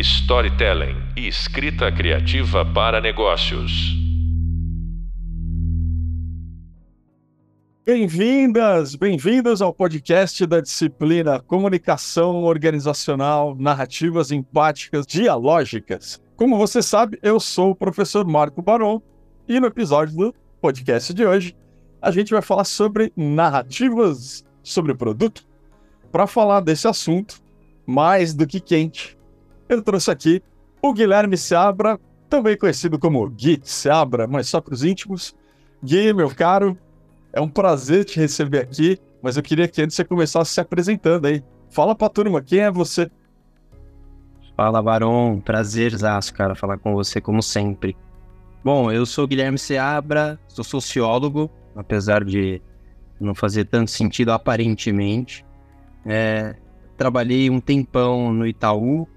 storytelling 0.00 0.96
e 1.14 1.28
escrita 1.28 1.92
criativa 1.92 2.64
para 2.64 3.00
negócios. 3.00 3.70
Bem-vindas, 7.84 8.94
bem-vindos 8.94 9.60
ao 9.60 9.74
podcast 9.74 10.46
da 10.46 10.60
disciplina 10.60 11.40
Comunicação 11.40 12.44
Organizacional, 12.44 13.54
Narrativas 13.58 14.30
Empáticas 14.30 15.06
Dialógicas. 15.06 16.20
Como 16.34 16.56
você 16.56 16.80
sabe, 16.82 17.18
eu 17.22 17.38
sou 17.38 17.72
o 17.72 17.76
professor 17.76 18.26
Marco 18.26 18.62
Baron 18.62 19.02
e 19.46 19.60
no 19.60 19.66
episódio 19.66 20.16
do 20.16 20.34
podcast 20.62 21.12
de 21.12 21.26
hoje 21.26 21.54
a 22.00 22.10
gente 22.10 22.30
vai 22.30 22.40
falar 22.40 22.64
sobre 22.64 23.12
narrativas 23.14 24.44
sobre 24.62 24.94
produto. 24.94 25.44
Para 26.10 26.26
falar 26.26 26.60
desse 26.60 26.88
assunto, 26.88 27.42
mais 27.86 28.32
do 28.32 28.46
que 28.46 28.60
quente, 28.60 29.19
eu 29.70 29.82
trouxe 29.82 30.10
aqui 30.10 30.42
o 30.82 30.92
Guilherme 30.92 31.36
Seabra, 31.36 31.98
também 32.28 32.56
conhecido 32.56 32.98
como 32.98 33.28
Gui 33.30 33.60
Seabra, 33.62 34.26
mas 34.26 34.48
só 34.48 34.60
para 34.60 34.74
os 34.74 34.82
íntimos. 34.82 35.34
Gui, 35.82 36.12
meu 36.12 36.34
caro, 36.34 36.76
é 37.32 37.40
um 37.40 37.48
prazer 37.48 38.04
te 38.04 38.18
receber 38.18 38.58
aqui, 38.58 38.98
mas 39.22 39.36
eu 39.36 39.42
queria 39.42 39.68
que 39.68 39.80
antes 39.80 39.96
você 39.96 40.04
começasse 40.04 40.52
se 40.52 40.60
apresentando 40.60 41.26
aí. 41.26 41.42
Fala 41.70 41.94
pra 41.94 42.08
turma, 42.08 42.42
quem 42.42 42.60
é 42.60 42.70
você? 42.70 43.10
Fala, 44.56 44.82
Baron. 44.82 45.40
Prazerzaço, 45.40 46.34
cara, 46.34 46.54
falar 46.54 46.78
com 46.78 46.92
você 46.92 47.20
como 47.20 47.42
sempre. 47.42 47.96
Bom, 48.62 48.90
eu 48.90 49.06
sou 49.06 49.26
Guilherme 49.26 49.58
Seabra, 49.58 50.38
sou 50.48 50.64
sociólogo, 50.64 51.50
apesar 51.74 52.24
de 52.24 52.60
não 53.18 53.34
fazer 53.34 53.64
tanto 53.66 53.90
sentido 53.90 54.32
aparentemente. 54.32 55.44
É, 56.04 56.56
trabalhei 56.96 57.48
um 57.48 57.60
tempão 57.60 58.32
no 58.32 58.46
Itaú, 58.46 59.08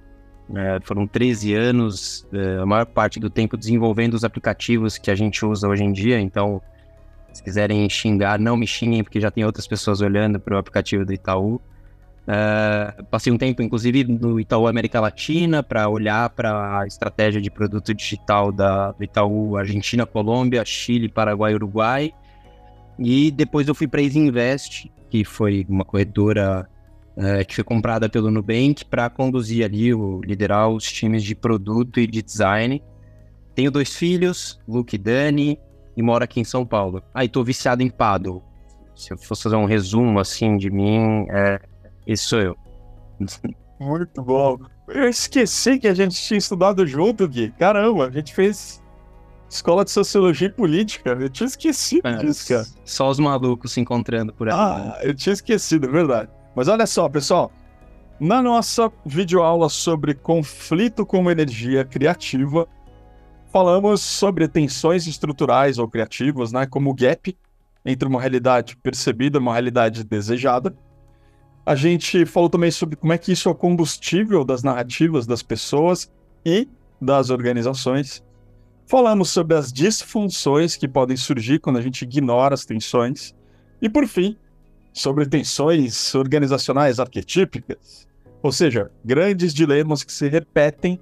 é, 0.56 0.80
foram 0.84 1.08
13 1.08 1.54
anos, 1.54 2.28
é, 2.34 2.58
a 2.62 2.66
maior 2.66 2.86
parte 2.86 3.20
do 3.20 3.30
tempo 3.30 3.56
desenvolvendo 3.56 4.14
os 4.14 4.24
aplicativos 4.24 4.98
que 4.98 5.10
a 5.10 5.16
gente 5.16 5.46
usa 5.46 5.68
hoje 5.68 5.84
em 5.84 5.92
dia, 5.92 6.20
então 6.20 6.62
se 7.34 7.44
quiserem 7.44 7.90
xingar, 7.90 8.40
não 8.40 8.56
me 8.56 8.68
xinguem, 8.68 9.04
porque 9.04 9.20
já 9.20 9.32
tem 9.32 9.44
outras 9.44 9.68
pessoas 9.68 10.02
olhando 10.02 10.40
para 10.40 10.56
o 10.56 10.58
aplicativo 10.58 11.04
do 11.04 11.12
Itaú. 11.12 11.60
Uh, 12.26 13.04
passei 13.06 13.34
um 13.34 13.38
tempo, 13.38 13.62
inclusive, 13.62 14.04
no 14.04 14.40
Itaú 14.40 14.68
América 14.68 15.02
Latina, 15.02 15.64
para 15.64 15.90
olhar 15.90 16.30
para 16.30 16.80
a 16.80 16.88
estratégia 16.88 17.42
de 17.42 17.50
produto 17.50 17.94
digital 17.94 18.52
da, 18.52 18.92
do 18.92 19.04
Itaú 19.04 19.58
Argentina, 19.58 20.06
Colômbia, 20.06 20.64
Chile, 20.64 21.10
Paraguai 21.10 21.56
Uruguai. 21.56 22.14
E 23.00 23.32
depois 23.32 23.68
eu 23.68 23.74
fui 23.74 23.88
para 23.88 24.00
a 24.00 24.04
Invest, 24.04 24.92
que 25.10 25.26
foi 25.26 25.66
uma 25.68 25.84
corretora 25.84 26.70
uh, 27.18 27.46
que 27.46 27.56
foi 27.56 27.64
comprada 27.64 28.10
pelo 28.10 28.32
Nubank, 28.32 28.86
para 28.86 29.10
conduzir 29.10 29.66
ali, 29.66 29.94
o, 29.94 30.22
liderar 30.22 30.70
os 30.70 30.84
times 30.84 31.24
de 31.24 31.36
produto 31.36 32.00
e 32.00 32.08
de 32.08 32.22
design. 32.22 32.84
Tenho 33.56 33.72
dois 33.72 33.96
filhos, 33.96 34.60
Luke 34.68 34.96
e 34.96 35.00
Dani 35.00 35.60
e 35.96 36.02
moro 36.02 36.24
aqui 36.24 36.40
em 36.40 36.44
São 36.44 36.66
Paulo. 36.66 37.04
Ah, 37.14 37.28
tô 37.28 37.44
viciado 37.44 37.84
em 37.84 37.90
paddle. 37.90 38.44
Se 38.96 39.14
eu 39.14 39.18
fosse 39.18 39.44
fazer 39.44 39.56
um 39.56 39.66
resumo 39.66 40.20
assim 40.20 40.58
de 40.58 40.70
mim, 40.70 41.26
é, 41.30 41.60
esse 42.06 42.24
sou 42.24 42.40
eu. 42.40 42.58
Muito 43.80 44.22
bom. 44.22 44.60
Eu 44.88 45.10
esqueci 45.10 45.80
que 45.80 45.88
a 45.88 45.94
gente 45.94 46.16
tinha 46.16 46.38
estudado 46.38 46.86
junto, 46.86 47.28
Gui. 47.28 47.52
Caramba, 47.58 48.08
a 48.08 48.12
gente 48.12 48.34
fez 48.34 48.82
escola 49.50 49.84
de 49.84 49.92
sociologia 49.92 50.48
e 50.48 50.52
política. 50.52 51.12
Eu 51.12 51.30
tinha 51.30 51.48
esquecido 51.48 52.08
é, 52.08 52.18
disso, 52.18 52.48
cara. 52.48 52.66
Só 52.86 53.10
os 53.10 53.20
malucos 53.20 53.72
se 53.72 53.80
encontrando 53.80 54.34
por 54.34 54.50
aí. 54.50 54.56
Ah, 54.56 55.00
eu 55.04 55.14
tinha 55.14 55.34
esquecido, 55.34 55.88
é 55.88 55.92
verdade. 55.92 56.30
Mas 56.56 56.68
olha 56.68 56.86
só, 56.86 57.10
pessoal. 57.10 57.52
Na 58.20 58.42
nossa 58.42 58.92
videoaula 59.06 59.70
sobre 59.70 60.14
conflito 60.14 61.06
como 61.06 61.32
energia 61.32 61.84
criativa, 61.84 62.68
falamos 63.52 64.02
sobre 64.02 64.48
tensões 64.48 65.08
estruturais 65.08 65.78
ou 65.78 65.88
criativas, 65.88 66.52
né, 66.52 66.66
como 66.66 66.92
o 66.92 66.94
gap 66.94 67.36
entre 67.86 68.08
uma 68.08 68.22
realidade 68.22 68.78
percebida 68.78 69.38
e 69.38 69.42
uma 69.42 69.52
realidade 69.52 70.04
desejada. 70.04 70.76
A 71.66 71.76
gente 71.76 72.26
falou 72.26 72.50
também 72.50 72.72
sobre 72.72 72.96
como 72.96 73.14
é 73.14 73.18
que 73.18 73.32
isso 73.32 73.50
é 73.50 73.52
o 73.52 73.56
combustível 73.56 74.44
das 74.44 74.64
narrativas 74.64 75.26
das 75.26 75.42
pessoas 75.42 76.12
e 76.46 76.68
das 77.02 77.30
organizações. 77.30 78.24
Falamos 78.86 79.30
sobre 79.30 79.56
as 79.56 79.72
disfunções 79.72 80.76
que 80.76 80.88
podem 80.88 81.16
surgir 81.18 81.60
quando 81.60 81.78
a 81.78 81.82
gente 81.82 82.04
ignora 82.04 82.54
as 82.54 82.66
tensões. 82.66 83.34
E, 83.82 83.90
por 83.90 84.08
fim, 84.08 84.38
sobre 84.94 85.26
tensões 85.26 86.14
organizacionais 86.14 87.00
arquetípicas, 87.00 88.08
ou 88.42 88.52
seja, 88.52 88.92
grandes 89.04 89.54
dilemas 89.54 90.04
que 90.04 90.14
se 90.14 90.28
repetem 90.30 91.00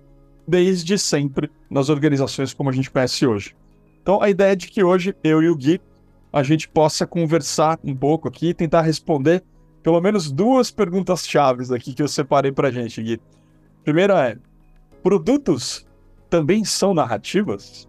desde 0.48 0.98
sempre 0.98 1.52
nas 1.70 1.90
organizações 1.90 2.54
como 2.54 2.70
a 2.70 2.74
gente 2.74 2.90
conhece 2.90 3.28
hoje. 3.28 3.56
Então, 4.02 4.22
a 4.22 4.30
ideia 4.30 4.54
é 4.54 4.56
de 4.56 4.68
que 4.68 4.84
hoje 4.84 5.16
eu 5.24 5.44
e 5.44 5.50
o 5.50 5.56
Gui 5.56 5.80
a 6.34 6.42
gente 6.42 6.68
possa 6.68 7.06
conversar 7.06 7.78
um 7.84 7.96
pouco 7.96 8.28
aqui 8.28 8.48
e 8.50 8.54
tentar 8.54 8.82
responder 8.82 9.44
pelo 9.84 10.00
menos 10.00 10.32
duas 10.32 10.72
perguntas 10.72 11.28
chaves 11.28 11.72
aqui 11.72 11.94
que 11.94 12.02
eu 12.02 12.08
separei 12.08 12.52
para 12.52 12.70
a 12.70 12.72
gente, 12.72 13.02
Gui. 13.02 13.20
Primeira 13.84 14.30
é: 14.30 14.38
produtos 15.04 15.86
também 16.30 16.64
são 16.64 16.94
narrativas? 16.94 17.88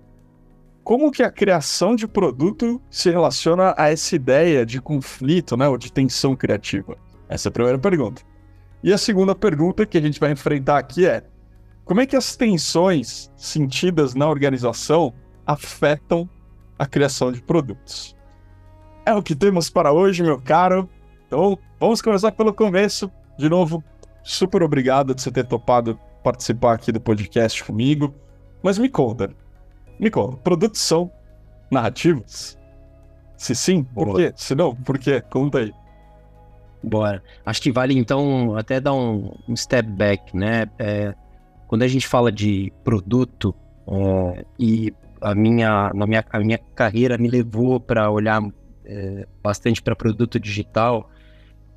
Como 0.84 1.12
que 1.12 1.22
a 1.22 1.30
criação 1.30 1.94
de 1.94 2.08
produto 2.08 2.82
se 2.90 3.08
relaciona 3.08 3.72
a 3.78 3.90
essa 3.90 4.16
ideia 4.16 4.66
de 4.66 4.80
conflito, 4.80 5.56
né, 5.56 5.68
ou 5.68 5.78
de 5.78 5.92
tensão 5.92 6.34
criativa? 6.34 6.96
Essa 7.28 7.48
é 7.48 7.50
a 7.50 7.52
primeira 7.52 7.78
pergunta. 7.78 8.22
E 8.82 8.92
a 8.92 8.98
segunda 8.98 9.34
pergunta 9.34 9.86
que 9.86 9.96
a 9.96 10.00
gente 10.00 10.18
vai 10.18 10.32
enfrentar 10.32 10.78
aqui 10.78 11.06
é: 11.06 11.24
como 11.84 12.00
é 12.00 12.06
que 12.06 12.16
as 12.16 12.34
tensões 12.34 13.30
sentidas 13.36 14.14
na 14.14 14.28
organização 14.28 15.14
afetam 15.46 16.28
a 16.76 16.84
criação 16.84 17.30
de 17.30 17.40
produtos? 17.40 18.16
É 19.06 19.14
o 19.14 19.22
que 19.22 19.36
temos 19.36 19.70
para 19.70 19.92
hoje, 19.92 20.22
meu 20.22 20.40
caro. 20.40 20.88
Então, 21.26 21.56
vamos 21.78 22.02
começar 22.02 22.32
pelo 22.32 22.52
começo. 22.52 23.10
De 23.38 23.48
novo, 23.48 23.82
super 24.22 24.62
obrigado 24.64 25.14
de 25.14 25.22
você 25.22 25.30
ter 25.30 25.46
topado 25.46 25.98
participar 26.24 26.74
aqui 26.74 26.90
do 26.90 27.00
podcast 27.00 27.62
comigo. 27.62 28.14
Mas 28.62 28.78
me 28.78 28.88
conta, 28.88 29.34
conta, 30.10 30.36
produtos 30.38 30.80
são 30.80 31.10
narrativos? 31.70 32.58
Se 33.36 33.54
sim, 33.54 33.82
por 33.82 34.06
Boa. 34.06 34.18
quê? 34.18 34.32
Se 34.36 34.54
não, 34.54 34.74
por 34.74 34.98
quê? 34.98 35.20
Conta 35.20 35.58
aí. 35.58 35.72
Bora. 36.82 37.22
Acho 37.44 37.62
que 37.62 37.72
vale 37.72 37.96
então 37.96 38.56
até 38.56 38.80
dar 38.80 38.92
um, 38.92 39.32
um 39.48 39.56
step 39.56 39.88
back, 39.88 40.36
né? 40.36 40.66
É, 40.78 41.14
quando 41.66 41.82
a 41.82 41.88
gente 41.88 42.06
fala 42.06 42.30
de 42.30 42.72
produto, 42.84 43.54
é, 43.86 44.44
e 44.58 44.94
a 45.20 45.34
minha, 45.34 45.90
na 45.94 46.06
minha, 46.06 46.24
a 46.30 46.38
minha 46.40 46.58
carreira 46.58 47.16
me 47.16 47.28
levou 47.28 47.80
para 47.80 48.10
olhar 48.10 48.42
é, 48.84 49.26
bastante 49.42 49.80
para 49.80 49.94
produto 49.94 50.38
digital, 50.38 51.08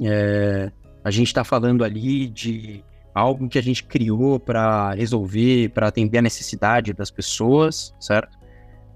é, 0.01 0.71
a 1.03 1.11
gente 1.11 1.27
está 1.27 1.43
falando 1.43 1.83
ali 1.83 2.27
de 2.27 2.83
algo 3.15 3.47
que 3.47 3.57
a 3.57 3.63
gente 3.63 3.81
criou 3.85 4.37
para 4.37 4.93
resolver, 4.93 5.69
para 5.69 5.87
atender 5.87 6.17
a 6.17 6.21
necessidade 6.21 6.91
das 6.91 7.09
pessoas, 7.09 7.95
certo? 7.97 8.37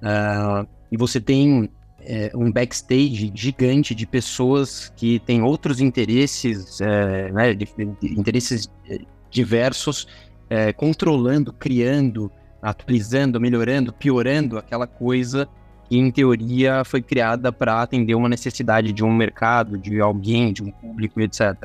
Uh, 0.04 0.68
e 0.92 0.98
você 0.98 1.22
tem 1.22 1.70
é, 2.02 2.30
um 2.36 2.52
backstage 2.52 3.32
gigante 3.34 3.96
de 3.96 4.06
pessoas 4.06 4.92
que 4.98 5.20
têm 5.20 5.42
outros 5.42 5.80
interesses, 5.80 6.82
é, 6.82 7.32
né, 7.32 7.54
de, 7.54 7.66
de, 7.66 8.20
interesses 8.20 8.70
é, 8.90 9.00
diversos 9.32 10.06
é, 10.50 10.74
controlando, 10.74 11.54
criando, 11.54 12.30
atualizando, 12.62 13.40
melhorando, 13.40 13.94
piorando 13.94 14.58
aquela 14.58 14.86
coisa 14.86 15.48
que, 15.88 15.98
em 15.98 16.12
teoria, 16.12 16.84
foi 16.84 17.02
criada 17.02 17.54
para 17.54 17.82
atender 17.82 18.16
uma 18.16 18.28
necessidade 18.28 18.92
de 18.92 19.04
um 19.04 19.14
mercado, 19.14 19.78
de 19.78 20.02
alguém, 20.02 20.52
de 20.52 20.62
um 20.62 20.72
público, 20.72 21.22
etc. 21.22 21.56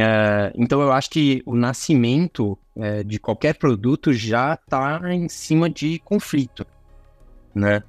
É, 0.00 0.52
então, 0.56 0.80
eu 0.80 0.90
acho 0.90 1.10
que 1.10 1.42
o 1.44 1.54
nascimento 1.54 2.58
é, 2.74 3.02
de 3.02 3.18
qualquer 3.18 3.54
produto 3.54 4.12
já 4.12 4.54
está 4.54 5.00
em 5.12 5.28
cima 5.28 5.68
de 5.68 5.98
conflito, 5.98 6.66
né? 7.54 7.82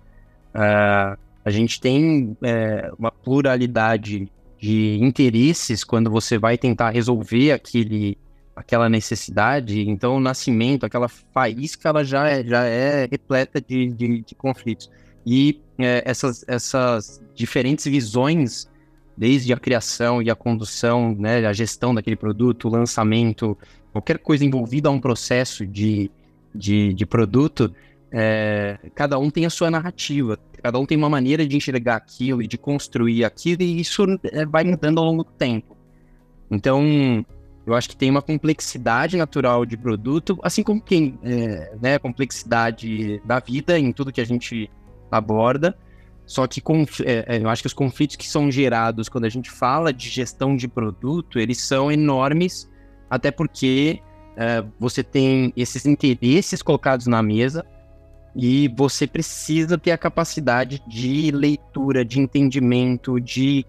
É, 0.54 1.18
a 1.45 1.50
gente 1.50 1.80
tem 1.80 2.38
uma 2.98 3.12
pluralidade 3.12 4.31
de 4.57 4.98
interesses 5.01 5.83
quando 5.83 6.10
você 6.10 6.38
vai 6.38 6.57
tentar 6.57 6.89
resolver 6.89 7.51
aquele 7.51 8.18
aquela 8.56 8.88
necessidade, 8.88 9.81
então 9.89 10.18
o 10.18 10.19
nascimento, 10.19 10.86
aquela 10.86 11.10
faísca, 11.10 11.89
ela 11.89 12.04
já 12.04 12.30
é, 12.30 12.44
já 12.45 12.63
é 12.63 13.07
repleta 13.10 13.60
de, 13.60 13.92
de, 13.92 14.22
de 14.22 14.36
conflitos. 14.36 14.92
E 15.25 15.60
essas, 15.80 16.45
essas 16.48 17.22
diferentes 17.33 17.86
visões, 17.86 18.69
desde 19.15 19.54
a 19.54 19.57
criação 19.57 20.21
e 20.21 20.30
a 20.30 20.36
condução, 20.36 21.15
né, 21.18 21.45
a 21.45 21.54
gestão 21.54 21.94
daquele 21.94 22.15
produto, 22.15 22.68
o 22.68 22.71
lançamento, 22.71 23.57
qualquer 23.92 24.18
coisa 24.18 24.44
envolvida 24.44 24.89
a 24.89 24.92
um 24.92 25.00
processo 25.00 25.65
de, 25.65 26.10
de, 26.54 26.94
de 26.94 27.06
produto, 27.06 27.74
é, 28.12 28.77
cada 28.95 29.18
um 29.18 29.30
tem 29.30 29.45
a 29.45 29.50
sua 29.50 29.69
narrativa, 29.71 30.38
cada 30.62 30.80
um 30.80 30.86
tem 30.86 30.98
uma 30.98 31.10
maneira 31.10 31.45
de 31.48 31.56
enxergar 31.56 31.95
aquilo 31.95 32.42
e 32.42 32.48
de 32.48 32.57
construir 32.57 33.24
aquilo, 33.25 33.62
e 33.63 33.80
isso 33.80 34.04
é, 34.24 34.45
vai 34.45 34.63
mudando 34.63 35.00
ao 35.00 35.06
longo 35.06 35.24
do 35.24 35.31
tempo. 35.31 35.75
Então, 36.50 37.25
Eu 37.65 37.74
acho 37.74 37.88
que 37.89 37.95
tem 37.95 38.10
uma 38.10 38.21
complexidade 38.21 39.15
natural 39.15 39.65
de 39.65 39.77
produto, 39.77 40.38
assim 40.44 40.63
como 40.63 40.81
tem 40.81 41.18
é, 41.24 41.74
né, 41.81 41.98
complexidade 41.98 43.21
da 43.24 43.39
vida 43.39 43.80
em 43.80 43.92
tudo 43.94 44.12
que 44.12 44.19
a 44.19 44.25
gente 44.25 44.69
aborda. 45.10 45.77
Só 46.25 46.48
que 46.48 46.62
é, 47.06 47.36
é, 47.36 47.44
eu 47.44 47.50
acho 47.50 47.62
que 47.62 47.68
os 47.68 47.74
conflitos 47.74 48.16
que 48.16 48.28
são 48.28 48.50
gerados 48.50 49.10
quando 49.10 49.25
a 49.25 49.30
gente 49.30 49.52
fala 49.52 49.92
de 49.92 50.10
gestão 50.10 50.56
de 50.56 50.68
produto, 50.68 51.38
eles 51.38 51.62
são 51.62 51.92
enormes, 51.92 52.70
até 53.10 53.30
porque 53.30 54.02
é, 54.38 54.64
você 54.80 55.04
tem 55.04 55.54
esses 55.56 55.86
interesses 55.86 56.62
colocados 56.62 57.08
na 57.08 57.22
mesa 57.22 57.66
e 58.36 58.68
você 58.70 59.06
precisa 59.06 59.78
ter 59.78 59.92
a 59.92 59.98
capacidade 59.98 60.81
de 60.88 61.30
leitura, 61.30 62.04
de 62.04 62.20
entendimento, 62.20 63.20
de 63.20 63.64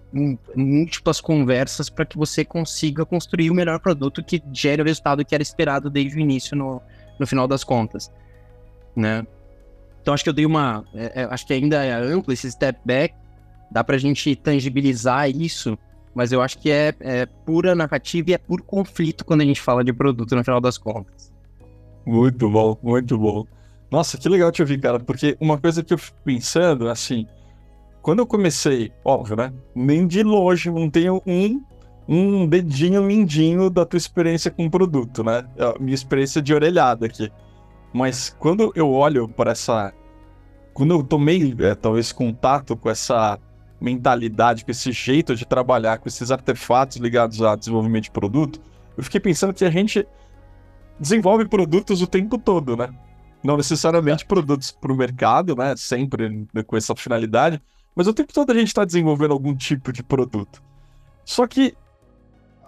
múltiplas 0.57 1.21
conversas 1.21 1.91
para 1.91 2.07
que 2.07 2.17
você 2.17 2.45
consiga 2.45 3.05
construir 3.05 3.51
o 3.51 3.55
melhor 3.55 3.79
produto 3.79 4.25
que 4.25 4.43
gere 4.53 4.81
o 4.81 4.85
resultado 4.85 5.25
que 5.25 5.35
era 5.35 5.43
esperado 5.43 5.91
desde 5.91 6.17
o 6.17 6.21
início 6.21 6.57
no, 6.57 6.81
no 7.19 7.27
final 7.27 7.47
das 7.47 7.63
contas, 7.63 8.11
né? 8.97 9.27
Então 10.05 10.13
acho 10.13 10.23
que 10.23 10.29
eu 10.29 10.35
dei 10.35 10.45
uma, 10.45 10.85
é, 10.95 11.23
é, 11.23 11.25
acho 11.31 11.47
que 11.47 11.55
ainda 11.55 11.83
é 11.83 11.91
amplo 11.95 12.31
esse 12.31 12.51
step 12.53 12.79
back, 12.85 13.15
dá 13.71 13.83
para 13.83 13.97
a 13.97 13.99
gente 13.99 14.37
tangibilizar 14.37 15.31
isso, 15.31 15.79
mas 16.15 16.31
eu 16.31 16.43
acho 16.43 16.59
que 16.59 16.71
é, 16.71 16.95
é 17.01 17.25
pura 17.25 17.75
narrativa 17.75 18.31
e 18.31 18.35
é 18.35 18.39
puro 18.39 18.63
conflito 18.63 19.25
quando 19.25 19.41
a 19.41 19.45
gente 19.47 19.63
fala 19.63 19.83
de 19.83 19.95
produto 19.95 20.37
no 20.37 20.45
final 20.45 20.61
das 20.61 20.77
contas. 20.77 21.33
Muito 22.05 22.51
bom, 22.51 22.77
muito 22.83 23.17
bom. 23.17 23.47
Nossa, 23.91 24.19
que 24.19 24.29
legal 24.29 24.53
te 24.53 24.61
ouvir, 24.61 24.79
cara, 24.79 25.01
porque 25.01 25.39
uma 25.41 25.57
coisa 25.57 25.83
que 25.83 25.95
eu 25.95 25.99
fico 25.99 26.19
pensando, 26.23 26.87
assim, 26.91 27.27
quando 28.03 28.19
eu 28.19 28.27
comecei, 28.27 28.93
óbvio, 29.03 29.37
né? 29.37 29.55
Nem 29.75 30.07
de 30.07 30.23
longe, 30.23 30.71
não 30.71 30.91
tenho 30.91 31.23
um, 31.27 31.63
um 32.07 32.47
dedinho 32.47 33.03
mindinho 33.03 33.71
da 33.71 33.87
tua 33.87 33.97
experiência 33.97 34.51
com 34.51 34.67
o 34.67 34.71
produto, 34.71 35.25
né? 35.25 35.47
Minha 35.81 35.95
experiência 35.95 36.43
de 36.43 36.53
orelhada 36.53 37.07
aqui. 37.07 37.33
Mas 37.95 38.35
quando 38.41 38.73
eu 38.75 38.91
olho 38.91 39.29
para 39.29 39.53
essa. 39.53 39.95
Quando 40.75 40.93
eu 40.93 41.05
tomei, 41.05 41.55
é, 41.61 41.77
talvez, 41.77 42.11
contato 42.11 42.77
com 42.77 42.91
essa 42.91 43.39
mentalidade, 43.81 44.65
com 44.65 44.73
esse 44.73 44.91
jeito 44.91 45.37
de 45.37 45.47
trabalhar, 45.47 45.99
com 45.99 46.09
esses 46.09 46.33
artefatos 46.33 46.97
ligados 46.97 47.41
a 47.41 47.55
desenvolvimento 47.55 48.05
de 48.05 48.11
produto, 48.11 48.61
eu 48.97 49.05
fiquei 49.05 49.21
pensando 49.21 49.55
que 49.55 49.65
a 49.65 49.71
gente 49.71 50.05
desenvolve 50.99 51.47
produtos 51.47 52.03
o 52.03 52.07
tempo 52.09 52.37
todo, 52.37 52.77
né? 52.77 52.93
Não 53.45 53.57
necessariamente 53.57 54.27
produtos 54.27 54.73
para 54.73 54.93
o 54.93 54.97
mercado, 54.97 55.55
né? 55.55 55.77
Sempre 55.77 56.49
com 56.67 56.77
essa 56.77 56.97
finalidade, 56.97 57.63
mas 57.95 58.09
o 58.09 58.13
tempo 58.13 58.33
todo 58.33 58.51
a 58.51 58.55
gente 58.55 58.69
está 58.69 58.85
desenvolvendo 58.85 59.31
algum 59.31 59.55
tipo 59.55 59.93
de 59.93 60.03
produto. 60.03 60.61
Só 61.25 61.47
que 61.47 61.77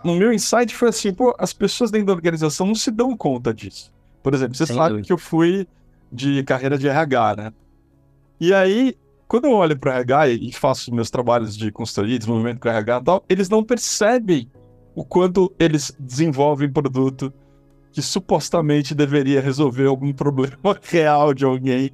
no 0.04 0.14
meu 0.14 0.32
insight 0.32 0.72
foi 0.72 0.90
assim, 0.90 1.12
pô, 1.12 1.34
as 1.36 1.52
pessoas 1.52 1.90
dentro 1.90 2.06
da 2.06 2.12
organização 2.12 2.68
não 2.68 2.76
se 2.76 2.92
dão 2.92 3.16
conta 3.16 3.52
disso. 3.52 3.95
Por 4.26 4.34
exemplo, 4.34 4.56
você 4.56 4.66
Sem 4.66 4.74
sabe 4.74 4.88
dúvida. 4.88 5.06
que 5.06 5.12
eu 5.12 5.18
fui 5.18 5.68
de 6.10 6.42
carreira 6.42 6.76
de 6.76 6.88
RH, 6.88 7.36
né? 7.36 7.52
E 8.40 8.52
aí, 8.52 8.96
quando 9.28 9.44
eu 9.44 9.52
olho 9.52 9.78
para 9.78 10.00
RH 10.00 10.28
e 10.30 10.52
faço 10.52 10.92
meus 10.92 11.10
trabalhos 11.10 11.56
de 11.56 11.70
consultoria, 11.70 12.18
desenvolvimento 12.18 12.58
com 12.58 12.68
RH 12.68 12.98
e 12.98 13.04
tal, 13.04 13.24
eles 13.28 13.48
não 13.48 13.62
percebem 13.62 14.50
o 14.96 15.04
quanto 15.04 15.54
eles 15.60 15.96
desenvolvem 15.96 16.68
produto 16.68 17.32
que 17.92 18.02
supostamente 18.02 18.96
deveria 18.96 19.40
resolver 19.40 19.86
algum 19.86 20.10
problema 20.12 20.76
real 20.82 21.32
de 21.32 21.44
alguém, 21.44 21.92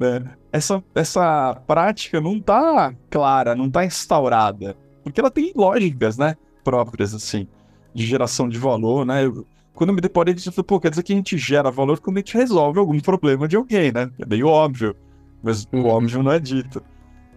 né? 0.00 0.34
Essa, 0.50 0.82
essa 0.96 1.62
prática 1.64 2.20
não 2.20 2.40
tá 2.40 2.92
clara, 3.08 3.54
não 3.54 3.70
tá 3.70 3.84
instaurada, 3.84 4.76
porque 5.04 5.20
ela 5.20 5.30
tem 5.30 5.52
lógicas, 5.54 6.18
né, 6.18 6.34
próprias, 6.64 7.14
assim, 7.14 7.46
de 7.94 8.04
geração 8.04 8.48
de 8.48 8.58
valor, 8.58 9.06
né? 9.06 9.24
Eu, 9.24 9.46
quando 9.78 9.92
me 9.92 10.00
deparei, 10.00 10.36
falei, 10.36 10.64
pô, 10.64 10.80
quer 10.80 10.90
dizer 10.90 11.02
que 11.02 11.12
a 11.12 11.16
gente 11.16 11.38
gera 11.38 11.70
valor 11.70 12.00
quando 12.00 12.16
a 12.16 12.20
gente 12.20 12.36
resolve 12.36 12.78
algum 12.78 12.98
problema 13.00 13.46
de 13.46 13.56
alguém, 13.56 13.92
né? 13.92 14.10
É 14.18 14.26
meio 14.26 14.48
óbvio, 14.48 14.94
mas 15.42 15.64
o 15.72 15.76
uhum. 15.76 15.86
óbvio 15.86 16.22
não 16.22 16.32
é 16.32 16.38
dito. 16.38 16.82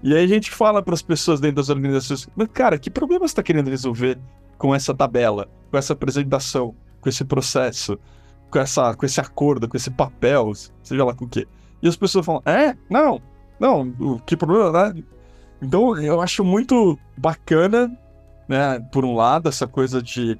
E 0.03 0.15
aí 0.15 0.23
a 0.23 0.27
gente 0.27 0.51
fala 0.51 0.81
para 0.81 0.93
as 0.93 1.01
pessoas 1.01 1.39
dentro 1.39 1.57
das 1.57 1.69
organizações, 1.69 2.27
mas 2.35 2.47
cara, 2.47 2.77
que 2.79 2.89
problema 2.89 3.27
você 3.27 3.31
está 3.31 3.43
querendo 3.43 3.69
resolver 3.69 4.17
com 4.57 4.73
essa 4.73 4.93
tabela, 4.93 5.47
com 5.69 5.77
essa 5.77 5.93
apresentação? 5.93 6.75
com 7.01 7.09
esse 7.09 7.25
processo, 7.25 7.99
com, 8.49 8.59
essa, 8.59 8.93
com 8.95 9.05
esse 9.05 9.19
acordo, 9.19 9.67
com 9.67 9.75
esse 9.75 9.89
papel, 9.89 10.53
seja 10.83 11.03
lá 11.03 11.13
com 11.13 11.25
o 11.25 11.27
quê. 11.27 11.47
E 11.81 11.87
as 11.87 11.97
pessoas 11.97 12.25
falam, 12.25 12.43
é? 12.45 12.77
Não, 12.89 13.19
não, 13.59 14.19
que 14.25 14.37
problema, 14.37 14.71
né? 14.71 15.03
Então 15.61 15.97
eu 15.97 16.21
acho 16.21 16.43
muito 16.43 16.97
bacana, 17.17 17.91
né, 18.47 18.79
por 18.91 19.03
um 19.03 19.15
lado, 19.15 19.49
essa 19.49 19.67
coisa 19.67 20.01
de 20.01 20.37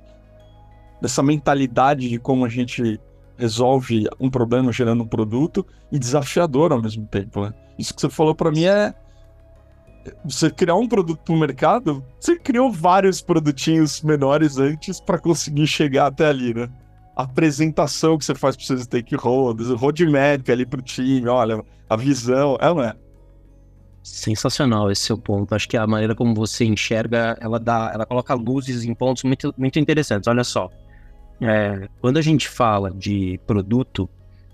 dessa 1.02 1.24
mentalidade 1.24 2.08
de 2.08 2.20
como 2.20 2.46
a 2.46 2.50
gente 2.50 3.00
resolve 3.38 4.08
um 4.20 4.30
problema 4.30 4.72
gerando 4.72 5.04
um 5.04 5.08
produto 5.08 5.66
e 5.92 5.98
desafiador 5.98 6.72
ao 6.72 6.82
mesmo 6.82 7.08
tempo, 7.08 7.42
né? 7.42 7.54
Isso 7.78 7.94
que 7.94 8.02
você 8.02 8.10
falou 8.10 8.36
para 8.36 8.52
mim 8.52 8.66
é 8.66 8.94
você 10.24 10.50
criar 10.50 10.76
um 10.76 10.88
produto 10.88 11.20
para 11.24 11.34
o 11.34 11.40
mercado, 11.40 12.04
você 12.20 12.38
criou 12.38 12.72
vários 12.72 13.22
produtinhos 13.22 14.02
menores 14.02 14.58
antes 14.58 15.00
para 15.00 15.20
conseguir 15.20 15.68
chegar 15.68 16.08
até 16.08 16.28
ali, 16.28 16.54
né? 16.54 16.70
A 17.16 17.24
apresentação 17.24 18.18
que 18.18 18.26
você 18.26 18.34
faz 18.34 18.56
para 18.56 18.66
seus 18.66 18.84
stakeholders, 18.84 19.70
o 19.70 19.76
roadmap 19.76 20.48
ali 20.50 20.66
para 20.66 20.80
o 20.80 20.84
time, 20.84 21.28
olha, 21.28 21.64
a 21.90 21.96
visão, 21.96 22.58
é 22.60 22.68
não 22.68 22.84
é? 22.84 22.96
Sensacional 24.04 24.90
esse 24.90 25.04
seu 25.04 25.18
ponto. 25.18 25.54
Acho 25.54 25.68
que 25.68 25.78
a 25.78 25.86
maneira 25.86 26.16
como 26.16 26.34
você 26.34 26.66
enxerga, 26.66 27.38
ela 27.40 27.60
dá, 27.60 27.92
ela 27.94 28.06
coloca 28.06 28.34
luzes 28.34 28.84
em 28.84 28.96
pontos 28.96 29.24
muito, 29.24 29.54
muito 29.58 29.78
interessantes. 29.78 30.28
Olha 30.28 30.44
só, 30.44 30.70
é, 31.42 31.90
quando 32.00 32.18
a 32.18 32.22
gente 32.22 32.48
fala 32.48 32.92
de 32.92 33.40
produto, 33.48 34.08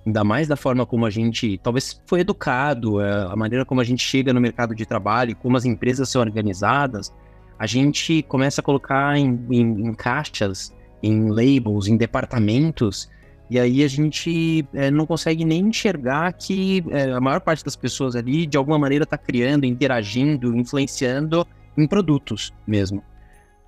ainda 0.06 0.24
mais 0.24 0.48
da 0.48 0.56
forma 0.56 0.86
como 0.86 1.06
a 1.06 1.10
gente 1.10 1.60
talvez 1.62 2.02
foi 2.06 2.22
educado, 2.22 3.02
é, 3.02 3.26
a 3.26 3.36
maneira 3.36 3.66
como 3.66 3.82
a 3.82 3.84
gente 3.84 4.02
chega 4.02 4.32
no 4.32 4.40
mercado 4.40 4.74
de 4.74 4.86
trabalho, 4.86 5.36
como 5.36 5.58
as 5.58 5.66
empresas 5.66 6.08
são 6.08 6.22
organizadas, 6.22 7.14
a 7.60 7.68
gente 7.68 8.24
começa 8.24 8.62
a 8.62 8.64
colocar 8.64 9.18
em, 9.18 9.46
em, 9.52 9.88
em 9.88 9.94
caixas, 9.94 10.74
em 11.04 11.30
labels, 11.30 11.88
em 11.88 11.98
departamentos, 11.98 13.10
e 13.50 13.60
aí 13.60 13.84
a 13.84 13.88
gente 13.88 14.66
é, 14.74 14.90
não 14.90 15.06
consegue 15.06 15.44
nem 15.44 15.68
enxergar 15.68 16.32
que 16.34 16.84
é, 16.90 17.12
a 17.12 17.20
maior 17.20 17.42
parte 17.42 17.64
das 17.64 17.76
pessoas 17.76 18.16
ali, 18.16 18.46
de 18.46 18.58
alguma 18.58 18.80
maneira, 18.80 19.04
está 19.04 19.18
criando, 19.18 19.66
interagindo, 19.66 20.56
influenciando 20.56 21.46
em 21.78 21.88
produtos 21.88 22.54
mesmo. 22.66 23.04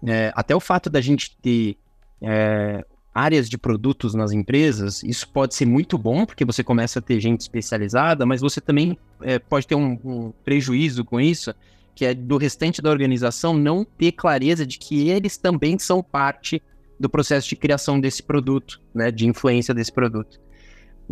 É, 0.06 0.31
até 0.36 0.56
o 0.56 0.60
fato 0.60 0.89
da 0.89 1.01
gente 1.01 1.38
ter 1.42 1.77
é, 2.21 2.86
áreas 3.14 3.50
de 3.50 3.58
produtos 3.58 4.14
nas 4.14 4.32
empresas, 4.32 5.04
isso 5.04 5.28
pode 5.30 5.56
ser 5.56 5.66
muito 5.66 5.98
bom, 5.98 6.26
porque 6.26 6.45
você 6.45 6.64
começa 6.64 7.00
a 7.00 7.02
ter 7.02 7.19
gente 7.19 7.42
especializada, 7.42 8.26
mas 8.26 8.42
você 8.42 8.62
também 8.62 8.98
é, 9.22 9.40
pode 9.40 9.68
ter 9.68 9.76
um, 9.76 10.00
um, 10.04 10.33
prejuízo 10.44 11.04
com 11.04 11.19
isso, 11.19 11.54
que 11.95 12.06
é 12.06 12.14
do 12.14 12.38
restante 12.38 12.81
da 12.81 12.90
organização 12.90 13.54
não 13.54 13.83
ter 13.83 14.12
clareza 14.12 14.66
de 14.66 14.78
que 14.78 15.10
eles 15.10 15.38
também 15.38 15.78
são 15.80 16.04
parte 16.04 16.62
do 17.00 17.10
processo 17.10 17.50
de 17.50 17.56
criação 17.56 18.00
desse 18.00 18.22
produto, 18.22 18.80
né, 18.94 19.10
de 19.10 19.28
influência 19.28 19.74
desse 19.74 19.92
produto. 19.92 20.40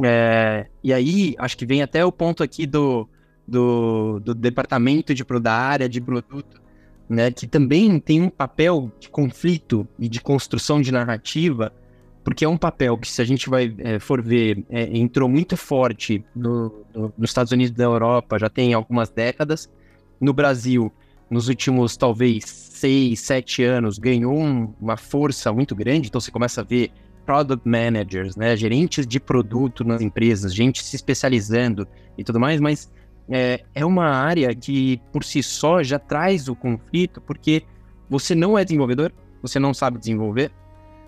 É, 0.03 0.67
e 0.83 0.93
aí, 0.93 1.35
acho 1.39 1.57
que 1.57 1.65
vem 1.65 1.81
até 1.81 2.05
o 2.05 2.11
ponto 2.11 2.43
aqui 2.43 2.67
do, 2.67 3.09
do, 3.47 4.19
do 4.19 4.35
departamento 4.35 5.13
de, 5.13 5.23
da 5.41 5.53
área 5.53 5.89
de 5.89 5.99
produto, 5.99 6.61
né, 7.09 7.31
que 7.31 7.47
também 7.47 7.99
tem 7.99 8.21
um 8.21 8.29
papel 8.29 8.91
de 8.99 9.09
conflito 9.09 9.87
e 9.97 10.07
de 10.07 10.21
construção 10.21 10.79
de 10.79 10.91
narrativa 10.91 11.73
porque 12.27 12.43
é 12.43 12.49
um 12.49 12.57
papel 12.57 12.97
que, 12.97 13.09
se 13.09 13.21
a 13.21 13.25
gente 13.25 13.49
vai 13.49 13.73
é, 13.77 13.99
for 13.99 14.21
ver, 14.21 14.61
é, 14.69 14.83
entrou 14.97 15.29
muito 15.29 15.55
forte 15.55 16.25
no, 16.35 16.83
no, 16.93 17.13
nos 17.17 17.29
Estados 17.29 17.53
Unidos 17.53 17.73
da 17.73 17.85
Europa 17.85 18.37
já 18.37 18.49
tem 18.49 18.73
algumas 18.73 19.09
décadas. 19.09 19.71
No 20.19 20.33
Brasil, 20.33 20.91
nos 21.29 21.47
últimos 21.47 21.95
talvez 21.95 22.43
seis, 22.43 23.21
sete 23.21 23.63
anos, 23.63 23.97
ganhou 23.97 24.37
um, 24.37 24.73
uma 24.77 24.97
força 24.97 25.53
muito 25.53 25.73
grande. 25.73 26.09
Então 26.09 26.19
você 26.19 26.29
começa 26.29 26.59
a 26.59 26.63
ver 26.65 26.91
product 27.25 27.65
managers, 27.65 28.35
né, 28.35 28.57
gerentes 28.57 29.07
de 29.07 29.21
produto 29.21 29.85
nas 29.85 30.01
empresas, 30.01 30.53
gente 30.53 30.83
se 30.83 30.97
especializando 30.97 31.87
e 32.17 32.25
tudo 32.25 32.41
mais, 32.41 32.59
mas 32.59 32.91
é, 33.29 33.63
é 33.73 33.85
uma 33.85 34.09
área 34.09 34.53
que 34.53 34.99
por 35.13 35.23
si 35.23 35.41
só 35.41 35.81
já 35.81 35.97
traz 35.97 36.49
o 36.49 36.55
conflito, 36.57 37.21
porque 37.21 37.63
você 38.09 38.35
não 38.35 38.57
é 38.57 38.65
desenvolvedor, 38.65 39.13
você 39.41 39.59
não 39.59 39.73
sabe 39.73 39.97
desenvolver, 39.97 40.51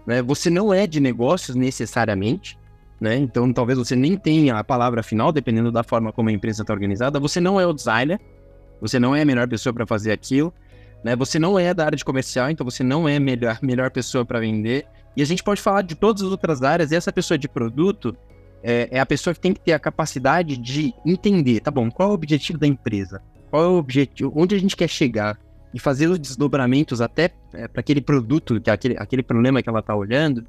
né? 0.10 0.24
Você 0.24 0.50
não 0.50 0.74
é 0.74 0.88
de 0.88 1.00
negócios 1.00 1.56
necessariamente, 1.56 2.58
né? 3.00 3.16
Então 3.16 3.54
talvez 3.54 3.78
você 3.78 3.96
nem 3.96 4.18
tenha 4.18 4.58
a 4.58 4.64
palavra 4.64 5.04
final, 5.04 5.32
dependendo 5.32 5.72
da 5.72 5.84
forma 5.84 6.12
como 6.12 6.30
a 6.30 6.32
empresa 6.32 6.64
está 6.64 6.74
organizada. 6.74 7.20
Você 7.20 7.40
não 7.40 7.62
é 7.62 7.68
o 7.68 7.72
designer, 7.72 8.20
você 8.82 8.98
não 8.98 9.16
é 9.16 9.22
a 9.22 9.26
melhor 9.26 9.48
pessoa 9.48 9.72
para 9.72 9.86
fazer 9.86 10.12
aquilo, 10.12 10.52
né? 11.04 11.16
Você 11.16 11.38
não 11.38 11.60
é 11.60 11.76
da 11.76 11.86
área 11.86 11.96
de 11.96 12.04
comercial, 12.04 12.50
então 12.50 12.66
você 12.66 12.84
não 12.84 13.08
é 13.08 13.18
a 13.18 13.20
melhor, 13.20 13.60
melhor 13.62 13.92
pessoa 13.92 14.26
para 14.26 14.40
vender. 14.40 14.88
E 15.16 15.22
a 15.22 15.26
gente 15.26 15.44
pode 15.44 15.62
falar 15.62 15.84
de 15.84 15.94
todas 15.94 16.24
as 16.24 16.32
outras 16.32 16.64
áreas, 16.64 16.92
e 16.92 16.96
essa 16.96 17.14
pessoa 17.14 17.38
de 17.38 17.48
produto 17.48 18.18
é, 18.64 18.90
é, 18.92 19.00
a 19.00 19.06
pessoa 19.06 19.32
que 19.32 19.40
tem 19.40 19.54
que 19.54 19.60
ter 19.60 19.74
a 19.74 19.80
capacidade 19.80 20.58
de 20.58 20.92
entender, 21.06 21.60
tá 21.60 21.70
bom, 21.70 21.92
qual 21.92 22.10
é 22.10 22.12
o 22.14 22.16
objetivo 22.16 22.58
da 22.58 22.66
empresa? 22.66 23.22
Qual 23.52 23.64
é 23.64 23.68
o 23.68 23.78
objetivo? 23.78 24.34
Onde 24.36 24.56
a 24.56 24.60
gente 24.60 24.76
quer 24.76 24.90
chegar? 24.90 25.38
E 25.74 25.80
fazer 25.80 26.08
os 26.08 26.20
desdobramentos 26.20 27.02
até 27.02 27.32
é, 27.54 27.68
para 27.68 27.80
aquele 27.80 28.02
produto, 28.02 28.60
que 28.60 28.70
é 28.70 28.74
aquele, 28.74 28.98
aquele 28.98 29.24
problema 29.24 29.62
que 29.62 29.70
ela 29.70 29.80
está 29.80 29.96
olhando, 29.96 30.46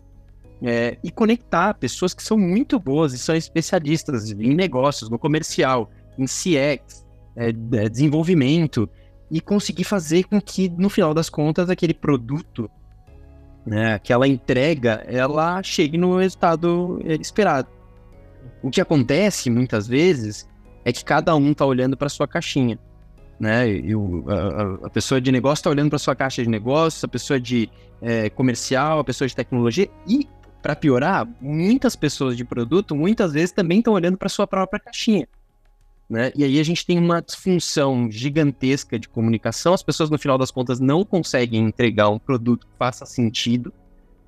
é, 0.63 0.99
e 1.03 1.11
conectar 1.11 1.75
pessoas 1.75 2.13
que 2.15 2.23
são 2.23 2.37
muito 2.37 2.79
boas 2.79 3.13
e 3.13 3.19
são 3.19 3.35
especialistas 3.35 4.31
em 4.31 4.55
negócios, 4.55 5.11
no 5.11 5.19
comercial, 5.19 5.91
em 6.19 6.25
CX, 6.25 7.07
é, 7.37 7.49
é, 7.49 7.89
desenvolvimento, 7.89 8.89
e 9.31 9.41
conseguir 9.41 9.85
fazer 9.85 10.25
com 10.25 10.41
que, 10.41 10.69
no 10.69 10.91
final 10.91 11.15
das 11.15 11.31
contas, 11.31 11.71
aquele 11.71 11.95
produto, 11.95 12.69
né, 13.65 13.95
aquela 13.95 14.27
entrega, 14.27 15.05
ela 15.07 15.63
chegue 15.63 15.97
no 15.97 16.19
resultado 16.19 17.01
é, 17.05 17.15
esperado. 17.15 17.69
O 18.63 18.71
que 18.71 18.81
acontece 18.81 19.49
muitas 19.49 19.87
vezes 19.87 20.49
é 20.85 20.93
que 20.93 21.05
cada 21.05 21.35
um 21.37 21.53
está 21.53 21.65
olhando 21.65 21.97
para 21.97 22.09
sua 22.09 22.27
caixinha 22.27 22.79
né? 23.41 23.65
A, 24.29 24.87
a, 24.87 24.91
pessoa 24.91 25.19
de 25.19 25.33
negócio 25.33 25.63
está 25.63 25.71
olhando 25.71 25.89
para 25.89 25.99
sua 25.99 26.15
caixa 26.15 26.43
de 26.43 26.49
negócios, 26.49 27.03
a 27.03 27.09
pessoa 27.09 27.41
de 27.41 27.71
é, 28.03 28.29
comercial, 28.29 28.99
a 28.99 29.05
pessoa 29.05 29.27
de 29.27 29.35
tecnologia 29.35 29.89
e 30.07 30.29
para 30.61 30.77
piorar, 30.77 31.27
muitas 31.41 31.97
pessoas 31.97 32.37
de 32.37 32.45
produto 32.45 32.95
muitas 32.95 33.33
vezes 33.33 33.51
também 33.51 33.79
estão 33.79 33.95
olhando 33.95 34.19
para 34.19 34.29
sua 34.29 34.47
própria 34.47 34.79
caixinha. 34.79 35.27
Né? 36.09 36.33
E 36.35 36.45
aí 36.45 36.61
a 36.61 36.63
gente 36.63 36.85
tem 36.85 36.99
uma 36.99 37.23
disfunção 37.23 38.11
gigantesca 38.11 38.99
de 38.99 39.09
comunicação, 39.09 39.73
as 39.73 39.83
pessoas 39.83 40.11
no 40.11 40.19
final 40.19 40.37
das 40.37 40.51
contas 40.51 40.79
não 40.79 41.03
conseguem 41.03 41.65
entregar 41.65 42.11
um 42.11 42.19
produto 42.19 42.67
que 42.67 42.73
faça 42.79 43.07
sentido, 43.07 43.73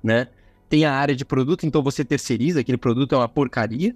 né? 0.01 0.29
Tem 0.69 0.85
a 0.85 0.93
área 0.93 1.15
de 1.15 1.25
produto, 1.25 1.67
então 1.67 1.83
você 1.83 2.03
terceiriza, 2.03 2.61
aquele 2.61 2.77
produto 2.77 3.13
é 3.13 3.17
uma 3.17 3.27
porcaria, 3.27 3.95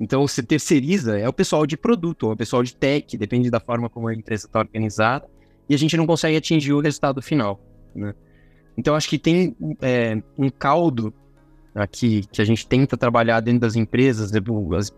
então, 0.00 0.26
você 0.26 0.42
terceiriza 0.42 1.18
é 1.18 1.28
o 1.28 1.32
pessoal 1.32 1.66
de 1.66 1.76
produto, 1.76 2.24
ou 2.24 2.32
o 2.32 2.36
pessoal 2.36 2.62
de 2.62 2.74
tech, 2.74 3.16
depende 3.16 3.50
da 3.50 3.60
forma 3.60 3.88
como 3.88 4.08
a 4.08 4.14
empresa 4.14 4.46
está 4.46 4.58
organizada, 4.58 5.26
e 5.68 5.74
a 5.74 5.78
gente 5.78 5.96
não 5.96 6.06
consegue 6.06 6.36
atingir 6.36 6.72
o 6.72 6.80
resultado 6.80 7.22
final. 7.22 7.60
Né? 7.94 8.14
Então, 8.76 8.94
acho 8.94 9.08
que 9.08 9.18
tem 9.18 9.56
é, 9.80 10.20
um 10.36 10.50
caldo 10.50 11.14
aqui 11.74 12.24
que 12.30 12.42
a 12.42 12.44
gente 12.44 12.66
tenta 12.66 12.96
trabalhar 12.96 13.40
dentro 13.40 13.60
das 13.60 13.76
empresas, 13.76 14.30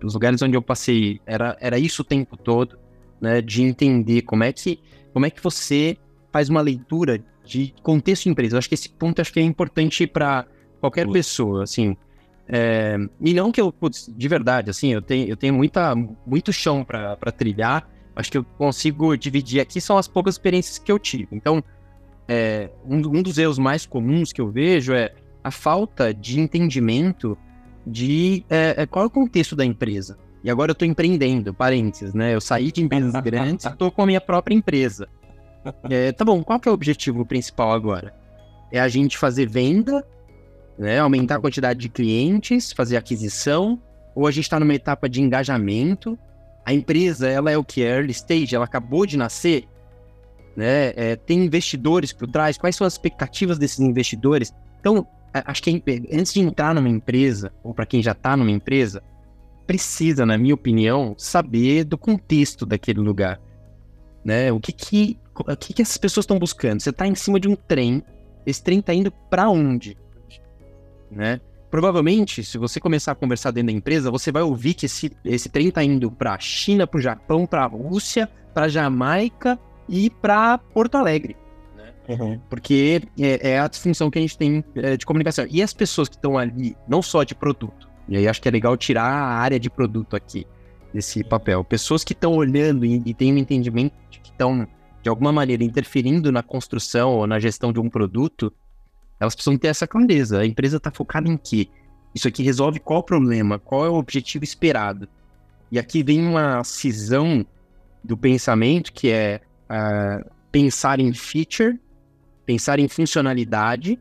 os 0.02 0.14
lugares 0.14 0.42
onde 0.42 0.56
eu 0.56 0.62
passei, 0.62 1.20
era, 1.26 1.56
era 1.60 1.78
isso 1.78 2.02
o 2.02 2.04
tempo 2.04 2.36
todo, 2.36 2.78
né, 3.20 3.40
de 3.40 3.62
entender 3.62 4.22
como 4.22 4.44
é 4.44 4.52
que, 4.52 4.80
como 5.12 5.24
é 5.24 5.30
que 5.30 5.42
você 5.42 5.96
faz 6.30 6.50
uma 6.50 6.60
leitura 6.60 7.22
de 7.44 7.72
contexto 7.82 8.24
de 8.24 8.30
empresa. 8.30 8.56
Eu 8.56 8.58
acho 8.58 8.68
que 8.68 8.74
esse 8.74 8.88
ponto 8.90 9.20
acho 9.20 9.32
que 9.32 9.40
é 9.40 9.42
importante 9.42 10.06
para 10.06 10.46
qualquer 10.80 11.08
pessoa, 11.08 11.62
assim, 11.62 11.96
é, 12.48 12.96
e 13.20 13.34
não 13.34 13.50
que 13.50 13.60
eu, 13.60 13.72
putz, 13.72 14.10
de 14.14 14.28
verdade, 14.28 14.70
assim, 14.70 14.92
eu 14.92 15.02
tenho, 15.02 15.28
eu 15.28 15.36
tenho 15.36 15.54
muita, 15.54 15.94
muito 16.26 16.52
chão 16.52 16.84
para 16.84 17.16
trilhar. 17.32 17.88
Acho 18.14 18.30
que 18.30 18.38
eu 18.38 18.44
consigo 18.44 19.16
dividir 19.16 19.60
aqui 19.60 19.80
são 19.80 19.98
as 19.98 20.08
poucas 20.08 20.34
experiências 20.34 20.78
que 20.78 20.90
eu 20.90 20.98
tive. 20.98 21.28
Então, 21.32 21.62
é, 22.28 22.70
um, 22.84 22.96
um, 22.96 23.22
dos 23.22 23.36
erros 23.36 23.58
mais 23.58 23.84
comuns 23.84 24.32
que 24.32 24.40
eu 24.40 24.50
vejo 24.50 24.94
é 24.94 25.12
a 25.42 25.50
falta 25.50 26.14
de 26.14 26.40
entendimento 26.40 27.36
de 27.86 28.44
é, 28.48 28.82
é 28.82 28.86
qual 28.86 29.04
é 29.04 29.06
o 29.08 29.10
contexto 29.10 29.54
da 29.54 29.64
empresa. 29.64 30.18
E 30.42 30.50
agora 30.50 30.70
eu 30.70 30.74
estou 30.74 30.86
empreendendo, 30.86 31.52
parênteses, 31.52 32.14
né? 32.14 32.34
Eu 32.34 32.40
saí 32.40 32.70
de 32.70 32.82
empresas 32.82 33.12
grandes 33.20 33.64
e 33.64 33.68
estou 33.68 33.90
com 33.90 34.02
a 34.02 34.06
minha 34.06 34.20
própria 34.20 34.54
empresa. 34.54 35.08
É, 35.90 36.12
tá 36.12 36.24
bom, 36.24 36.44
qual 36.44 36.60
que 36.60 36.68
é 36.68 36.70
o 36.70 36.74
objetivo 36.74 37.26
principal 37.26 37.72
agora? 37.72 38.14
É 38.70 38.78
a 38.78 38.86
gente 38.86 39.18
fazer 39.18 39.48
venda 39.48 40.06
né? 40.78 40.98
Aumentar 40.98 41.36
a 41.36 41.40
quantidade 41.40 41.78
de 41.80 41.88
clientes, 41.88 42.72
fazer 42.72 42.96
aquisição, 42.96 43.80
ou 44.14 44.26
a 44.26 44.30
gente 44.30 44.44
está 44.44 44.58
numa 44.58 44.74
etapa 44.74 45.08
de 45.08 45.20
engajamento. 45.20 46.18
A 46.64 46.72
empresa, 46.72 47.28
ela 47.28 47.50
é 47.50 47.56
o 47.56 47.64
que? 47.64 47.82
É 47.82 47.96
early 47.96 48.12
stage, 48.12 48.54
ela 48.54 48.64
acabou 48.64 49.06
de 49.06 49.16
nascer, 49.16 49.68
né? 50.56 50.92
É, 50.96 51.16
tem 51.16 51.44
investidores 51.44 52.12
por 52.12 52.28
trás, 52.28 52.56
quais 52.56 52.74
são 52.74 52.86
as 52.86 52.94
expectativas 52.94 53.58
desses 53.58 53.78
investidores? 53.78 54.52
Então, 54.80 55.06
acho 55.32 55.62
que 55.62 55.82
antes 56.12 56.32
de 56.32 56.40
entrar 56.40 56.74
numa 56.74 56.88
empresa, 56.88 57.52
ou 57.62 57.74
para 57.74 57.86
quem 57.86 58.02
já 58.02 58.12
está 58.12 58.36
numa 58.36 58.50
empresa, 58.50 59.02
precisa, 59.66 60.24
na 60.24 60.38
minha 60.38 60.54
opinião, 60.54 61.14
saber 61.18 61.84
do 61.84 61.98
contexto 61.98 62.64
daquele 62.64 63.00
lugar. 63.00 63.40
Né? 64.24 64.50
O 64.50 64.58
que 64.58 64.72
que, 64.72 65.18
o 65.34 65.56
que, 65.56 65.74
que 65.74 65.82
essas 65.82 65.98
pessoas 65.98 66.24
estão 66.24 66.38
buscando? 66.38 66.80
Você 66.80 66.90
está 66.90 67.06
em 67.06 67.14
cima 67.14 67.38
de 67.38 67.48
um 67.48 67.54
trem, 67.54 68.02
esse 68.46 68.62
trem 68.62 68.78
está 68.78 68.94
indo 68.94 69.10
para 69.28 69.48
onde? 69.48 69.96
Né? 71.10 71.40
Provavelmente, 71.70 72.44
se 72.44 72.56
você 72.58 72.78
começar 72.78 73.12
a 73.12 73.14
conversar 73.14 73.50
dentro 73.50 73.72
da 73.72 73.78
empresa, 73.78 74.10
você 74.10 74.30
vai 74.30 74.42
ouvir 74.42 74.74
que 74.74 74.86
esse, 74.86 75.10
esse 75.24 75.48
trem 75.48 75.68
está 75.68 75.82
indo 75.82 76.10
para 76.10 76.34
a 76.34 76.38
China, 76.38 76.86
para 76.86 76.98
o 76.98 77.00
Japão, 77.00 77.44
para 77.44 77.64
a 77.64 77.66
Rússia, 77.66 78.28
para 78.54 78.68
Jamaica 78.68 79.58
e 79.88 80.08
para 80.08 80.58
Porto 80.58 80.94
Alegre. 80.94 81.36
Né? 81.76 81.92
Uhum. 82.08 82.40
Porque 82.48 83.02
é, 83.18 83.50
é, 83.50 83.58
a 83.58 83.66
disfunção 83.66 84.10
que 84.10 84.18
a 84.18 84.22
gente 84.22 84.38
tem 84.38 84.64
é, 84.76 84.96
de 84.96 85.04
comunicação. 85.04 85.44
E 85.50 85.62
as 85.62 85.74
pessoas 85.74 86.08
que 86.08 86.14
estão 86.14 86.38
ali, 86.38 86.76
não 86.88 87.02
só 87.02 87.24
de 87.24 87.34
produto, 87.34 87.88
e 88.08 88.16
aí 88.16 88.28
acho 88.28 88.40
que 88.40 88.48
é 88.48 88.50
legal 88.50 88.76
tirar 88.76 89.04
a 89.04 89.38
área 89.38 89.58
de 89.58 89.68
produto 89.68 90.14
aqui 90.14 90.46
desse 90.94 91.24
papel. 91.24 91.64
Pessoas 91.64 92.04
que 92.04 92.12
estão 92.12 92.32
olhando 92.32 92.86
e, 92.86 93.02
e 93.04 93.12
têm 93.12 93.34
um 93.34 93.36
entendimento 93.36 93.94
de 94.08 94.20
que 94.20 94.30
estão, 94.30 94.66
de 95.02 95.08
alguma 95.08 95.32
maneira, 95.32 95.64
interferindo 95.64 96.30
na 96.30 96.42
construção 96.42 97.10
ou 97.10 97.26
na 97.26 97.38
gestão 97.38 97.72
de 97.72 97.80
um 97.80 97.90
produto, 97.90 98.52
elas 99.18 99.34
precisam 99.34 99.56
ter 99.56 99.68
essa 99.68 99.86
clareza. 99.86 100.40
A 100.40 100.46
empresa 100.46 100.76
está 100.76 100.90
focada 100.90 101.28
em 101.28 101.36
quê? 101.36 101.68
Isso 102.14 102.28
aqui 102.28 102.42
resolve 102.42 102.80
qual 102.80 103.02
problema? 103.02 103.58
Qual 103.58 103.84
é 103.84 103.88
o 103.88 103.94
objetivo 103.94 104.44
esperado? 104.44 105.08
E 105.70 105.78
aqui 105.78 106.02
vem 106.02 106.26
uma 106.26 106.62
cisão 106.64 107.44
do 108.02 108.16
pensamento 108.16 108.92
que 108.92 109.10
é 109.10 109.40
uh, 109.70 110.30
pensar 110.50 111.00
em 111.00 111.12
feature, 111.12 111.78
pensar 112.44 112.78
em 112.78 112.88
funcionalidade 112.88 113.98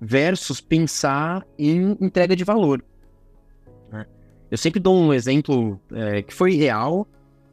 versus 0.00 0.60
pensar 0.60 1.46
em 1.58 1.96
entrega 2.00 2.34
de 2.34 2.42
valor. 2.42 2.82
Né? 3.92 4.06
Eu 4.50 4.56
sempre 4.56 4.80
dou 4.80 4.96
um 4.96 5.12
exemplo 5.12 5.78
é, 5.92 6.22
que 6.22 6.32
foi 6.32 6.54
real, 6.54 7.06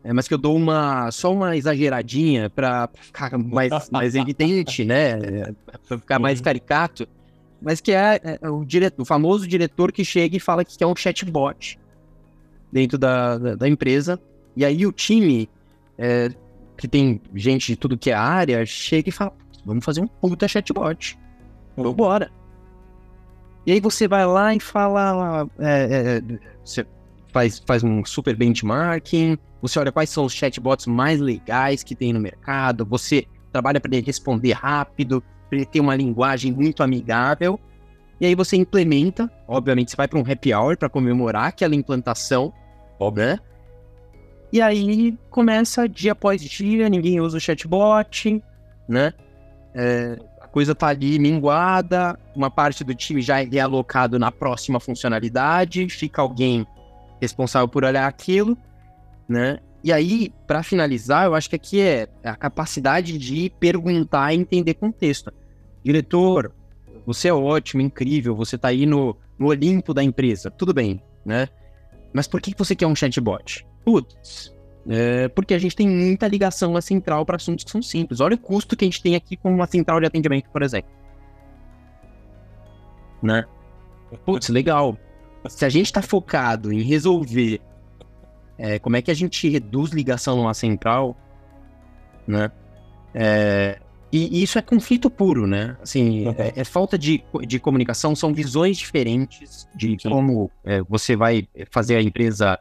é, 0.03 0.13
mas 0.13 0.27
que 0.27 0.33
eu 0.33 0.37
dou 0.37 0.55
uma 0.55 1.11
só 1.11 1.33
uma 1.33 1.57
exageradinha 1.57 2.49
para 2.49 2.89
ficar 2.93 3.37
mais, 3.37 3.89
mais 3.89 4.15
evidente, 4.15 4.85
né? 4.85 5.53
Para 5.85 5.97
ficar 5.97 6.19
mais 6.19 6.39
caricato. 6.39 7.07
Mas 7.61 7.81
que 7.81 7.91
é, 7.91 8.21
é, 8.41 8.49
o, 8.49 8.63
diretor, 8.63 9.01
o 9.01 9.05
famoso 9.05 9.47
diretor 9.47 9.91
que 9.91 10.05
chega 10.05 10.37
e 10.37 10.39
fala 10.39 10.63
que 10.63 10.81
é 10.83 10.87
um 10.87 10.95
chatbot 10.95 11.79
dentro 12.71 12.97
da, 12.97 13.37
da, 13.37 13.55
da 13.55 13.67
empresa. 13.67 14.19
E 14.55 14.63
aí 14.63 14.85
o 14.85 14.91
time, 14.91 15.49
é, 15.97 16.29
que 16.77 16.87
tem 16.87 17.19
gente 17.33 17.67
de 17.67 17.75
tudo 17.75 17.97
que 17.97 18.11
é 18.11 18.13
área, 18.13 18.65
chega 18.65 19.09
e 19.09 19.11
fala: 19.11 19.33
vamos 19.65 19.83
fazer 19.83 20.01
um 20.01 20.07
puta 20.07 20.47
chatbot. 20.47 21.17
Vambora. 21.75 22.31
E 23.65 23.71
aí 23.71 23.79
você 23.79 24.07
vai 24.07 24.25
lá 24.25 24.55
e 24.55 24.59
fala. 24.59 25.49
É, 25.59 26.21
é, 26.21 26.39
você 26.63 26.85
faz, 27.31 27.61
faz 27.65 27.83
um 27.83 28.03
super 28.05 28.35
benchmarking, 28.35 29.37
você 29.61 29.79
olha 29.79 29.91
quais 29.91 30.09
são 30.09 30.25
os 30.25 30.33
chatbots 30.33 30.85
mais 30.85 31.19
legais 31.19 31.83
que 31.83 31.95
tem 31.95 32.13
no 32.13 32.19
mercado, 32.19 32.85
você 32.85 33.25
trabalha 33.51 33.79
para 33.79 33.95
ele 33.95 34.05
responder 34.05 34.53
rápido, 34.53 35.23
para 35.49 35.57
ele 35.57 35.65
ter 35.65 35.79
uma 35.79 35.95
linguagem 35.95 36.51
muito 36.51 36.83
amigável, 36.83 37.59
e 38.19 38.25
aí 38.25 38.35
você 38.35 38.55
implementa, 38.57 39.31
obviamente 39.47 39.91
você 39.91 39.97
vai 39.97 40.07
para 40.07 40.19
um 40.19 40.23
happy 40.23 40.53
hour 40.53 40.77
para 40.77 40.89
comemorar 40.89 41.45
aquela 41.45 41.75
implantação, 41.75 42.51
Óbvio. 42.99 43.25
né? 43.25 43.39
E 44.51 44.61
aí 44.61 45.17
começa 45.29 45.87
dia 45.87 46.13
após 46.13 46.41
dia, 46.41 46.89
ninguém 46.89 47.19
usa 47.19 47.37
o 47.37 47.41
chatbot, 47.41 48.41
né? 48.87 49.13
É, 49.75 50.17
a 50.41 50.47
coisa 50.47 50.73
tá 50.73 50.87
ali 50.87 51.19
minguada, 51.19 52.17
uma 52.35 52.49
parte 52.49 52.83
do 52.83 52.95
time 52.95 53.21
já 53.21 53.41
é 53.41 53.45
realocado 53.45 54.17
na 54.17 54.31
próxima 54.31 54.79
funcionalidade, 54.79 55.87
fica 55.89 56.21
alguém 56.21 56.65
responsável 57.21 57.67
por 57.67 57.83
olhar 57.83 58.07
aquilo, 58.07 58.57
né? 59.27 59.59
E 59.83 59.93
aí, 59.93 60.33
para 60.45 60.63
finalizar, 60.63 61.25
eu 61.25 61.35
acho 61.35 61.49
que 61.49 61.55
aqui 61.55 61.79
é 61.79 62.07
a 62.23 62.35
capacidade 62.35 63.17
de 63.17 63.51
perguntar 63.59 64.33
e 64.33 64.37
entender 64.37 64.73
contexto. 64.73 65.31
Diretor, 65.83 66.53
você 67.05 67.29
é 67.29 67.33
ótimo, 67.33 67.81
incrível, 67.81 68.35
você 68.35 68.57
tá 68.57 68.69
aí 68.69 68.85
no, 68.85 69.15
no 69.37 69.47
Olimpo 69.47 69.93
da 69.93 70.03
empresa, 70.03 70.51
tudo 70.51 70.73
bem, 70.73 71.01
né? 71.25 71.47
Mas 72.11 72.27
por 72.27 72.41
que 72.41 72.53
você 72.57 72.75
quer 72.75 72.87
um 72.87 72.95
chatbot? 72.95 73.65
Putz, 73.85 74.53
é 74.89 75.27
porque 75.29 75.53
a 75.53 75.59
gente 75.59 75.75
tem 75.75 75.87
muita 75.87 76.27
ligação 76.27 76.75
à 76.75 76.81
central 76.81 77.25
para 77.25 77.35
assuntos 77.35 77.63
que 77.63 77.71
são 77.71 77.81
simples. 77.81 78.19
Olha 78.19 78.35
o 78.35 78.39
custo 78.39 78.75
que 78.75 78.85
a 78.85 78.87
gente 78.87 79.01
tem 79.01 79.15
aqui 79.15 79.35
com 79.37 79.53
uma 79.53 79.67
central 79.67 79.99
de 79.99 80.05
atendimento, 80.05 80.49
por 80.49 80.63
exemplo. 80.63 80.89
Né? 83.21 83.45
Putz, 84.25 84.49
legal. 84.49 84.97
Se 85.49 85.65
a 85.65 85.69
gente 85.69 85.87
está 85.87 86.01
focado 86.01 86.71
em 86.71 86.81
resolver 86.81 87.61
é, 88.57 88.79
como 88.79 88.95
é 88.95 89.01
que 89.01 89.11
a 89.11 89.13
gente 89.13 89.47
reduz 89.47 89.91
ligação 89.91 90.35
numa 90.35 90.53
central, 90.53 91.15
né? 92.27 92.51
É, 93.13 93.79
e, 94.11 94.41
isso 94.41 94.57
é 94.57 94.61
conflito 94.61 95.09
puro, 95.09 95.45
né? 95.45 95.77
Assim, 95.81 96.27
é, 96.29 96.53
é, 96.55 96.63
falta 96.63 96.97
de, 96.97 97.23
de 97.45 97.59
comunicação, 97.59 98.15
são 98.15 98.33
visões 98.33 98.77
diferentes 98.77 99.67
de 99.75 99.97
Sim. 99.99 100.09
como 100.09 100.49
é, 100.63 100.81
você 100.83 101.15
vai 101.15 101.47
fazer 101.69 101.95
a 101.95 102.01
empresa 102.01 102.59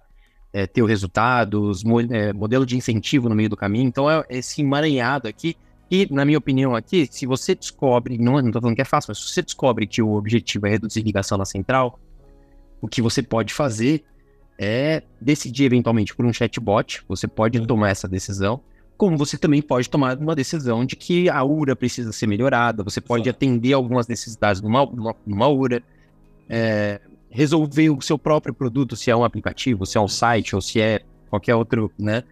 é, 0.52 0.66
ter 0.66 0.83
os 0.83 0.88
resultados, 0.88 1.83
mo, 1.85 2.00
é, 2.00 2.33
modelo 2.33 2.66
de 2.66 2.76
incentivo 2.76 3.28
no 3.28 3.35
meio 3.35 3.49
do 3.49 3.57
caminho. 3.57 3.87
Então, 3.87 4.11
é 4.11 4.25
esse 4.28 4.61
emaranhado 4.61 5.28
aqui 5.28 5.57
E, 5.90 6.09
na 6.11 6.25
minha 6.25 6.38
opinião 6.38 6.75
aqui, 6.75 7.07
se 7.11 7.26
você 7.26 7.55
descobre, 7.55 8.19
não, 8.19 8.50
tô 8.50 8.61
falando 8.61 8.75
que 8.75 8.83
é 8.83 8.85
fácil, 8.85 9.11
mas 9.11 9.19
se 9.19 9.33
você 9.33 9.43
descobre 9.43 9.87
que 9.87 10.02
o 10.02 10.14
objetivo 10.14 10.66
é 10.66 10.71
reduzir 10.71 11.02
ligação 11.02 11.38
na 11.38 11.45
central, 11.45 11.99
o 12.80 12.88
que 12.88 13.02
você 13.02 13.23
pode 13.23 13.52
fazer 13.52 14.04
é 14.59 15.02
decidir 15.21 15.64
eventualmente 15.64 16.14
por 16.14 16.25
um 16.25 16.33
chatbot, 16.33 17.02
você 17.09 17.26
pode 17.26 17.64
tomar 17.66 17.90
essa 17.90 18.09
decisão, 18.09 18.61
como 18.97 19.16
você 19.16 19.37
também 19.37 19.61
pode 19.61 19.90
tomar 19.90 20.16
uma 20.16 20.35
decisão 20.35 20.85
de 20.85 20.97
que 20.97 21.28
a 21.28 21.45
URA 21.45 21.76
precisa 21.76 22.12
ser 22.12 22.26
melhorada, 22.26 22.83
você 22.83 23.00
pode 23.00 23.28
atender 23.28 23.75
algumas 23.75 24.09
necessidades 24.09 24.62
numa, 24.62 24.87
numa, 24.87 25.14
numa 25.26 25.49
URA, 25.49 25.83
é, 26.49 27.00
resolver 27.28 27.90
o 27.90 28.00
seu 28.00 28.18
próprio 28.18 28.54
produto, 28.54 28.97
se 28.97 29.11
é 29.11 29.16
um 29.16 29.25
aplicativo, 29.25 29.85
se 29.85 29.99
é 29.99 30.00
um 30.00 30.09
site 30.09 30.54
ou 30.54 30.62
se 30.62 30.80
é 30.80 31.02
qualquer 31.28 31.54
outro, 31.54 31.92
né? 31.99 32.23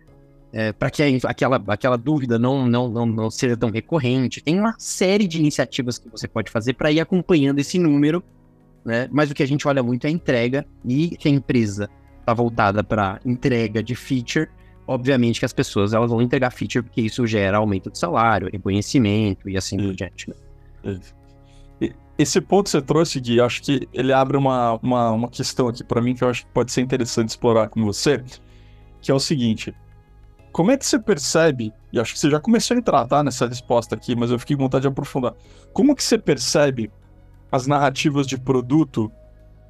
É, 0.53 0.73
para 0.73 0.89
que 0.89 1.03
aquela, 1.25 1.63
aquela 1.67 1.99
dúvida 1.99 2.39
não, 2.39 2.65
não, 2.67 2.89
não, 2.89 3.05
não 3.05 3.29
seja 3.29 3.57
tão 3.57 3.71
recorrente. 3.71 4.41
Tem 4.41 4.59
uma 4.59 4.77
série 4.79 5.27
de 5.27 5.37
iniciativas 5.39 5.99
que 5.99 6.09
você 6.09 6.29
pode 6.29 6.49
fazer 6.49 6.75
para 6.75 6.93
ir 6.93 7.01
acompanhando 7.01 7.59
esse 7.59 7.77
número, 7.77 8.23
né? 8.85 9.09
Mas 9.11 9.31
o 9.31 9.35
que 9.35 9.43
a 9.43 9.47
gente 9.47 9.67
olha 9.67 9.83
muito 9.83 10.05
é 10.05 10.09
a 10.09 10.11
entrega 10.11 10.67
e 10.85 11.11
que 11.17 11.29
a 11.29 11.31
empresa 11.31 11.89
está 12.21 12.35
voltada 12.35 12.85
para 12.85 13.21
entrega 13.25 13.83
de 13.83 13.95
feature. 13.95 14.49
Obviamente 14.87 15.39
que 15.39 15.47
as 15.47 15.53
pessoas 15.53 15.95
elas 15.95 16.11
vão 16.11 16.21
entregar 16.21 16.51
feature 16.51 16.83
porque 16.83 17.01
isso 17.01 17.27
gera 17.27 17.57
aumento 17.57 17.91
de 17.91 17.99
salário, 17.99 18.51
reconhecimento 18.53 19.49
e 19.49 19.57
assim 19.57 19.79
por 19.79 19.95
diante. 19.95 20.29
Né? 20.29 21.01
Esse 22.17 22.41
ponto 22.41 22.67
que 22.67 22.71
você 22.71 22.83
trouxe, 22.83 23.19
Gui, 23.19 23.41
acho 23.41 23.63
que 23.63 23.89
ele 23.93 24.13
abre 24.13 24.37
uma, 24.37 24.79
uma, 24.83 25.11
uma 25.11 25.29
questão 25.29 25.69
aqui 25.69 25.83
para 25.83 26.01
mim 26.01 26.15
que 26.15 26.23
eu 26.23 26.29
acho 26.29 26.47
que 26.47 26.53
pode 26.53 26.71
ser 26.71 26.83
interessante 26.83 27.31
explorar 27.31 27.69
com 27.69 27.83
você, 27.85 28.23
que 29.01 29.11
é 29.11 29.15
o 29.15 29.19
seguinte. 29.19 29.75
Como 30.53 30.71
é 30.71 30.77
que 30.77 30.87
você 30.87 30.97
percebe, 30.97 31.73
e 31.93 31.99
acho 31.99 32.13
que 32.13 32.19
você 32.21 32.31
já 32.31 32.39
começou 32.39 32.77
a 32.77 32.79
entrar 32.79 33.05
tá, 33.07 33.25
nessa 33.25 33.49
resposta 33.49 33.97
aqui, 33.97 34.15
mas 34.15 34.31
eu 34.31 34.39
fiquei 34.39 34.55
com 34.55 34.63
vontade 34.63 34.83
de 34.83 34.89
aprofundar. 34.89 35.35
Como 35.73 35.97
que 35.97 36.05
você 36.05 36.17
percebe 36.17 36.89
as 37.55 37.69
narrativas 37.69 38.27
de 38.27 38.37
produto 38.37 39.13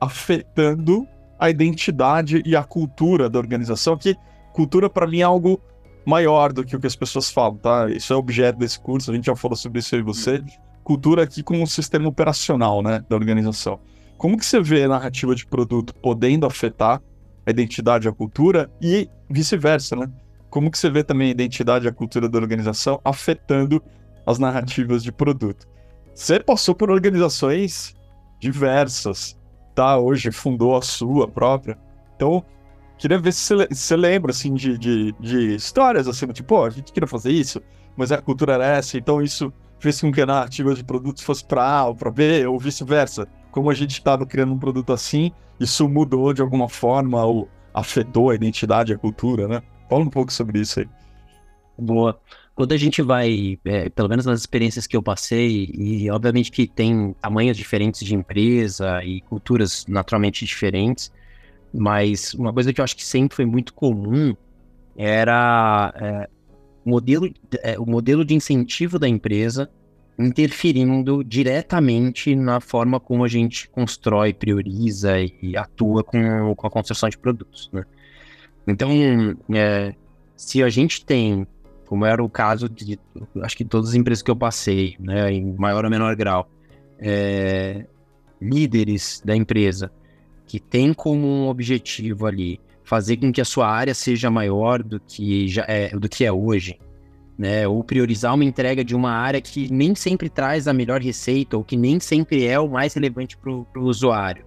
afetando 0.01 1.07
a 1.39 1.51
identidade 1.51 2.43
e 2.47 2.57
a 2.57 2.65
cultura 2.65 3.29
da 3.29 3.39
organização? 3.39 3.95
Que 3.95 4.17
cultura, 4.55 4.89
para 4.89 5.07
mim, 5.07 5.21
é 5.21 5.25
algo 5.25 5.61
maior 6.07 6.51
do 6.51 6.65
que 6.65 6.75
o 6.75 6.81
que 6.81 6.87
as 6.87 6.97
pessoas 6.97 7.31
falam, 7.31 7.59
tá? 7.59 7.91
Isso 7.91 8.11
é 8.11 8.17
objeto 8.17 8.59
desse 8.59 8.81
curso, 8.81 9.11
a 9.11 9.15
gente 9.15 9.27
já 9.27 9.37
falou 9.37 9.55
sobre 9.55 9.81
isso 9.81 9.95
aí 9.95 10.01
e 10.01 10.05
você. 10.05 10.43
Cultura 10.83 11.25
aqui 11.25 11.43
como 11.43 11.63
um 11.63 11.67
sistema 11.67 12.09
operacional, 12.09 12.83
né, 12.83 13.05
da 13.07 13.17
organização. 13.17 13.79
Como 14.17 14.39
que 14.39 14.47
você 14.47 14.63
vê 14.63 14.85
a 14.85 14.89
narrativa 14.89 15.35
de 15.35 15.45
produto 15.45 15.95
podendo 15.97 16.47
afetar 16.47 17.03
a 17.45 17.51
identidade 17.51 18.07
e 18.07 18.09
a 18.09 18.13
cultura 18.13 18.71
e 18.81 19.11
vice-versa, 19.29 19.95
né? 19.95 20.11
Como 20.49 20.71
que 20.71 20.79
você 20.79 20.89
vê 20.89 21.05
também 21.05 21.29
a 21.29 21.33
identidade 21.33 21.85
e 21.85 21.89
a 21.89 21.93
cultura 21.93 22.31
da 22.31 22.39
organização 22.39 22.99
afetando 23.05 23.83
as 24.27 24.39
narrativas 24.39 25.03
de 25.03 25.13
produto? 25.13 25.74
Você 26.15 26.39
passou 26.39 26.75
por 26.75 26.91
organizações 26.91 27.95
diversas, 28.39 29.37
tá? 29.75 29.99
Hoje 29.99 30.31
fundou 30.31 30.77
a 30.77 30.83
sua 30.83 31.27
própria. 31.27 31.77
Então, 32.15 32.45
queria 32.97 33.19
ver 33.19 33.33
se 33.33 33.55
você 33.55 33.97
lembra, 33.97 34.31
assim, 34.31 34.55
de, 34.55 34.79
de, 34.79 35.13
de 35.19 35.55
histórias, 35.57 36.07
assim, 36.07 36.27
tipo, 36.29 36.55
oh, 36.55 36.65
a 36.65 36.71
gente 36.71 36.93
queria 36.93 37.09
fazer 37.09 37.33
isso, 37.33 37.61
mas 37.97 38.13
a 38.13 38.23
cultura 38.23 38.55
era 38.55 38.67
essa, 38.67 38.97
então 38.97 39.21
isso 39.21 39.53
fez 39.81 40.01
com 40.01 40.13
que 40.13 40.21
a 40.21 40.27
narrativa 40.27 40.75
de 40.75 40.85
produtos 40.85 41.23
fosse 41.23 41.45
para 41.45 41.67
A 41.67 41.87
ou 41.87 41.95
para 41.95 42.11
B, 42.11 42.47
ou 42.47 42.59
vice-versa. 42.59 43.27
Como 43.51 43.69
a 43.69 43.75
gente 43.75 43.93
estava 43.93 44.25
criando 44.25 44.53
um 44.53 44.59
produto 44.59 44.93
assim, 44.93 45.33
isso 45.59 45.89
mudou 45.89 46.33
de 46.33 46.41
alguma 46.41 46.69
forma 46.69 47.25
ou 47.25 47.49
afetou 47.73 48.31
a 48.31 48.35
identidade, 48.35 48.93
a 48.93 48.99
cultura, 48.99 49.49
né? 49.49 49.63
Fala 49.89 50.03
um 50.03 50.11
pouco 50.11 50.33
sobre 50.33 50.61
isso 50.61 50.81
aí. 50.81 50.89
Boa. 51.77 52.19
Quando 52.55 52.73
a 52.73 52.77
gente 52.77 53.03
vai, 53.03 53.59
é, 53.65 53.89
pelo 53.89 54.09
menos 54.09 54.25
nas 54.25 54.41
experiências 54.41 54.87
que 54.87 54.97
eu 54.97 55.03
passei, 55.03 55.71
e 55.75 56.09
obviamente 56.11 56.53
que 56.53 56.67
tem 56.67 57.13
tamanhos 57.21 57.57
diferentes 57.57 58.05
de 58.05 58.15
empresa 58.15 59.03
e 59.05 59.21
culturas 59.23 59.85
naturalmente 59.89 60.45
diferentes, 60.45 61.13
mas 61.73 62.33
uma 62.35 62.53
coisa 62.53 62.73
que 62.73 62.81
eu 62.81 62.85
acho 62.85 62.97
que 62.97 63.05
sempre 63.05 63.35
foi 63.35 63.45
muito 63.45 63.75
comum 63.75 64.37
era 64.97 65.93
é, 65.97 66.29
o, 66.85 66.91
modelo, 66.91 67.33
é, 67.63 67.79
o 67.79 67.85
modelo 67.85 68.25
de 68.25 68.35
incentivo 68.35 68.99
da 68.99 69.09
empresa 69.09 69.69
interferindo 70.17 71.25
diretamente 71.25 72.37
na 72.37 72.61
forma 72.61 73.01
como 73.01 73.25
a 73.25 73.29
gente 73.29 73.69
constrói, 73.69 74.33
prioriza 74.33 75.21
e 75.21 75.57
atua 75.57 76.05
com, 76.05 76.55
com 76.55 76.67
a 76.67 76.71
construção 76.71 77.09
de 77.09 77.19
produtos. 77.19 77.69
Né? 77.73 77.85
Então, 78.67 78.91
é, 79.53 79.95
se 80.37 80.63
a 80.63 80.69
gente 80.69 81.05
tem, 81.05 81.47
como 81.95 82.05
era 82.05 82.25
o 82.25 82.29
caso 82.29 82.69
de, 82.69 82.99
acho 83.41 83.57
que 83.57 83.65
todas 83.65 83.91
as 83.91 83.95
empresas 83.95 84.21
que 84.21 84.29
eu 84.29 84.35
passei, 84.35 84.97
né, 84.99 85.33
em 85.33 85.55
maior 85.55 85.85
ou 85.85 85.91
menor 85.93 86.17
grau, 86.17 86.51
é, 86.99 87.87
líderes 88.43 89.23
da 89.25 89.37
empresa 89.37 89.93
que 90.45 90.59
tem 90.59 90.93
como 90.93 91.25
um 91.25 91.47
objetivo 91.47 92.27
ali 92.27 92.61
fazer 92.83 93.17
com 93.19 93.31
que 93.31 93.41
a 93.41 93.45
sua 93.45 93.69
área 93.69 93.95
seja 93.95 94.29
maior 94.29 94.83
do 94.83 94.99
que 94.99 95.47
já 95.47 95.65
é, 95.69 95.91
do 95.91 96.09
que 96.09 96.25
é 96.25 96.33
hoje, 96.33 96.81
né? 97.39 97.67
Ou 97.69 97.85
priorizar 97.85 98.35
uma 98.35 98.45
entrega 98.45 98.85
de 98.85 98.97
uma 98.97 99.13
área 99.13 99.41
que 99.41 99.73
nem 99.73 99.95
sempre 99.95 100.29
traz 100.29 100.67
a 100.67 100.73
melhor 100.73 101.01
receita 101.01 101.57
ou 101.57 101.63
que 101.63 101.77
nem 101.77 102.01
sempre 102.01 102.45
é 102.45 102.59
o 102.59 102.69
mais 102.69 102.93
relevante 102.93 103.37
para 103.37 103.53
o 103.53 103.67
usuário 103.77 104.45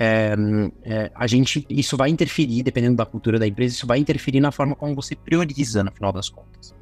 é, 0.00 0.36
é, 0.84 1.10
a 1.12 1.26
gente, 1.26 1.66
isso 1.68 1.96
vai 1.96 2.08
interferir, 2.08 2.62
dependendo 2.62 2.96
da 2.96 3.04
cultura 3.04 3.36
da 3.36 3.46
empresa, 3.46 3.74
isso 3.74 3.86
vai 3.86 3.98
interferir 3.98 4.38
na 4.38 4.52
forma 4.52 4.76
como 4.76 4.94
você 4.94 5.16
prioriza, 5.16 5.82
no 5.82 5.90
final 5.90 6.12
das 6.12 6.28
contas. 6.28 6.72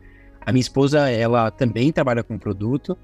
A 0.45 0.53
minha 0.53 0.61
esposa, 0.61 1.09
ela 1.11 1.51
também 1.51 1.91
trabalha 1.91 2.23
com 2.23 2.39
produto, 2.39 2.97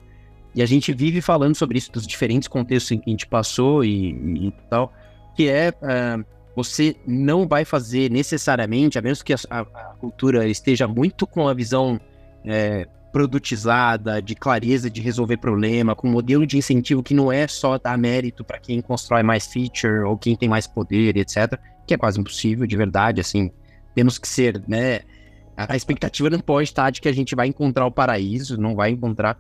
e 0.55 0.63
a 0.63 0.67
gente 0.67 0.93
vive 0.93 1.23
falando 1.23 1.55
sobre 1.55 1.79
isso, 1.79 1.91
dos 1.91 2.07
diferentes 2.07 2.47
contextos 2.47 2.93
em 2.93 2.99
que 2.99 3.09
a 3.09 3.11
gente 3.11 3.27
passou 3.27 3.83
e, 3.83 4.11
e 4.49 4.53
tal, 4.69 4.93
que 5.35 5.49
é, 5.49 5.71
uh, 5.71 6.23
você 6.55 6.95
não 7.07 7.49
vai 7.49 7.65
fazer 7.65 8.11
necessariamente, 8.11 8.99
a 8.99 9.03
menos 9.03 9.23
que 9.23 9.33
a, 9.33 9.37
a, 9.49 9.61
a 9.61 9.95
cultura 9.99 10.47
esteja 10.47 10.87
muito 10.87 11.27
com 11.27 11.49
a 11.49 11.55
visão 11.55 11.99
é, 12.45 12.87
produtizada, 13.13 14.23
de 14.23 14.35
clareza 14.35 14.89
de 14.89 15.01
resolver 15.01 15.37
problema, 15.37 15.95
com 15.95 16.09
um 16.09 16.13
modelo 16.13 16.47
de 16.47 16.57
incentivo 16.57 17.03
que 17.03 17.13
não 17.13 17.31
é 17.31 17.47
só 17.47 17.79
dar 17.79 17.99
mérito 17.99 18.43
para 18.43 18.59
quem 18.59 18.81
constrói 18.81 19.23
mais 19.23 19.47
feature 19.47 20.05
ou 20.05 20.17
quem 20.17 20.35
tem 20.35 20.49
mais 20.49 20.67
poder, 20.67 21.17
etc., 21.17 21.59
que 21.87 21.93
é 21.93 21.99
quase 21.99 22.19
impossível, 22.19 22.67
de 22.67 22.77
verdade, 22.77 23.21
assim, 23.21 23.51
temos 23.95 24.19
que 24.19 24.27
ser, 24.27 24.63
né, 24.67 25.01
a 25.57 25.77
expectativa 25.77 26.31
não 26.31 26.41
pode 26.41 26.69
estar 26.69 26.91
de 26.91 27.01
que 27.01 27.09
a 27.09 27.13
gente 27.13 27.35
vai 27.35 27.49
encontrar 27.49 27.87
o 27.87 27.91
paraíso, 27.91 28.59
não 28.59 28.75
vai 28.75 28.91
encontrar, 28.91 29.39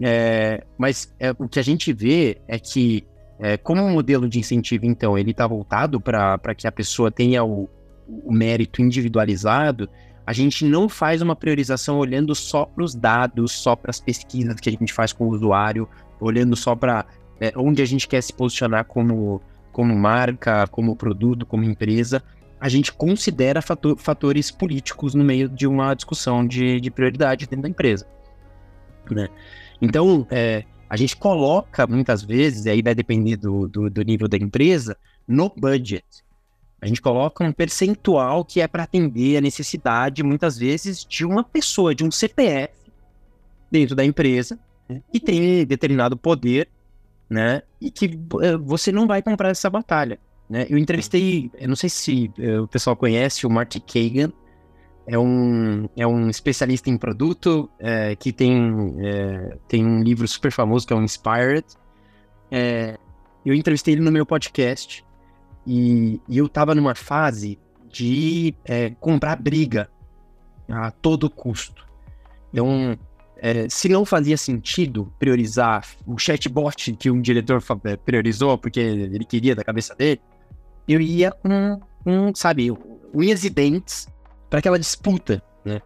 é, 0.00 0.64
mas 0.78 1.12
é, 1.20 1.32
o 1.38 1.48
que 1.48 1.58
a 1.58 1.62
gente 1.62 1.92
vê 1.92 2.40
é 2.48 2.58
que, 2.58 3.04
é, 3.38 3.56
como 3.56 3.82
o 3.82 3.86
um 3.86 3.92
modelo 3.92 4.28
de 4.28 4.38
incentivo, 4.38 4.86
então, 4.86 5.18
ele 5.18 5.32
está 5.32 5.46
voltado 5.46 6.00
para 6.00 6.54
que 6.56 6.66
a 6.66 6.72
pessoa 6.72 7.10
tenha 7.10 7.44
o, 7.44 7.68
o 8.08 8.32
mérito 8.32 8.80
individualizado, 8.80 9.88
a 10.26 10.32
gente 10.32 10.64
não 10.64 10.88
faz 10.88 11.20
uma 11.20 11.34
priorização 11.34 11.98
olhando 11.98 12.34
só 12.34 12.64
para 12.64 12.84
os 12.84 12.94
dados, 12.94 13.52
só 13.52 13.74
para 13.74 13.90
as 13.90 14.00
pesquisas 14.00 14.60
que 14.60 14.68
a 14.68 14.72
gente 14.72 14.92
faz 14.92 15.12
com 15.12 15.24
o 15.24 15.30
usuário, 15.30 15.88
olhando 16.20 16.54
só 16.54 16.76
para 16.76 17.06
é, 17.40 17.52
onde 17.56 17.82
a 17.82 17.84
gente 17.84 18.06
quer 18.06 18.22
se 18.22 18.32
posicionar 18.32 18.84
como, 18.84 19.42
como 19.72 19.94
marca, 19.96 20.66
como 20.68 20.94
produto, 20.94 21.44
como 21.44 21.64
empresa. 21.64 22.22
A 22.60 22.68
gente 22.68 22.92
considera 22.92 23.60
fator, 23.60 23.98
fatores 23.98 24.50
políticos 24.50 25.14
no 25.14 25.24
meio 25.24 25.48
de 25.48 25.66
uma 25.66 25.94
discussão 25.94 26.46
de, 26.46 26.80
de 26.80 26.90
prioridade 26.90 27.46
dentro 27.46 27.62
da 27.62 27.68
empresa. 27.68 28.06
Né? 29.10 29.28
Então, 29.80 30.24
é, 30.30 30.64
a 30.88 30.96
gente 30.96 31.16
coloca 31.16 31.84
muitas 31.88 32.22
vezes, 32.22 32.66
aí 32.68 32.80
vai 32.80 32.94
depender 32.94 33.36
do, 33.36 33.66
do, 33.66 33.90
do 33.90 34.02
nível 34.02 34.28
da 34.28 34.36
empresa, 34.36 34.96
no 35.26 35.52
budget. 35.56 36.04
A 36.82 36.86
gente 36.88 37.00
coloca 37.00 37.44
um 37.44 37.52
percentual 37.52 38.44
que 38.44 38.60
é 38.60 38.66
para 38.66 38.82
atender 38.82 39.36
a 39.36 39.40
necessidade, 39.40 40.20
muitas 40.24 40.58
vezes, 40.58 41.04
de 41.04 41.24
uma 41.24 41.44
pessoa, 41.44 41.94
de 41.94 42.02
um 42.02 42.10
CPF 42.10 42.74
dentro 43.70 43.94
da 43.94 44.04
empresa, 44.04 44.58
né, 44.88 45.00
que 45.12 45.20
tem 45.20 45.64
determinado 45.64 46.16
poder, 46.16 46.68
né? 47.30 47.62
E 47.80 47.88
que 47.88 48.06
uh, 48.06 48.58
você 48.60 48.90
não 48.90 49.06
vai 49.06 49.22
comprar 49.22 49.50
essa 49.50 49.70
batalha. 49.70 50.18
Né? 50.50 50.66
Eu 50.68 50.76
entrevistei, 50.76 51.52
eu 51.54 51.68
não 51.68 51.76
sei 51.76 51.88
se 51.88 52.32
uh, 52.36 52.64
o 52.64 52.68
pessoal 52.68 52.96
conhece 52.96 53.46
o 53.46 53.50
Marty 53.50 53.78
Kagan, 53.78 54.32
é 55.06 55.16
um, 55.16 55.88
é 55.96 56.04
um 56.04 56.28
especialista 56.28 56.90
em 56.90 56.96
produto 56.96 57.70
é, 57.78 58.14
que 58.14 58.32
tem, 58.32 58.94
é, 58.98 59.56
tem 59.68 59.84
um 59.84 60.02
livro 60.02 60.26
super 60.28 60.50
famoso 60.52 60.86
que 60.86 60.92
é 60.92 60.96
o 60.96 61.02
Inspired. 61.02 61.64
É, 62.50 62.98
eu 63.44 63.54
entrevistei 63.54 63.94
ele 63.94 64.00
no 64.00 64.12
meu 64.12 64.24
podcast 64.24 65.04
e, 65.66 66.20
e 66.28 66.38
eu 66.38 66.48
tava 66.48 66.74
numa 66.74 66.94
fase 66.94 67.58
de 67.90 68.54
é, 68.64 68.90
comprar 69.00 69.36
briga 69.36 69.88
a 70.68 70.90
todo 70.90 71.30
custo. 71.30 71.86
Então, 72.52 72.96
é, 73.36 73.68
se 73.68 73.88
não 73.88 74.04
fazia 74.04 74.36
sentido 74.36 75.12
priorizar 75.18 75.86
o 76.06 76.16
chatbot 76.18 76.92
que 76.92 77.10
um 77.10 77.20
diretor 77.20 77.62
é, 77.84 77.96
priorizou, 77.96 78.56
porque 78.56 78.80
ele 78.80 79.24
queria 79.24 79.54
da 79.54 79.64
cabeça 79.64 79.94
dele, 79.94 80.20
eu 80.86 81.00
ia 81.00 81.30
com, 81.32 81.80
sabe, 82.34 82.72
unhas 83.14 83.44
e 83.44 83.50
dentes 83.50 84.06
para 84.48 84.58
aquela 84.58 84.78
disputa, 84.78 85.42
né? 85.64 85.80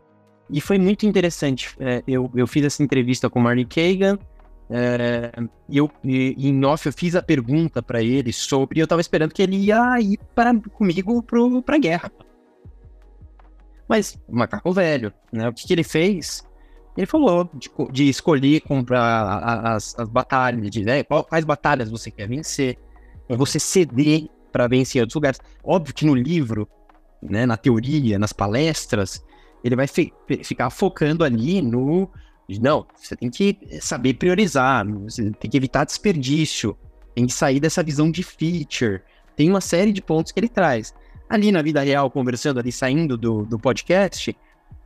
E 0.51 0.61
foi 0.61 0.79
muito 0.79 1.07
interessante. 1.07 1.75
É, 1.81 2.03
eu, 2.07 2.31
eu 2.35 2.47
fiz 2.47 2.65
essa 2.65 2.83
entrevista 2.83 3.29
com 3.29 3.41
o 3.41 3.43
Marty 3.43 3.65
Kagan, 3.65 4.19
é, 4.69 5.31
eu, 5.71 5.91
e, 6.03 6.49
em 6.49 6.65
off, 6.65 6.87
eu 6.87 6.93
fiz 6.93 7.15
a 7.15 7.23
pergunta 7.23 7.83
para 7.83 8.03
ele 8.03 8.33
sobre. 8.33 8.81
Eu 8.81 8.87
tava 8.87 9.01
esperando 9.01 9.33
que 9.33 9.43
ele 9.43 9.57
ia 9.57 10.01
ir 10.01 10.19
para, 10.35 10.59
comigo 10.73 11.23
pro, 11.23 11.63
pra 11.63 11.79
guerra. 11.79 12.11
Mas, 13.89 14.19
macaco 14.29 14.73
velho, 14.73 15.13
né? 15.33 15.49
O 15.49 15.53
que, 15.53 15.67
que 15.67 15.73
ele 15.73 15.85
fez? 15.85 16.45
Ele 16.97 17.07
falou 17.07 17.49
de, 17.55 17.71
de 17.93 18.09
escolher 18.09 18.61
comprar 18.63 19.75
as, 19.75 19.97
as 19.99 20.09
batalhas, 20.09 20.71
de 20.71 20.83
né, 20.83 21.05
quais 21.05 21.45
batalhas 21.45 21.91
você 21.91 22.11
quer 22.11 22.27
vencer, 22.27 22.79
você 23.29 23.61
ceder 23.61 24.29
para 24.51 24.67
vencer 24.67 25.03
outros 25.03 25.15
lugares. 25.15 25.41
Óbvio 25.63 25.95
que 25.95 26.07
no 26.07 26.15
livro, 26.15 26.67
né, 27.23 27.45
na 27.45 27.57
teoria, 27.57 28.19
nas 28.19 28.33
palestras, 28.33 29.23
ele 29.63 29.77
vai 29.77 29.87
ficar 29.87 30.71
focando 30.71 31.23
ali 31.23 31.61
no 31.61 32.11
não, 32.49 32.87
você 32.95 33.17
tem 33.17 33.29
que 33.29 33.59
saber 33.81 34.15
priorizar, 34.15 34.87
você 34.87 35.31
tem 35.33 35.51
que 35.51 35.57
evitar 35.57 35.85
desperdício, 35.85 36.77
tem 37.15 37.27
que 37.27 37.33
sair 37.33 37.59
dessa 37.59 37.83
visão 37.83 38.11
de 38.11 38.23
feature. 38.23 39.03
Tem 39.35 39.51
uma 39.51 39.61
série 39.61 39.93
de 39.93 40.01
pontos 40.01 40.33
que 40.33 40.41
ele 40.41 40.49
traz. 40.49 40.95
Ali 41.29 41.51
na 41.51 41.61
vida 41.61 41.81
real, 41.81 42.11
conversando 42.11 42.61
ali, 42.61 42.71
saindo 42.71 43.17
do, 43.17 43.45
do 43.45 43.59
podcast, 43.59 44.37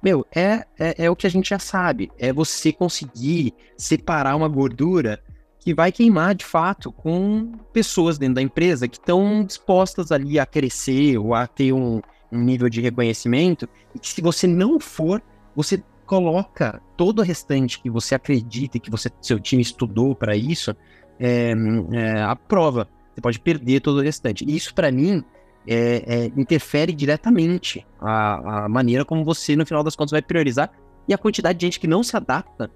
meu, 0.02 0.26
é, 0.34 0.64
é, 0.78 1.04
é 1.04 1.10
o 1.10 1.16
que 1.16 1.26
a 1.26 1.30
gente 1.30 1.50
já 1.50 1.58
sabe. 1.58 2.10
É 2.18 2.32
você 2.32 2.72
conseguir 2.72 3.52
separar 3.76 4.34
uma 4.34 4.48
gordura 4.48 5.22
que 5.58 5.74
vai 5.74 5.92
queimar 5.92 6.34
de 6.34 6.44
fato 6.44 6.90
com 6.90 7.52
pessoas 7.72 8.16
dentro 8.16 8.36
da 8.36 8.42
empresa 8.42 8.88
que 8.88 8.96
estão 8.96 9.44
dispostas 9.44 10.10
ali 10.10 10.38
a 10.38 10.46
crescer 10.46 11.18
ou 11.18 11.34
a 11.34 11.46
ter 11.46 11.72
um, 11.72 12.00
um 12.32 12.40
nível 12.40 12.70
de 12.70 12.80
reconhecimento. 12.80 13.68
E 13.94 13.98
que 13.98 14.08
se 14.08 14.22
você 14.22 14.46
não 14.46 14.80
for, 14.80 15.22
você 15.54 15.82
coloca 16.10 16.82
todo 16.96 17.20
o 17.20 17.22
restante 17.22 17.80
que 17.80 17.88
você 17.88 18.16
acredita 18.16 18.76
e 18.76 18.80
que 18.80 18.90
você, 18.90 19.08
seu 19.22 19.38
time 19.38 19.62
estudou 19.62 20.12
para 20.12 20.34
isso 20.34 20.74
é, 21.20 21.52
é, 21.92 22.20
a 22.20 22.34
prova. 22.34 22.88
Você 23.14 23.20
pode 23.20 23.38
perder 23.38 23.78
todo 23.78 23.98
o 23.98 24.02
restante. 24.02 24.44
Isso, 24.44 24.74
para 24.74 24.90
mim, 24.90 25.22
é, 25.68 26.02
é, 26.04 26.24
interfere 26.36 26.92
diretamente 26.92 27.86
a, 28.00 28.64
a 28.64 28.68
maneira 28.68 29.04
como 29.04 29.24
você, 29.24 29.54
no 29.54 29.64
final 29.64 29.84
das 29.84 29.94
contas, 29.94 30.10
vai 30.10 30.20
priorizar. 30.20 30.72
E 31.06 31.14
a 31.14 31.18
quantidade 31.18 31.60
de 31.60 31.66
gente 31.66 31.78
que 31.78 31.86
não 31.86 32.02
se 32.02 32.16
adapta 32.16 32.68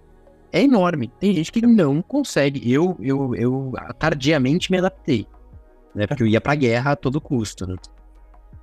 é 0.52 0.62
enorme. 0.62 1.10
Tem 1.18 1.34
gente 1.34 1.50
que 1.50 1.66
não 1.66 2.00
consegue. 2.00 2.72
Eu, 2.72 2.96
eu, 3.00 3.34
eu 3.34 3.72
tardiamente 3.98 4.70
me 4.70 4.78
adaptei. 4.78 5.26
Né? 5.92 6.06
Porque 6.06 6.22
eu 6.22 6.28
ia 6.28 6.40
pra 6.40 6.54
guerra 6.54 6.92
a 6.92 6.96
todo 6.96 7.20
custo. 7.20 7.66
Né? 7.66 7.74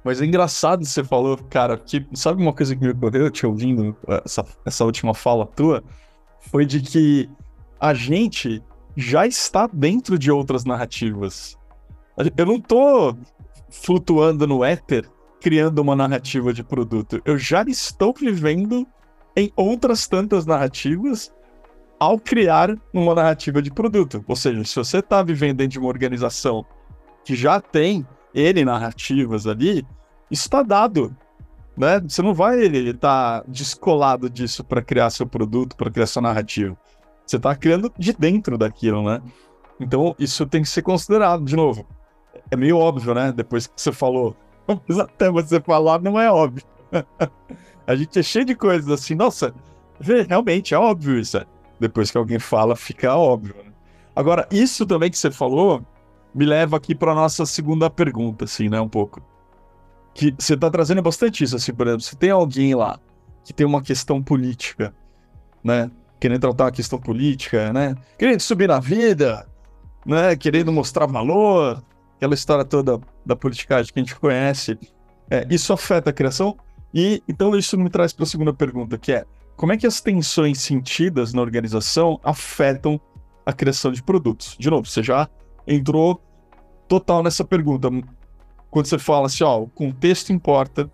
Mas 0.03 0.21
é 0.21 0.25
engraçado 0.25 0.83
você 0.83 1.03
falou, 1.03 1.37
cara, 1.49 1.77
que 1.77 2.05
sabe 2.13 2.41
uma 2.41 2.53
coisa 2.53 2.75
que 2.75 2.83
me 2.83 2.91
ocorreu 2.91 3.29
te 3.29 3.45
ouvindo 3.45 3.95
essa, 4.25 4.45
essa 4.65 4.83
última 4.83 5.13
fala 5.13 5.45
tua? 5.45 5.83
Foi 6.39 6.65
de 6.65 6.81
que 6.81 7.29
a 7.79 7.93
gente 7.93 8.63
já 8.95 9.27
está 9.27 9.67
dentro 9.71 10.17
de 10.17 10.31
outras 10.31 10.65
narrativas. 10.65 11.57
Eu 12.35 12.45
não 12.45 12.59
tô 12.59 13.15
flutuando 13.69 14.45
no 14.47 14.63
éter 14.63 15.09
criando 15.39 15.79
uma 15.79 15.95
narrativa 15.95 16.53
de 16.53 16.63
produto. 16.63 17.21
Eu 17.25 17.37
já 17.37 17.63
estou 17.63 18.13
vivendo 18.13 18.87
em 19.35 19.51
outras 19.55 20.07
tantas 20.07 20.45
narrativas 20.45 21.33
ao 21.99 22.19
criar 22.19 22.75
uma 22.93 23.15
narrativa 23.15 23.61
de 23.61 23.71
produto. 23.71 24.23
Ou 24.27 24.35
seja, 24.35 24.63
se 24.63 24.75
você 24.75 24.99
está 24.99 25.23
vivendo 25.23 25.57
dentro 25.57 25.73
de 25.73 25.79
uma 25.79 25.87
organização 25.87 26.65
que 27.25 27.35
já 27.35 27.59
tem 27.59 28.05
N 28.33 28.65
narrativas 28.65 29.47
ali, 29.47 29.85
isso 30.29 30.43
está 30.43 30.63
dado. 30.63 31.15
Né? 31.77 31.99
Você 32.01 32.21
não 32.21 32.33
vai 32.33 32.59
estar 32.59 33.41
tá 33.41 33.45
descolado 33.47 34.29
disso 34.29 34.63
para 34.63 34.81
criar 34.81 35.09
seu 35.09 35.25
produto, 35.25 35.75
para 35.75 35.89
criar 35.89 36.07
sua 36.07 36.21
narrativa. 36.21 36.77
Você 37.25 37.37
está 37.37 37.55
criando 37.55 37.91
de 37.97 38.13
dentro 38.13 38.57
daquilo, 38.57 39.03
né? 39.03 39.21
Então, 39.79 40.15
isso 40.19 40.45
tem 40.45 40.61
que 40.61 40.69
ser 40.69 40.81
considerado, 40.81 41.43
de 41.43 41.55
novo. 41.55 41.87
É 42.49 42.55
meio 42.55 42.77
óbvio, 42.77 43.13
né? 43.13 43.31
Depois 43.31 43.67
que 43.67 43.73
você 43.75 43.91
falou. 43.91 44.35
Mas 44.87 44.99
até 44.99 45.29
você 45.29 45.59
falar, 45.59 46.01
não 46.01 46.19
é 46.19 46.29
óbvio. 46.31 46.63
a 47.87 47.95
gente 47.95 48.19
é 48.19 48.23
cheio 48.23 48.45
de 48.45 48.53
coisas 48.53 48.89
assim, 48.89 49.15
nossa, 49.15 49.53
realmente 50.27 50.73
é 50.73 50.77
óbvio 50.77 51.17
isso. 51.17 51.41
Depois 51.79 52.11
que 52.11 52.17
alguém 52.17 52.37
fala, 52.37 52.75
fica 52.75 53.15
óbvio. 53.15 53.55
Né? 53.57 53.71
Agora, 54.15 54.47
isso 54.51 54.85
também 54.85 55.09
que 55.09 55.17
você 55.17 55.31
falou 55.31 55.83
me 56.33 56.45
leva 56.45 56.77
aqui 56.77 56.95
para 56.95 57.13
nossa 57.13 57.45
segunda 57.45 57.89
pergunta, 57.89 58.45
assim, 58.45 58.69
né? 58.69 58.79
Um 58.79 58.87
pouco. 58.89 59.21
Que 60.13 60.33
você 60.37 60.55
está 60.55 60.69
trazendo 60.69 61.01
bastante 61.01 61.43
isso, 61.43 61.55
assim, 61.55 61.73
por 61.73 61.87
exemplo, 61.87 62.03
se 62.03 62.15
tem 62.15 62.31
alguém 62.31 62.75
lá 62.75 62.99
que 63.43 63.53
tem 63.53 63.65
uma 63.65 63.81
questão 63.81 64.21
política, 64.21 64.93
né? 65.63 65.89
Querendo 66.19 66.41
tratar 66.41 66.65
uma 66.65 66.71
questão 66.71 66.99
política, 66.99 67.73
né? 67.73 67.95
Querendo 68.17 68.39
subir 68.39 68.67
na 68.67 68.79
vida, 68.79 69.47
né? 70.05 70.35
Querendo 70.35 70.71
mostrar 70.71 71.05
valor, 71.05 71.83
aquela 72.15 72.33
história 72.33 72.63
toda 72.63 72.99
da 73.25 73.35
politicagem 73.35 73.91
que 73.91 73.99
a 73.99 74.03
gente 74.03 74.15
conhece. 74.15 74.77
É, 75.29 75.47
isso 75.49 75.73
afeta 75.73 76.09
a 76.09 76.13
criação? 76.13 76.57
E 76.93 77.23
então 77.27 77.55
isso 77.55 77.77
me 77.77 77.89
traz 77.89 78.13
para 78.13 78.23
a 78.23 78.27
segunda 78.27 78.53
pergunta, 78.53 78.97
que 78.97 79.13
é 79.13 79.25
como 79.55 79.73
é 79.73 79.77
que 79.77 79.85
as 79.85 80.01
tensões 80.01 80.59
sentidas 80.59 81.33
na 81.33 81.41
organização 81.41 82.19
afetam 82.23 82.99
a 83.45 83.53
criação 83.53 83.91
de 83.91 84.01
produtos? 84.01 84.55
De 84.59 84.69
novo, 84.69 84.87
você 84.87 85.03
já 85.03 85.29
entrou 85.67 86.21
total 86.87 87.23
nessa 87.23 87.43
pergunta. 87.43 87.89
Quando 88.69 88.85
você 88.85 88.99
fala 88.99 89.27
assim, 89.27 89.43
ó, 89.43 89.61
o 89.61 89.67
contexto 89.67 90.31
importa, 90.31 90.89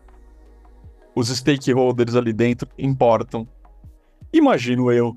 os 1.16 1.30
stakeholders 1.30 2.16
ali 2.16 2.32
dentro 2.32 2.70
importam. 2.78 3.48
Imagino 4.32 4.92
eu 4.92 5.16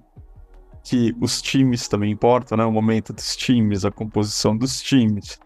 que 0.83 1.15
os 1.21 1.43
times 1.43 1.89
também 1.89 2.11
importam, 2.11 2.57
né? 2.57 2.65
O 2.65 2.73
momento 2.73 3.13
dos 3.13 3.37
times, 3.37 3.85
a 3.85 3.91
composição 3.91 4.57
dos 4.57 4.81
times, 4.81 5.39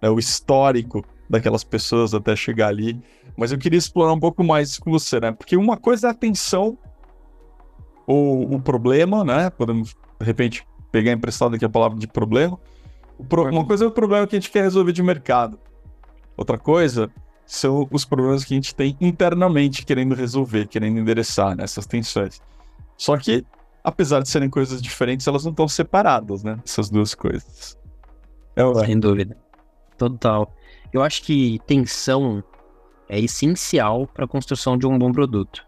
né? 0.00 0.10
o 0.10 0.18
histórico 0.18 1.02
daquelas 1.28 1.64
pessoas 1.64 2.12
até 2.12 2.36
chegar 2.36 2.68
ali. 2.68 3.00
Mas 3.36 3.52
eu 3.52 3.58
queria 3.58 3.78
explorar 3.78 4.12
um 4.12 4.20
pouco 4.20 4.44
mais 4.44 4.70
isso 4.70 4.82
com 4.82 4.90
você, 4.90 5.18
né? 5.18 5.32
Porque 5.32 5.56
uma 5.56 5.78
coisa 5.78 6.08
é 6.08 6.10
a 6.10 6.14
tensão 6.14 6.76
ou 8.06 8.54
o 8.54 8.60
problema, 8.60 9.24
né? 9.24 9.48
Podemos, 9.48 9.94
de 10.20 10.26
repente, 10.26 10.66
pegar 10.90 11.12
emprestado 11.12 11.54
aqui 11.54 11.64
a 11.64 11.70
palavra 11.70 11.98
de 11.98 12.06
problema. 12.06 12.58
Pro... 13.28 13.48
Uma 13.48 13.64
coisa 13.64 13.84
é 13.84 13.88
o 13.88 13.90
problema 13.90 14.26
que 14.26 14.36
a 14.36 14.40
gente 14.40 14.50
quer 14.50 14.62
resolver 14.62 14.92
de 14.92 15.02
mercado. 15.02 15.58
Outra 16.36 16.58
coisa 16.58 17.10
são 17.44 17.86
os 17.90 18.04
problemas 18.04 18.44
que 18.44 18.54
a 18.54 18.56
gente 18.56 18.74
tem 18.74 18.96
internamente 19.00 19.84
querendo 19.84 20.14
resolver, 20.14 20.66
querendo 20.66 20.98
endereçar 20.98 21.56
nessas 21.56 21.86
né, 21.86 21.90
tensões. 21.90 22.40
Só 22.96 23.16
que, 23.16 23.44
apesar 23.84 24.22
de 24.22 24.28
serem 24.28 24.48
coisas 24.48 24.80
diferentes, 24.80 25.26
elas 25.26 25.44
não 25.44 25.50
estão 25.50 25.68
separadas, 25.68 26.42
né? 26.42 26.58
Essas 26.64 26.88
duas 26.88 27.14
coisas. 27.14 27.76
É 28.56 28.62
Sem 28.86 28.98
dúvida. 28.98 29.36
Total. 29.98 30.52
Eu 30.92 31.02
acho 31.02 31.22
que 31.22 31.60
tensão 31.66 32.42
é 33.08 33.18
essencial 33.18 34.06
para 34.06 34.24
a 34.24 34.28
construção 34.28 34.76
de 34.76 34.86
um 34.86 34.98
bom 34.98 35.12
produto. 35.12 35.66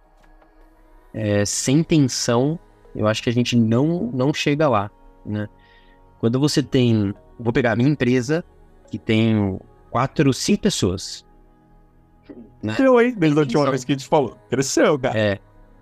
É, 1.13 1.45
sem 1.45 1.83
tensão, 1.83 2.59
eu 2.95 3.07
acho 3.07 3.23
que 3.23 3.31
a 3.31 3.33
gente 3.33 3.57
não, 3.57 4.11
não 4.13 4.33
chega 4.33 4.69
lá, 4.69 4.91
né? 5.25 5.49
Quando 6.19 6.41
você 6.41 6.63
tem 6.63 7.15
Vou 7.39 7.53
pegar 7.53 7.73
a 7.73 7.77
minha 7.77 7.89
empresa, 7.89 8.45
que 8.91 8.99
tem 8.99 9.59
quatro, 9.91 10.33
cinco 10.33 10.63
pessoas. 10.63 11.25
Né? 12.63 12.75
Cresceu, 12.75 13.01
hein? 13.01 13.15
Desde 13.17 13.39
a 13.39 13.43
última 13.43 13.71
vez 13.71 13.85
que 13.85 13.93
a 13.93 13.97
gente 13.97 14.09
falou. 14.09 14.39
Cresceu, 14.49 14.99
cara. 14.99 15.19
É. 15.19 15.39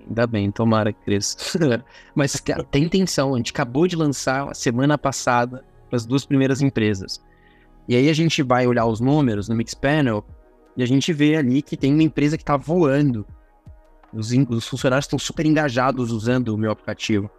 Ainda 0.06 0.26
bem, 0.26 0.50
tomara 0.50 0.92
que 0.92 1.04
cresça. 1.04 1.36
Mas 2.14 2.42
tem 2.70 2.84
intenção. 2.84 3.34
A 3.34 3.36
gente 3.36 3.52
acabou 3.52 3.86
de 3.86 3.94
lançar 3.94 4.50
a 4.50 4.54
semana 4.54 4.98
passada 4.98 5.64
as 5.92 6.06
duas 6.06 6.24
primeiras 6.24 6.62
empresas. 6.62 7.22
E 7.86 7.94
aí 7.94 8.08
a 8.08 8.12
gente 8.12 8.42
vai 8.42 8.66
olhar 8.66 8.86
os 8.86 9.00
números 9.00 9.48
no 9.48 9.54
Mixpanel 9.54 10.24
e 10.76 10.82
a 10.82 10.86
gente 10.86 11.12
vê 11.12 11.36
ali 11.36 11.60
que 11.60 11.76
tem 11.76 11.92
uma 11.92 12.02
empresa 12.02 12.36
que 12.36 12.42
está 12.42 12.56
voando. 12.56 13.26
Os, 14.12 14.30
os 14.32 14.66
funcionários 14.66 15.04
estão 15.04 15.18
super 15.18 15.44
engajados 15.44 16.10
usando 16.10 16.48
o 16.48 16.58
meu 16.58 16.70
aplicativo. 16.70 17.30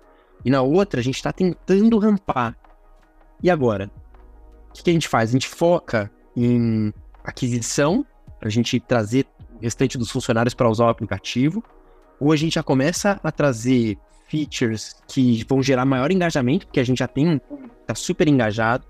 E 0.45 0.49
na 0.49 0.61
outra, 0.61 0.99
a 0.99 1.03
gente 1.03 1.15
está 1.15 1.31
tentando 1.31 1.97
rampar. 1.97 2.55
E 3.41 3.49
agora? 3.49 3.89
Que, 4.73 4.83
que 4.83 4.89
a 4.89 4.93
gente 4.93 5.07
faz? 5.07 5.29
A 5.29 5.33
gente 5.33 5.47
foca 5.47 6.11
em 6.35 6.93
aquisição, 7.23 8.05
a 8.41 8.49
gente 8.49 8.79
trazer 8.79 9.25
o 9.55 9.61
restante 9.61 9.97
dos 9.97 10.11
funcionários 10.11 10.53
para 10.53 10.69
usar 10.69 10.85
o 10.85 10.89
aplicativo, 10.89 11.63
ou 12.19 12.31
a 12.31 12.35
gente 12.35 12.55
já 12.55 12.63
começa 12.63 13.19
a 13.23 13.31
trazer 13.31 13.97
features 14.27 14.95
que 15.07 15.45
vão 15.47 15.61
gerar 15.61 15.85
maior 15.85 16.11
engajamento, 16.11 16.65
porque 16.65 16.79
a 16.79 16.83
gente 16.83 16.99
já 16.99 17.07
tem, 17.07 17.39
tá 17.85 17.95
super 17.95 18.27
engajado, 18.27 18.85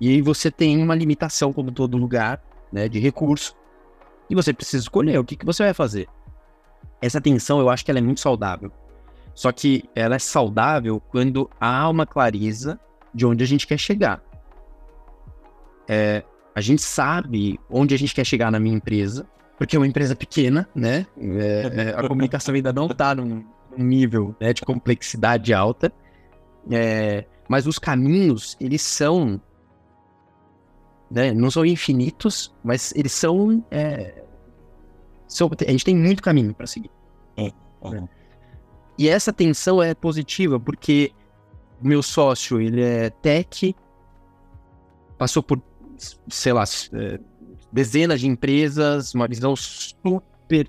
e 0.00 0.08
aí 0.08 0.22
você 0.22 0.50
tem 0.50 0.82
uma 0.82 0.94
limitação, 0.94 1.52
como 1.52 1.70
todo 1.70 1.96
lugar, 1.96 2.42
né, 2.72 2.88
de 2.88 2.98
recurso, 2.98 3.54
e 4.28 4.34
você 4.34 4.52
precisa 4.52 4.82
escolher 4.82 5.18
o 5.18 5.24
que, 5.24 5.36
que 5.36 5.44
você 5.44 5.64
vai 5.64 5.74
fazer. 5.74 6.08
Essa 7.02 7.20
tensão, 7.20 7.58
eu 7.60 7.68
acho 7.68 7.84
que 7.84 7.90
ela 7.90 7.98
é 7.98 8.02
muito 8.02 8.20
saudável. 8.20 8.70
Só 9.34 9.50
que 9.52 9.84
ela 9.94 10.16
é 10.16 10.18
saudável 10.18 11.00
quando 11.00 11.50
há 11.60 11.88
uma 11.88 12.06
clareza 12.06 12.78
de 13.12 13.26
onde 13.26 13.42
a 13.42 13.46
gente 13.46 13.66
quer 13.66 13.78
chegar. 13.78 14.22
É, 15.92 16.22
a 16.54 16.60
gente 16.60 16.82
sabe 16.82 17.58
onde 17.68 17.92
a 17.92 17.98
gente 17.98 18.14
quer 18.14 18.24
chegar 18.24 18.48
na 18.52 18.60
minha 18.60 18.76
empresa, 18.76 19.26
porque 19.58 19.74
é 19.74 19.78
uma 19.78 19.88
empresa 19.88 20.14
pequena, 20.14 20.68
né? 20.72 21.04
É, 21.18 21.88
é, 21.88 21.94
a 21.96 22.06
comunicação 22.06 22.54
ainda 22.54 22.72
não 22.72 22.86
está 22.86 23.12
num, 23.12 23.44
um 23.76 23.82
nível 23.82 24.32
né, 24.40 24.52
de 24.52 24.62
complexidade 24.62 25.52
alta, 25.52 25.92
é, 26.70 27.24
mas 27.48 27.66
os 27.66 27.76
caminhos, 27.76 28.56
eles 28.60 28.82
são, 28.82 29.40
né, 31.10 31.32
não 31.32 31.50
são 31.50 31.66
infinitos, 31.66 32.54
mas 32.62 32.92
eles 32.94 33.10
são, 33.10 33.64
é, 33.68 34.22
são 35.26 35.50
a 35.66 35.70
gente 35.72 35.84
tem 35.84 35.96
muito 35.96 36.22
caminho 36.22 36.54
para 36.54 36.68
seguir. 36.68 36.90
É, 37.36 37.46
é. 37.46 38.08
E 38.96 39.08
essa 39.08 39.32
tensão 39.32 39.82
é 39.82 39.92
positiva, 39.92 40.60
porque 40.60 41.10
meu 41.82 42.00
sócio, 42.00 42.60
ele 42.60 42.80
é 42.80 43.10
tech, 43.10 43.74
passou 45.18 45.42
por, 45.42 45.60
sei 46.28 46.52
lá, 46.52 46.64
dezenas 47.72 48.20
de 48.20 48.26
empresas, 48.26 49.14
uma 49.14 49.28
visão 49.28 49.54
super 49.54 50.68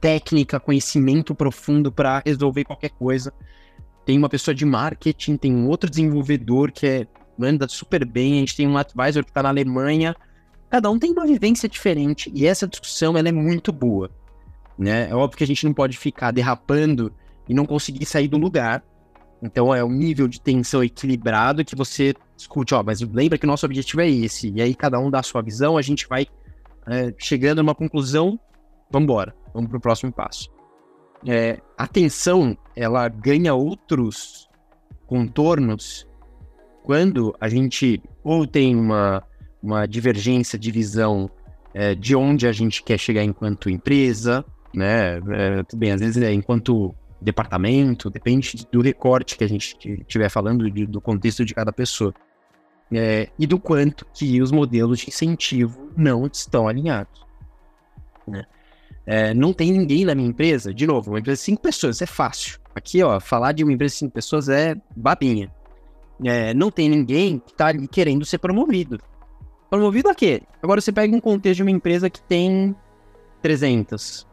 técnica, 0.00 0.60
conhecimento 0.60 1.34
profundo 1.34 1.90
para 1.90 2.22
resolver 2.24 2.64
qualquer 2.64 2.90
coisa. 2.90 3.32
Tem 4.04 4.16
uma 4.16 4.28
pessoa 4.28 4.54
de 4.54 4.64
marketing, 4.64 5.36
tem 5.36 5.54
um 5.54 5.68
outro 5.68 5.90
desenvolvedor 5.90 6.72
que 6.72 6.86
é, 6.86 7.06
anda 7.40 7.68
super 7.68 8.04
bem, 8.04 8.34
a 8.34 8.38
gente 8.40 8.56
tem 8.56 8.66
um 8.66 8.78
advisor 8.78 9.22
que 9.24 9.30
está 9.30 9.42
na 9.42 9.50
Alemanha. 9.50 10.16
Cada 10.70 10.90
um 10.90 10.98
tem 10.98 11.12
uma 11.12 11.26
vivência 11.26 11.68
diferente 11.68 12.30
e 12.34 12.46
essa 12.46 12.66
discussão 12.66 13.16
ela 13.16 13.28
é 13.28 13.32
muito 13.32 13.72
boa. 13.72 14.10
Né? 14.78 15.10
É 15.10 15.14
óbvio 15.14 15.38
que 15.38 15.44
a 15.44 15.46
gente 15.46 15.64
não 15.64 15.74
pode 15.74 15.98
ficar 15.98 16.30
derrapando 16.30 17.12
e 17.48 17.54
não 17.54 17.66
conseguir 17.66 18.06
sair 18.06 18.28
do 18.28 18.38
lugar. 18.38 18.82
Então 19.42 19.74
é 19.74 19.84
um 19.84 19.90
nível 19.90 20.28
de 20.28 20.40
tensão 20.40 20.82
equilibrado 20.82 21.64
que 21.64 21.76
você 21.76 22.14
discute, 22.38 22.74
ó, 22.74 22.82
mas 22.82 23.00
lembra 23.00 23.36
que 23.36 23.44
o 23.44 23.48
nosso 23.48 23.66
objetivo 23.66 24.00
é 24.00 24.08
esse. 24.08 24.50
E 24.54 24.62
aí 24.62 24.74
cada 24.74 24.98
um 24.98 25.10
dá 25.10 25.18
a 25.18 25.22
sua 25.22 25.42
visão, 25.42 25.76
a 25.76 25.82
gente 25.82 26.08
vai 26.08 26.26
é, 26.86 27.12
chegando 27.18 27.58
a 27.58 27.62
uma 27.62 27.74
conclusão, 27.74 28.38
vamos 28.90 29.04
embora, 29.04 29.34
vamos 29.52 29.68
para 29.68 29.78
o 29.78 29.80
próximo 29.80 30.12
passo. 30.12 30.48
É, 31.26 31.60
a 31.76 31.86
tensão, 31.86 32.56
ela 32.76 33.08
ganha 33.08 33.52
outros 33.52 34.48
contornos 35.06 36.06
quando 36.84 37.34
a 37.40 37.48
gente 37.48 38.00
ou 38.22 38.46
tem 38.46 38.76
uma, 38.76 39.22
uma 39.62 39.86
divergência 39.86 40.58
de 40.58 40.70
visão 40.70 41.28
é, 41.74 41.94
de 41.94 42.14
onde 42.14 42.46
a 42.46 42.52
gente 42.52 42.82
quer 42.82 42.98
chegar 42.98 43.24
enquanto 43.24 43.68
empresa, 43.68 44.44
né? 44.72 45.16
É, 45.16 45.62
tudo 45.64 45.80
bem, 45.80 45.92
às 45.92 46.00
vezes 46.00 46.22
é 46.22 46.32
enquanto 46.32 46.94
departamento, 47.20 48.08
depende 48.08 48.66
do 48.70 48.80
recorte 48.80 49.36
que 49.36 49.44
a 49.44 49.48
gente 49.48 49.76
estiver 50.00 50.28
falando, 50.28 50.70
de, 50.70 50.86
do 50.86 51.00
contexto 51.00 51.44
de 51.44 51.54
cada 51.54 51.72
pessoa. 51.72 52.14
É, 52.92 53.28
e 53.38 53.46
do 53.46 53.58
quanto 53.58 54.06
que 54.14 54.40
os 54.40 54.50
modelos 54.50 55.00
de 55.00 55.08
incentivo 55.08 55.90
não 55.96 56.26
estão 56.26 56.66
alinhados. 56.66 57.26
Né? 58.26 58.44
É, 59.04 59.34
não 59.34 59.52
tem 59.52 59.72
ninguém 59.72 60.04
na 60.04 60.14
minha 60.14 60.28
empresa, 60.28 60.72
de 60.72 60.86
novo, 60.86 61.10
uma 61.10 61.18
empresa 61.18 61.38
de 61.38 61.44
cinco 61.44 61.62
pessoas, 61.62 62.00
é 62.00 62.06
fácil. 62.06 62.58
Aqui, 62.74 63.02
ó, 63.02 63.18
falar 63.20 63.52
de 63.52 63.62
uma 63.62 63.72
empresa 63.72 63.92
de 63.94 63.98
cinco 63.98 64.12
pessoas 64.12 64.48
é 64.48 64.76
babinha. 64.96 65.52
É, 66.24 66.52
não 66.54 66.70
tem 66.70 66.88
ninguém 66.88 67.38
que 67.38 67.52
está 67.52 67.72
querendo 67.88 68.24
ser 68.24 68.38
promovido. 68.38 68.98
Promovido 69.70 70.08
a 70.08 70.14
quê? 70.14 70.42
Agora 70.62 70.80
você 70.80 70.90
pega 70.90 71.14
um 71.14 71.20
contexto 71.20 71.58
de 71.58 71.62
uma 71.62 71.70
empresa 71.70 72.08
que 72.08 72.20
tem 72.22 72.74
300, 73.42 74.26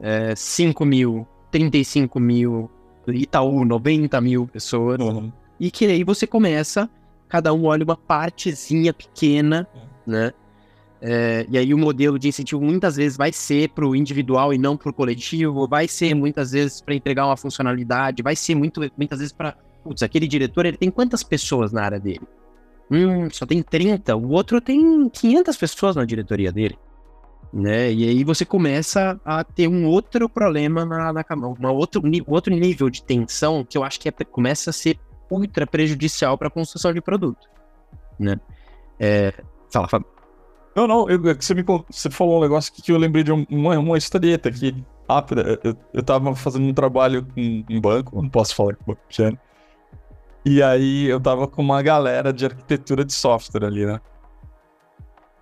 é, 0.00 0.34
5 0.34 0.84
mil, 0.84 1.26
35 1.50 2.20
mil, 2.20 2.70
Itaú, 3.06 3.64
90 3.64 4.20
mil 4.20 4.46
pessoas. 4.46 5.00
Uhum. 5.00 5.32
E 5.58 5.70
que 5.70 5.86
aí 5.86 6.04
você 6.04 6.26
começa, 6.26 6.88
cada 7.30 7.54
um 7.54 7.64
olha 7.64 7.84
uma 7.84 7.96
partezinha 7.96 8.92
pequena, 8.92 9.66
uhum. 9.74 9.80
né? 10.06 10.32
É, 11.02 11.46
e 11.48 11.56
aí 11.56 11.72
o 11.72 11.78
modelo 11.78 12.18
de 12.18 12.28
incentivo 12.28 12.60
muitas 12.60 12.96
vezes 12.96 13.16
vai 13.16 13.32
ser 13.32 13.70
para 13.70 13.86
o 13.86 13.96
individual 13.96 14.52
e 14.52 14.58
não 14.58 14.76
para 14.76 14.90
o 14.90 14.92
coletivo, 14.92 15.66
vai 15.66 15.88
ser 15.88 16.14
muitas 16.14 16.50
vezes 16.50 16.82
para 16.82 16.94
entregar 16.94 17.24
uma 17.24 17.38
funcionalidade, 17.38 18.22
vai 18.22 18.36
ser 18.36 18.54
muito, 18.54 18.82
muitas 18.98 19.18
vezes 19.18 19.32
para, 19.32 19.56
putz, 19.82 20.02
aquele 20.02 20.28
diretor, 20.28 20.66
ele 20.66 20.76
tem 20.76 20.90
quantas 20.90 21.22
pessoas 21.22 21.72
na 21.72 21.82
área 21.82 21.98
dele? 21.98 22.20
Hum, 22.90 23.30
só 23.30 23.46
tem 23.46 23.62
30, 23.62 24.14
o 24.14 24.30
outro 24.30 24.60
tem 24.60 25.08
500 25.08 25.56
pessoas 25.56 25.96
na 25.96 26.04
diretoria 26.04 26.52
dele 26.52 26.76
né? 27.52 27.92
E 27.92 28.08
aí 28.08 28.24
você 28.24 28.44
começa 28.44 29.20
a 29.24 29.42
ter 29.42 29.68
um 29.68 29.86
outro 29.86 30.28
problema 30.28 30.84
na, 30.84 31.12
na 31.12 31.24
uma 31.58 31.72
outro, 31.72 32.02
outro 32.26 32.54
nível 32.54 32.88
de 32.88 33.02
tensão 33.02 33.64
que 33.64 33.76
eu 33.76 33.82
acho 33.82 33.98
que 33.98 34.08
é, 34.08 34.12
começa 34.12 34.70
a 34.70 34.72
ser 34.72 34.98
ultra 35.30 35.66
prejudicial 35.66 36.36
para 36.36 36.48
a 36.48 36.50
construção 36.50 36.92
de 36.92 37.00
produto, 37.00 37.48
né? 38.18 38.38
É, 38.98 39.32
fala, 39.72 39.88
Fábio. 39.88 40.08
Não, 40.74 40.86
não, 40.86 41.10
eu, 41.10 41.28
é 41.28 41.34
você, 41.34 41.54
me, 41.54 41.62
você 41.62 42.10
falou 42.10 42.38
um 42.38 42.42
negócio 42.42 42.72
que 42.72 42.92
eu 42.92 42.98
lembrei 42.98 43.24
de 43.24 43.32
uma, 43.32 43.78
uma 43.78 43.98
historieta 43.98 44.48
aqui, 44.48 44.84
rápida. 45.08 45.58
Eu, 45.64 45.76
eu 45.92 46.02
tava 46.02 46.34
fazendo 46.36 46.64
um 46.64 46.74
trabalho 46.74 47.26
em 47.36 47.64
um 47.68 47.80
banco, 47.80 48.20
não 48.20 48.28
posso 48.28 48.54
falar 48.54 48.74
que 48.76 48.84
banco 48.84 49.00
pequeno. 49.08 49.38
E 50.44 50.62
aí 50.62 51.06
eu 51.06 51.20
tava 51.20 51.46
com 51.46 51.60
uma 51.60 51.82
galera 51.82 52.32
de 52.32 52.46
arquitetura 52.46 53.04
de 53.04 53.12
software 53.12 53.64
ali, 53.64 53.84
né? 53.84 54.00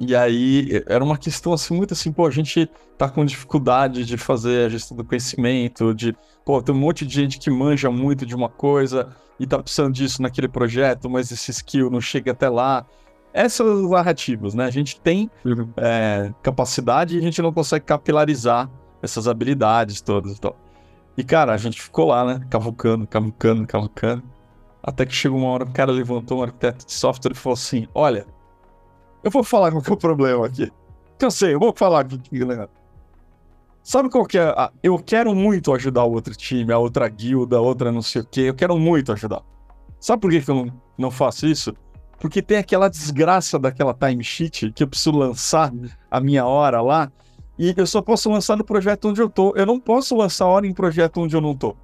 E 0.01 0.15
aí 0.15 0.83
era 0.87 1.03
uma 1.03 1.19
questão 1.19 1.53
assim, 1.53 1.77
muito 1.77 1.93
assim, 1.93 2.13
pô, 2.13 2.27
a 2.27 2.31
gente 2.31 2.71
tá 2.97 3.09
com 3.09 3.25
dificuldade 3.25 4.05
de 4.05 4.17
fazer 4.17 4.67
a 4.67 4.69
gestão 4.69 4.97
do 4.97 5.05
conhecimento, 5.05 5.93
de, 5.93 6.15
pô, 6.45 6.63
tem 6.63 6.75
um 6.75 6.79
monte 6.79 7.05
de 7.05 7.15
gente 7.15 7.39
que 7.39 7.51
manja 7.51 7.91
muito 7.91 8.25
de 8.25 8.35
uma 8.35 8.49
coisa 8.49 9.09
e 9.41 9.47
tá 9.47 9.59
precisando 9.59 9.93
disso 9.93 10.23
naquele 10.23 10.49
projeto, 10.49 11.11
mas 11.11 11.33
esse 11.33 11.51
skill 11.51 11.91
não 11.91 12.01
chega 12.01 12.33
até 12.33 12.49
lá. 12.49 12.87
Essas 13.33 13.89
narrativas, 13.89 14.55
né? 14.55 14.65
A 14.65 14.71
gente 14.71 15.01
tem 15.01 15.31
uhum. 15.45 15.69
é, 15.77 16.33
capacidade 16.43 17.17
e 17.17 17.19
a 17.19 17.23
gente 17.23 17.43
não 17.43 17.53
consegue 17.53 17.85
capilarizar 17.85 18.71
essas 19.03 19.29
habilidades 19.29 20.01
todas 20.01 20.37
e 20.37 20.41
tal. 20.41 20.57
E, 21.17 21.25
cara, 21.25 21.53
a 21.53 21.57
gente 21.57 21.83
ficou 21.83 22.07
lá, 22.07 22.25
né? 22.25 22.47
Cavucando, 22.49 23.07
cavucando, 23.07 23.67
cavucando. 23.67 24.23
Até 24.83 25.05
que 25.05 25.15
chegou 25.15 25.39
uma 25.39 25.49
hora, 25.49 25.65
o 25.65 25.71
cara 25.71 25.91
levantou 25.91 26.39
um 26.39 26.43
arquiteto 26.45 26.87
de 26.87 26.93
software 26.93 27.33
e 27.33 27.37
falou 27.37 27.55
assim: 27.55 27.87
Olha, 27.95 28.27
eu 29.23 29.31
vou 29.31 29.43
falar 29.43 29.71
qual 29.71 29.83
que 29.83 29.91
é 29.91 29.93
o 29.93 29.97
problema 29.97 30.47
aqui. 30.47 30.71
Eu 31.21 31.31
sei, 31.31 31.55
eu 31.55 31.59
vou 31.59 31.75
falar 31.77 32.01
aqui, 32.01 32.39
galera. 32.39 32.71
Sabe 33.83 34.11
qual 34.11 34.27
que 34.27 34.39
é? 34.39 34.43
A... 34.43 34.71
Eu 34.83 34.99
quero 34.99 35.35
muito 35.35 35.73
ajudar 35.73 36.05
o 36.05 36.13
outro 36.13 36.35
time, 36.37 36.73
a 36.73 36.79
outra 36.79 37.09
guilda, 37.09 37.57
a 37.57 37.61
outra 37.61 37.91
não 37.91 38.03
sei 38.03 38.23
o 38.23 38.27
quê. 38.27 38.43
Eu 38.43 38.55
quero 38.55 38.79
muito 38.79 39.13
ajudar. 39.13 39.43
Sabe 39.99 40.21
por 40.21 40.31
que, 40.31 40.43
que 40.43 40.51
eu 40.51 40.55
não, 40.55 40.83
não 40.97 41.11
faço 41.11 41.47
isso? 41.47 41.75
Porque 42.21 42.43
tem 42.43 42.59
aquela 42.59 42.89
desgraça 42.89 43.59
daquela 43.59 43.95
timesheet 43.95 44.73
que 44.73 44.83
eu 44.83 44.89
preciso 44.89 45.13
lançar 45.13 45.73
a 46.11 46.21
minha 46.21 46.45
hora 46.45 46.81
lá. 46.81 47.11
E 47.59 47.75
eu 47.77 47.87
só 47.87 48.01
posso 48.03 48.31
lançar 48.31 48.57
no 48.57 48.65
projeto 48.65 49.09
onde 49.09 49.21
eu 49.21 49.29
tô. 49.29 49.53
Eu 49.57 49.67
não 49.67 49.81
posso 49.81 50.17
lançar 50.17 50.47
hora 50.47 50.67
em 50.67 50.73
projeto 50.75 51.21
onde 51.21 51.35
eu 51.35 51.41
não 51.41 51.57
tô. 51.57 51.75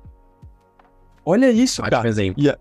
Olha 1.24 1.50
isso, 1.50 1.80
Ótimo 1.80 1.96
cara. 1.96 2.08
Exemplo. 2.08 2.42
E, 2.42 2.54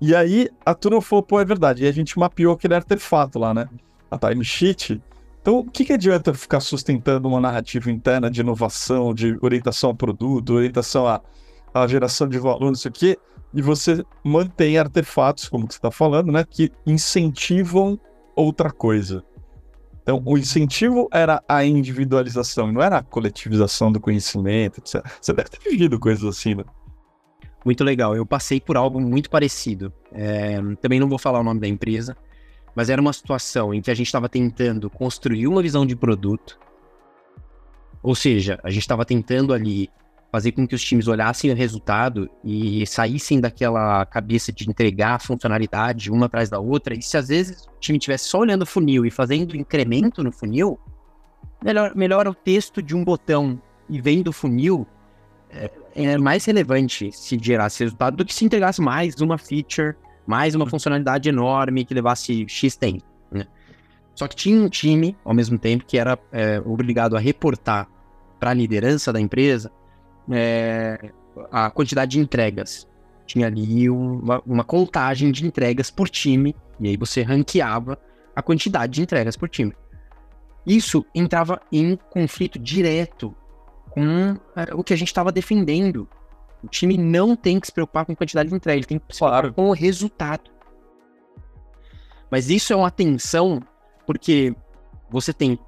e 0.00 0.14
aí 0.14 0.48
a 0.64 0.74
turma 0.74 1.02
falou, 1.02 1.22
pô, 1.22 1.40
é 1.40 1.44
verdade. 1.44 1.84
E 1.84 1.88
a 1.88 1.92
gente 1.92 2.18
mapeou 2.18 2.54
aquele 2.54 2.74
artefato 2.74 3.38
lá, 3.38 3.52
né? 3.52 3.68
A 4.10 4.18
timesheet. 4.18 5.00
Então, 5.40 5.58
o 5.60 5.70
que, 5.70 5.84
que 5.84 5.92
adianta 5.92 6.34
ficar 6.34 6.60
sustentando 6.60 7.28
uma 7.28 7.40
narrativa 7.40 7.90
interna 7.90 8.30
de 8.30 8.40
inovação, 8.40 9.14
de 9.14 9.38
orientação 9.40 9.90
ao 9.90 9.96
produto, 9.96 10.54
orientação 10.54 11.06
à, 11.06 11.20
à 11.72 11.86
geração 11.86 12.28
de 12.28 12.38
valor, 12.38 12.66
não 12.66 12.74
sei 12.74 12.90
o 12.90 12.94
quê, 12.94 13.18
e 13.54 13.62
você 13.62 14.04
mantém 14.24 14.76
artefatos, 14.76 15.48
como 15.48 15.66
você 15.66 15.78
está 15.78 15.90
falando, 15.90 16.32
né, 16.32 16.44
que 16.48 16.70
incentivam 16.84 17.98
outra 18.34 18.70
coisa. 18.70 19.24
Então, 20.02 20.22
o 20.24 20.38
incentivo 20.38 21.08
era 21.12 21.42
a 21.48 21.64
individualização, 21.64 22.70
não 22.70 22.80
era 22.80 22.98
a 22.98 23.02
coletivização 23.02 23.90
do 23.90 23.98
conhecimento, 23.98 24.78
etc. 24.78 25.04
Você 25.20 25.32
deve 25.32 25.48
ter 25.48 25.58
vivido 25.68 25.98
coisas 25.98 26.24
assim, 26.24 26.54
né? 26.54 26.64
Muito 27.64 27.82
legal. 27.82 28.14
Eu 28.14 28.24
passei 28.24 28.60
por 28.60 28.76
algo 28.76 29.00
muito 29.00 29.28
parecido. 29.28 29.92
É, 30.12 30.60
também 30.80 31.00
não 31.00 31.08
vou 31.08 31.18
falar 31.18 31.40
o 31.40 31.42
nome 31.42 31.58
da 31.58 31.66
empresa, 31.66 32.16
mas 32.76 32.90
era 32.90 33.00
uma 33.00 33.12
situação 33.14 33.72
em 33.72 33.80
que 33.80 33.90
a 33.90 33.94
gente 33.94 34.06
estava 34.06 34.28
tentando 34.28 34.90
construir 34.90 35.48
uma 35.48 35.62
visão 35.62 35.86
de 35.86 35.96
produto, 35.96 36.58
ou 38.02 38.14
seja, 38.14 38.60
a 38.62 38.68
gente 38.68 38.82
estava 38.82 39.04
tentando 39.04 39.54
ali 39.54 39.88
fazer 40.30 40.52
com 40.52 40.68
que 40.68 40.74
os 40.74 40.84
times 40.84 41.08
olhassem 41.08 41.50
o 41.50 41.54
resultado 41.54 42.28
e 42.44 42.86
saíssem 42.86 43.40
daquela 43.40 44.04
cabeça 44.04 44.52
de 44.52 44.68
entregar 44.68 45.18
funcionalidade 45.20 46.10
uma 46.10 46.26
atrás 46.26 46.50
da 46.50 46.60
outra. 46.60 46.94
E 46.94 47.00
se 47.00 47.16
às 47.16 47.28
vezes 47.28 47.64
o 47.64 47.80
time 47.80 47.96
estivesse 47.96 48.28
só 48.28 48.40
olhando 48.40 48.62
o 48.62 48.66
funil 48.66 49.06
e 49.06 49.10
fazendo 49.10 49.56
incremento 49.56 50.22
no 50.22 50.30
funil, 50.30 50.78
melhor, 51.64 51.96
melhor 51.96 52.28
o 52.28 52.34
texto 52.34 52.82
de 52.82 52.94
um 52.94 53.02
botão 53.02 53.60
e 53.88 53.98
vendo 53.98 54.28
o 54.28 54.32
funil 54.32 54.86
é, 55.48 55.70
é 55.94 56.18
mais 56.18 56.44
relevante 56.44 57.10
se 57.12 57.38
gerasse 57.40 57.82
resultado 57.82 58.18
do 58.18 58.24
que 58.24 58.34
se 58.34 58.44
entregasse 58.44 58.82
mais 58.82 59.14
uma 59.20 59.38
feature 59.38 59.96
mais 60.26 60.54
uma 60.54 60.66
funcionalidade 60.66 61.28
enorme 61.28 61.84
que 61.84 61.94
levasse 61.94 62.46
X 62.48 62.76
tempo. 62.76 63.04
Né? 63.30 63.46
Só 64.14 64.26
que 64.26 64.34
tinha 64.34 64.60
um 64.60 64.68
time, 64.68 65.16
ao 65.24 65.34
mesmo 65.34 65.58
tempo, 65.58 65.84
que 65.86 65.98
era 65.98 66.18
é, 66.32 66.60
obrigado 66.64 67.16
a 67.16 67.20
reportar 67.20 67.88
para 68.38 68.50
a 68.50 68.54
liderança 68.54 69.12
da 69.12 69.20
empresa 69.20 69.70
é, 70.30 71.12
a 71.50 71.70
quantidade 71.70 72.12
de 72.12 72.20
entregas. 72.20 72.88
Tinha 73.26 73.46
ali 73.46 73.90
uma, 73.90 74.42
uma, 74.46 74.64
contagem 74.64 75.30
de 75.32 75.46
entregas 75.46 75.90
por 75.90 76.08
time, 76.08 76.54
e 76.80 76.88
aí 76.88 76.96
você 76.96 77.22
ranqueava 77.22 77.98
a 78.34 78.42
quantidade 78.42 78.94
de 78.94 79.02
entregas 79.02 79.36
por 79.36 79.48
time. 79.48 79.74
Isso 80.66 81.04
entrava 81.14 81.60
em 81.70 81.96
conflito 82.10 82.58
direto 82.58 83.34
com 83.90 84.36
é, 84.56 84.74
o 84.74 84.82
que 84.82 84.92
a 84.92 84.96
gente 84.96 85.08
estava 85.08 85.32
defendendo 85.32 86.08
O 86.66 86.68
time 86.68 86.98
não 86.98 87.36
tem 87.36 87.60
que 87.60 87.66
se 87.68 87.72
preocupar 87.72 88.04
com 88.04 88.14
quantidade 88.14 88.48
de 88.48 88.54
entrega, 88.54 88.76
ele 88.78 88.86
tem 88.86 88.98
que 88.98 89.04
se 89.14 89.18
preocupar 89.18 89.40
Claro. 89.42 89.54
com 89.54 89.68
o 89.68 89.72
resultado. 89.72 90.50
Mas 92.30 92.50
isso 92.50 92.72
é 92.72 92.76
uma 92.76 92.90
tensão 92.90 93.62
porque 94.04 94.54
você 95.08 95.32
tem, 95.32 95.58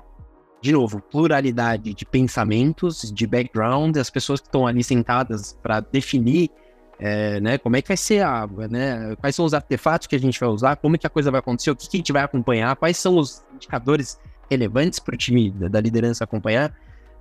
de 0.61 0.73
novo, 0.73 1.01
pluralidade 1.01 1.95
de 1.95 2.05
pensamentos, 2.05 3.13
de 3.13 3.27
background, 3.27 3.97
as 3.97 4.11
pessoas 4.11 4.41
que 4.41 4.49
estão 4.49 4.67
ali 4.67 4.83
sentadas 4.83 5.57
para 5.63 5.81
definir 5.81 6.51
é, 6.99 7.39
né, 7.39 7.59
como 7.59 7.77
é 7.77 7.83
que 7.83 7.87
vai 7.87 7.97
ser 7.97 8.23
a 8.23 8.29
água, 8.29 8.67
né, 8.67 9.15
quais 9.21 9.37
são 9.37 9.45
os 9.45 9.55
artefatos 9.55 10.09
que 10.09 10.17
a 10.17 10.19
gente 10.19 10.39
vai 10.41 10.49
usar, 10.49 10.75
como 10.77 10.97
é 10.97 10.99
que 10.99 11.07
a 11.07 11.11
coisa 11.11 11.31
vai 11.31 11.39
acontecer, 11.39 11.71
o 11.71 11.77
que, 11.77 11.89
que 11.89 11.97
a 11.97 12.01
gente 12.01 12.13
vai 12.13 12.23
acompanhar, 12.23 12.75
quais 12.75 12.97
são 12.97 13.17
os 13.17 13.45
indicadores 13.55 14.19
relevantes 14.51 14.99
para 14.99 15.15
o 15.15 15.17
time 15.17 15.51
da, 15.53 15.69
da 15.69 15.81
liderança 15.81 16.25
acompanhar. 16.25 16.75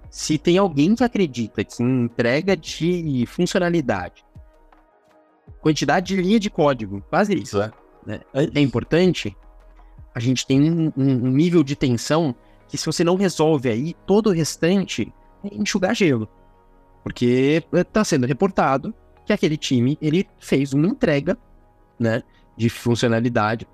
Se 0.09 0.37
tem 0.37 0.57
alguém 0.57 0.95
que 0.95 1.03
acredita 1.03 1.63
que 1.63 1.83
entrega 1.83 2.55
de 2.55 3.25
funcionalidade, 3.27 4.25
quantidade 5.61 6.15
de 6.15 6.21
linha 6.21 6.39
de 6.39 6.49
código, 6.49 7.03
quase 7.09 7.35
isso, 7.35 7.61
é. 7.61 7.71
né, 8.05 8.21
é 8.33 8.61
importante, 8.61 9.35
a 10.13 10.19
gente 10.19 10.45
tem 10.47 10.71
um, 10.71 10.91
um- 10.95 11.29
nível 11.29 11.63
de 11.63 11.75
tensão 11.75 12.35
que 12.67 12.77
se 12.77 12.85
você 12.85 13.03
não 13.03 13.15
resolve 13.15 13.69
aí, 13.69 13.93
todo 14.05 14.27
o 14.27 14.33
restante 14.33 15.13
é 15.43 15.55
enxugar 15.55 15.95
gelo. 15.95 16.27
Porque 17.03 17.63
está 17.71 18.03
sendo 18.03 18.25
reportado 18.25 18.93
que 19.25 19.31
aquele 19.31 19.57
time, 19.57 19.97
ele 20.01 20.27
fez 20.39 20.73
uma 20.73 20.87
entrega, 20.87 21.37
né, 21.99 22.23
de 22.55 22.69
funcionalidade, 22.69 23.67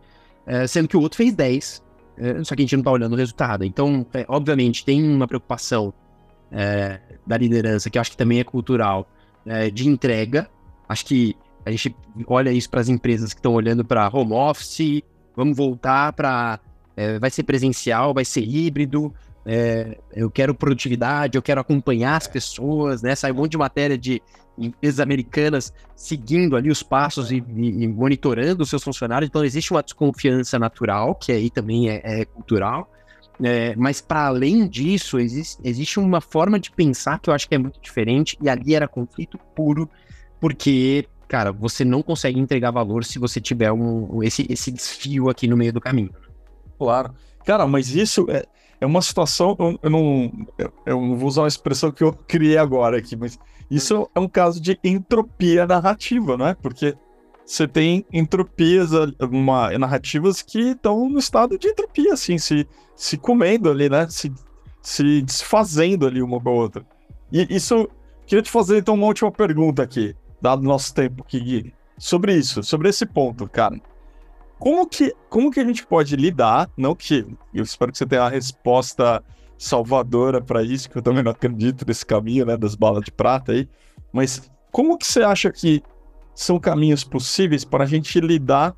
eh, 0.46 0.68
sendo 0.68 0.88
que 0.88 0.98
o 0.98 1.02
outro 1.02 1.18
fez 1.18 1.34
10, 1.34 1.84
eh, 2.18 2.44
só 2.44 2.56
que 2.56 2.62
a 2.62 2.64
gente 2.64 2.76
não 2.76 2.82
está 2.82 2.92
olhando 2.92 3.14
o 3.14 3.18
resultado. 3.18 3.64
Então, 3.64 4.06
é, 4.14 4.26
obviamente, 4.28 4.84
tem 4.86 5.02
uma 5.04 5.28
preocupação 5.28 5.94
eh, 6.54 7.00
da 7.28 7.38
liderança, 7.38 7.90
que 7.90 7.98
eu 7.98 8.02
acho 8.02 8.12
que 8.12 8.18
também 8.18 8.40
é 8.40 8.44
cultural, 8.44 9.10
eh, 9.46 9.70
de 9.70 9.88
entrega. 9.90 10.50
Acho 10.88 11.06
que 11.06 11.36
a 11.66 11.72
gente 11.72 11.96
olha 12.28 12.52
isso 12.52 12.70
para 12.70 12.82
as 12.82 12.90
empresas 12.90 13.34
que 13.34 13.40
estão 13.40 13.54
olhando 13.54 13.84
para 13.84 14.10
home 14.14 14.34
office, 14.34 15.02
vamos 15.36 15.58
voltar 15.58 16.14
para. 16.14 16.60
vai 17.20 17.30
ser 17.32 17.44
presencial, 17.44 18.14
vai 18.14 18.26
ser 18.26 18.42
híbrido. 18.42 19.14
é, 19.46 19.98
eu 20.14 20.30
quero 20.32 20.54
produtividade, 20.56 21.38
eu 21.38 21.42
quero 21.42 21.60
acompanhar 21.60 22.16
as 22.16 22.28
pessoas, 22.28 23.02
né? 23.02 23.14
Sai 23.16 23.32
um 23.32 23.36
monte 23.36 23.52
de 23.52 23.58
matéria 23.58 23.98
de 23.98 24.22
empresas 24.58 25.00
americanas 25.00 25.74
seguindo 25.96 26.56
ali 26.56 26.70
os 26.70 26.84
passos 26.84 27.32
e, 27.32 27.44
e- 27.58 27.84
e 27.84 27.88
monitorando 27.88 28.64
os 28.64 28.70
seus 28.70 28.84
funcionários. 28.84 29.28
Então, 29.28 29.44
existe 29.44 29.72
uma 29.72 29.82
desconfiança 29.84 30.60
natural, 30.60 31.16
que 31.16 31.32
aí 31.32 31.50
também 31.50 31.90
é, 31.90 32.02
é 32.22 32.26
cultural. 32.26 32.90
É, 33.44 33.76
mas, 33.76 34.00
para 34.00 34.28
além 34.28 34.68
disso, 34.68 35.20
existe, 35.20 35.60
existe 35.64 36.00
uma 36.00 36.22
forma 36.22 36.60
de 36.60 36.72
pensar 36.72 37.20
que 37.20 37.30
eu 37.30 37.34
acho 37.34 37.48
que 37.48 37.56
é 37.56 37.58
muito 37.58 37.80
diferente, 37.82 38.38
e 38.42 38.50
ali 38.50 38.74
era 38.74 38.88
conflito 38.88 39.38
puro, 39.54 39.90
porque 40.40 41.08
cara, 41.34 41.52
você 41.52 41.84
não 41.84 42.04
consegue 42.04 42.40
entregar 42.40 42.70
valor 42.70 43.04
se 43.04 43.18
você 43.18 43.42
tiver 43.42 43.72
um, 43.72 44.22
esse, 44.22 44.46
esse 44.48 44.72
desfio 44.72 45.30
aqui 45.30 45.48
no 45.48 45.58
meio 45.58 45.74
do 45.74 45.82
caminho. 45.82 46.12
Claro. 46.78 47.12
Cara, 47.44 47.66
mas 47.66 47.96
isso 47.96 48.28
é, 48.30 48.44
é 48.80 48.86
uma 48.86 49.02
situação. 49.02 49.56
Eu, 49.60 49.80
eu 49.82 49.90
não, 49.90 50.32
eu, 50.60 50.74
eu 50.86 51.02
não 51.02 51.18
vou 51.18 51.28
usar 51.28 51.42
uma 51.42 51.48
expressão 51.48 51.92
que 51.92 52.04
eu 52.04 52.14
criei 52.14 52.58
agora 52.58 53.00
aqui, 53.00 53.16
mas 53.16 53.40
isso 53.70 54.08
é 54.14 54.20
um 54.20 54.28
caso 54.28 54.62
de 54.62 54.78
entropia 54.84 55.66
narrativa, 55.66 56.38
não 56.38 56.48
é? 56.48 56.54
Porque 56.54 56.96
você 57.46 57.68
tem 57.68 58.06
entropias, 58.12 58.94
ali, 58.94 59.16
uma, 59.20 59.78
narrativas 59.78 60.42
que 60.42 60.72
estão 60.72 61.10
no 61.10 61.20
estado 61.20 61.58
de 61.58 61.68
entropia, 61.68 62.14
assim, 62.14 62.38
se, 62.38 62.68
se 62.96 63.18
comendo 63.18 63.70
ali, 63.70 63.90
né? 63.90 64.08
Se, 64.10 64.32
se 64.82 65.22
desfazendo 65.22 66.08
ali 66.08 66.22
uma 66.22 66.40
com 66.40 66.50
a 66.50 66.54
outra. 66.54 66.86
E 67.32 67.48
isso. 67.50 67.90
Queria 68.26 68.42
te 68.42 68.50
fazer 68.50 68.78
então 68.78 68.96
uma 68.96 69.08
última 69.08 69.30
pergunta 69.30 69.84
aqui, 69.84 70.16
dado 70.42 70.62
o 70.62 70.66
nosso 70.66 70.94
tempo 70.94 71.24
aqui, 71.24 71.40
Gui, 71.42 71.74
sobre 71.98 72.34
isso, 72.34 72.64
sobre 72.64 72.88
esse 72.88 73.06
ponto, 73.06 73.50
cara. 73.50 73.80
Como 74.58 74.88
que, 74.88 75.14
como 75.30 75.52
que 75.52 75.60
a 75.60 75.66
gente 75.66 75.86
pode 75.86 76.16
lidar? 76.16 76.70
Não 76.78 76.96
que 76.96 77.28
eu 77.54 77.64
espero 77.64 77.92
que 77.92 77.98
você 77.98 78.06
tenha 78.06 78.24
a 78.24 78.30
resposta 78.30 79.22
salvadora 79.58 80.40
para 80.40 80.64
isso, 80.64 80.90
que 80.90 80.98
eu 80.98 81.02
também 81.02 81.22
não 81.22 81.32
acredito 81.32 81.86
nesse 81.86 82.06
caminho, 82.06 82.46
né, 82.46 82.56
das 82.56 82.76
balas 82.76 83.04
de 83.04 83.12
prata 83.12 83.52
aí. 83.52 83.68
Mas 84.14 84.50
como 84.72 84.98
que 84.98 85.06
você 85.06 85.22
acha 85.22 85.52
que 85.52 85.84
são 86.34 86.60
caminhos 86.60 87.04
possíveis 87.04 87.64
para 87.64 87.84
a 87.84 87.88
gente 87.88 88.20
lidar 88.20 88.76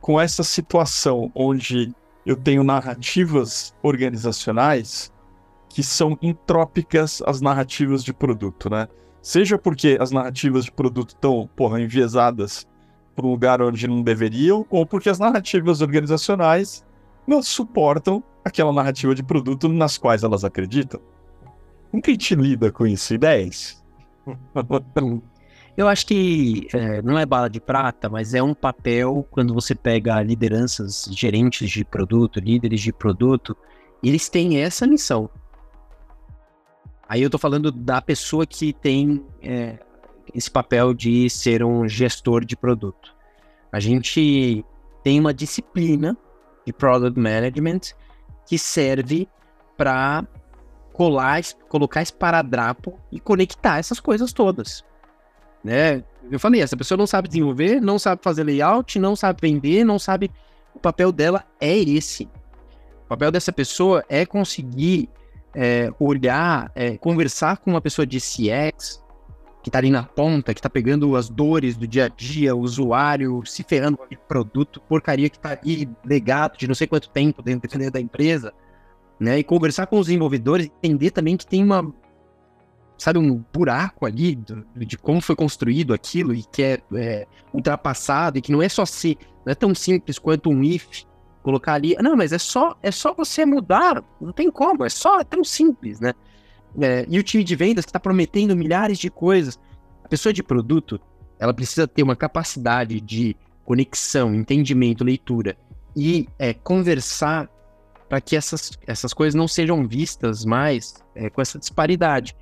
com 0.00 0.20
essa 0.20 0.42
situação 0.42 1.30
onde 1.34 1.94
eu 2.24 2.36
tenho 2.36 2.62
narrativas 2.62 3.74
organizacionais 3.82 5.12
que 5.68 5.82
são 5.82 6.18
entrópicas 6.20 7.22
às 7.26 7.40
narrativas 7.40 8.04
de 8.04 8.12
produto, 8.12 8.68
né? 8.68 8.88
Seja 9.22 9.56
porque 9.56 9.96
as 10.00 10.10
narrativas 10.10 10.64
de 10.64 10.72
produto 10.72 11.10
estão, 11.10 11.48
porra, 11.56 11.80
enviesadas 11.80 12.66
para 13.14 13.26
um 13.26 13.30
lugar 13.30 13.62
onde 13.62 13.86
não 13.86 14.02
deveriam, 14.02 14.66
ou 14.68 14.84
porque 14.84 15.08
as 15.08 15.18
narrativas 15.18 15.80
organizacionais 15.80 16.84
não 17.26 17.42
suportam 17.42 18.22
aquela 18.44 18.72
narrativa 18.72 19.14
de 19.14 19.22
produto 19.22 19.68
nas 19.68 19.96
quais 19.96 20.22
elas 20.22 20.44
acreditam. 20.44 21.00
Como 21.90 22.02
que 22.02 22.10
a 22.10 22.14
gente 22.14 22.34
lida 22.34 22.72
com 22.72 22.86
isso? 22.86 23.14
Ideias? 23.14 23.82
Eu 25.76 25.88
acho 25.88 26.06
que 26.06 26.68
é, 26.74 27.00
não 27.00 27.18
é 27.18 27.24
bala 27.24 27.48
de 27.48 27.60
prata, 27.60 28.08
mas 28.08 28.34
é 28.34 28.42
um 28.42 28.52
papel 28.52 29.26
quando 29.30 29.54
você 29.54 29.74
pega 29.74 30.22
lideranças, 30.22 31.08
gerentes 31.10 31.70
de 31.70 31.84
produto, 31.84 32.40
líderes 32.40 32.80
de 32.80 32.92
produto, 32.92 33.56
eles 34.02 34.28
têm 34.28 34.58
essa 34.60 34.86
missão. 34.86 35.30
Aí 37.08 37.22
eu 37.22 37.30
tô 37.30 37.38
falando 37.38 37.70
da 37.72 38.02
pessoa 38.02 38.46
que 38.46 38.72
tem 38.72 39.24
é, 39.42 39.78
esse 40.34 40.50
papel 40.50 40.92
de 40.92 41.28
ser 41.30 41.64
um 41.64 41.88
gestor 41.88 42.44
de 42.44 42.56
produto. 42.56 43.14
A 43.70 43.80
gente 43.80 44.64
tem 45.02 45.18
uma 45.18 45.32
disciplina 45.32 46.16
de 46.66 46.72
product 46.72 47.18
management 47.18 47.80
que 48.46 48.58
serve 48.58 49.26
para 49.76 50.26
colar, 50.92 51.42
colocar 51.68 52.02
esparadrapo 52.02 52.98
e 53.10 53.18
conectar 53.18 53.78
essas 53.78 53.98
coisas 53.98 54.32
todas. 54.32 54.84
Né? 55.62 56.02
Eu 56.30 56.40
falei, 56.40 56.60
essa 56.60 56.76
pessoa 56.76 56.98
não 56.98 57.06
sabe 57.06 57.28
desenvolver, 57.28 57.80
não 57.80 57.98
sabe 57.98 58.22
fazer 58.22 58.44
layout, 58.44 58.98
não 58.98 59.14
sabe 59.14 59.38
vender, 59.40 59.84
não 59.84 59.98
sabe. 59.98 60.30
O 60.74 60.78
papel 60.78 61.12
dela 61.12 61.44
é 61.60 61.76
esse. 61.76 62.24
O 63.04 63.08
papel 63.08 63.30
dessa 63.30 63.52
pessoa 63.52 64.04
é 64.08 64.24
conseguir 64.24 65.08
é, 65.54 65.92
olhar, 65.98 66.70
é, 66.74 66.96
conversar 66.96 67.58
com 67.58 67.70
uma 67.70 67.80
pessoa 67.80 68.06
de 68.06 68.18
CX 68.18 69.02
que 69.62 69.70
tá 69.70 69.78
ali 69.78 69.90
na 69.90 70.02
ponta, 70.02 70.52
que 70.52 70.60
tá 70.60 70.68
pegando 70.68 71.14
as 71.14 71.28
dores 71.28 71.76
do 71.76 71.86
dia 71.86 72.06
a 72.06 72.08
dia, 72.08 72.54
o 72.54 72.60
usuário 72.60 73.42
se 73.46 73.62
ferrando 73.62 73.96
com 73.96 74.02
aquele 74.02 74.20
produto, 74.26 74.80
porcaria 74.88 75.30
que 75.30 75.38
tá 75.38 75.50
ali 75.50 75.88
legado 76.04 76.58
de 76.58 76.66
não 76.66 76.74
sei 76.74 76.88
quanto 76.88 77.08
tempo 77.10 77.40
dentro 77.42 77.90
da 77.90 78.00
empresa, 78.00 78.52
né? 79.20 79.38
E 79.38 79.44
conversar 79.44 79.86
com 79.86 80.00
os 80.00 80.06
desenvolvedores, 80.06 80.66
entender 80.82 81.12
também 81.12 81.36
que 81.36 81.46
tem 81.46 81.62
uma, 81.62 81.94
sabe, 83.02 83.18
um 83.18 83.44
buraco 83.52 84.06
ali 84.06 84.36
do, 84.36 84.64
de 84.76 84.96
como 84.96 85.20
foi 85.20 85.36
construído 85.36 85.92
aquilo 85.92 86.34
e 86.34 86.42
que 86.42 86.62
é, 86.62 86.80
é, 86.94 87.26
ultrapassado 87.52 88.38
e 88.38 88.42
que 88.42 88.52
não 88.52 88.62
é 88.62 88.68
só 88.68 88.84
ser, 88.84 89.16
não 89.44 89.52
é 89.52 89.54
tão 89.54 89.74
simples 89.74 90.18
quanto 90.18 90.50
um 90.50 90.62
if 90.62 91.04
colocar 91.42 91.74
ali, 91.74 91.96
não, 92.00 92.16
mas 92.16 92.32
é 92.32 92.38
só, 92.38 92.76
é 92.82 92.90
só 92.90 93.12
você 93.12 93.44
mudar, 93.44 94.02
não 94.20 94.32
tem 94.32 94.50
como, 94.50 94.84
é 94.84 94.88
só, 94.88 95.20
é 95.20 95.24
tão 95.24 95.42
simples, 95.42 95.98
né? 96.00 96.12
É, 96.80 97.04
e 97.08 97.18
o 97.18 97.22
time 97.22 97.44
de 97.44 97.54
vendas 97.54 97.84
que 97.84 97.90
está 97.90 98.00
prometendo 98.00 98.56
milhares 98.56 98.98
de 98.98 99.10
coisas. 99.10 99.58
A 100.04 100.08
pessoa 100.08 100.32
de 100.32 100.42
produto, 100.42 101.00
ela 101.38 101.52
precisa 101.52 101.86
ter 101.86 102.02
uma 102.02 102.16
capacidade 102.16 103.00
de 103.00 103.36
conexão, 103.64 104.34
entendimento, 104.34 105.04
leitura 105.04 105.56
e 105.94 106.28
é, 106.38 106.54
conversar 106.54 107.50
para 108.08 108.20
que 108.20 108.36
essas, 108.36 108.78
essas 108.86 109.12
coisas 109.12 109.34
não 109.34 109.48
sejam 109.48 109.86
vistas 109.86 110.44
mais 110.44 111.02
é, 111.14 111.28
com 111.28 111.40
essa 111.40 111.58
disparidade. 111.58 112.36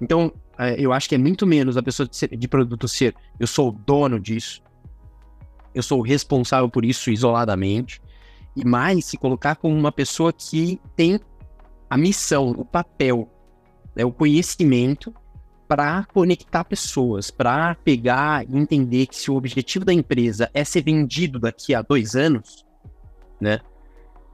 Então, 0.00 0.32
é, 0.58 0.74
eu 0.78 0.92
acho 0.92 1.08
que 1.08 1.14
é 1.14 1.18
muito 1.18 1.46
menos 1.46 1.76
a 1.76 1.82
pessoa 1.82 2.08
de, 2.08 2.16
ser, 2.16 2.36
de 2.36 2.48
produto 2.48 2.86
ser 2.88 3.14
eu 3.38 3.46
sou 3.46 3.68
o 3.68 3.72
dono 3.72 4.18
disso, 4.20 4.62
eu 5.74 5.82
sou 5.82 6.00
o 6.00 6.02
responsável 6.02 6.68
por 6.68 6.84
isso 6.84 7.10
isoladamente, 7.10 8.00
e 8.54 8.64
mais 8.64 9.04
se 9.04 9.16
colocar 9.16 9.56
como 9.56 9.74
uma 9.74 9.92
pessoa 9.92 10.32
que 10.32 10.80
tem 10.94 11.20
a 11.88 11.96
missão, 11.96 12.50
o 12.50 12.64
papel 12.64 13.30
né, 13.96 14.04
o 14.04 14.12
conhecimento 14.12 15.12
para 15.66 16.04
conectar 16.12 16.62
pessoas, 16.64 17.30
para 17.30 17.74
pegar 17.76 18.44
e 18.48 18.56
entender 18.56 19.06
que 19.06 19.16
se 19.16 19.30
o 19.30 19.34
objetivo 19.34 19.84
da 19.84 19.92
empresa 19.92 20.50
é 20.54 20.62
ser 20.62 20.82
vendido 20.82 21.40
daqui 21.40 21.74
a 21.74 21.82
dois 21.82 22.14
anos, 22.14 22.64
né? 23.40 23.58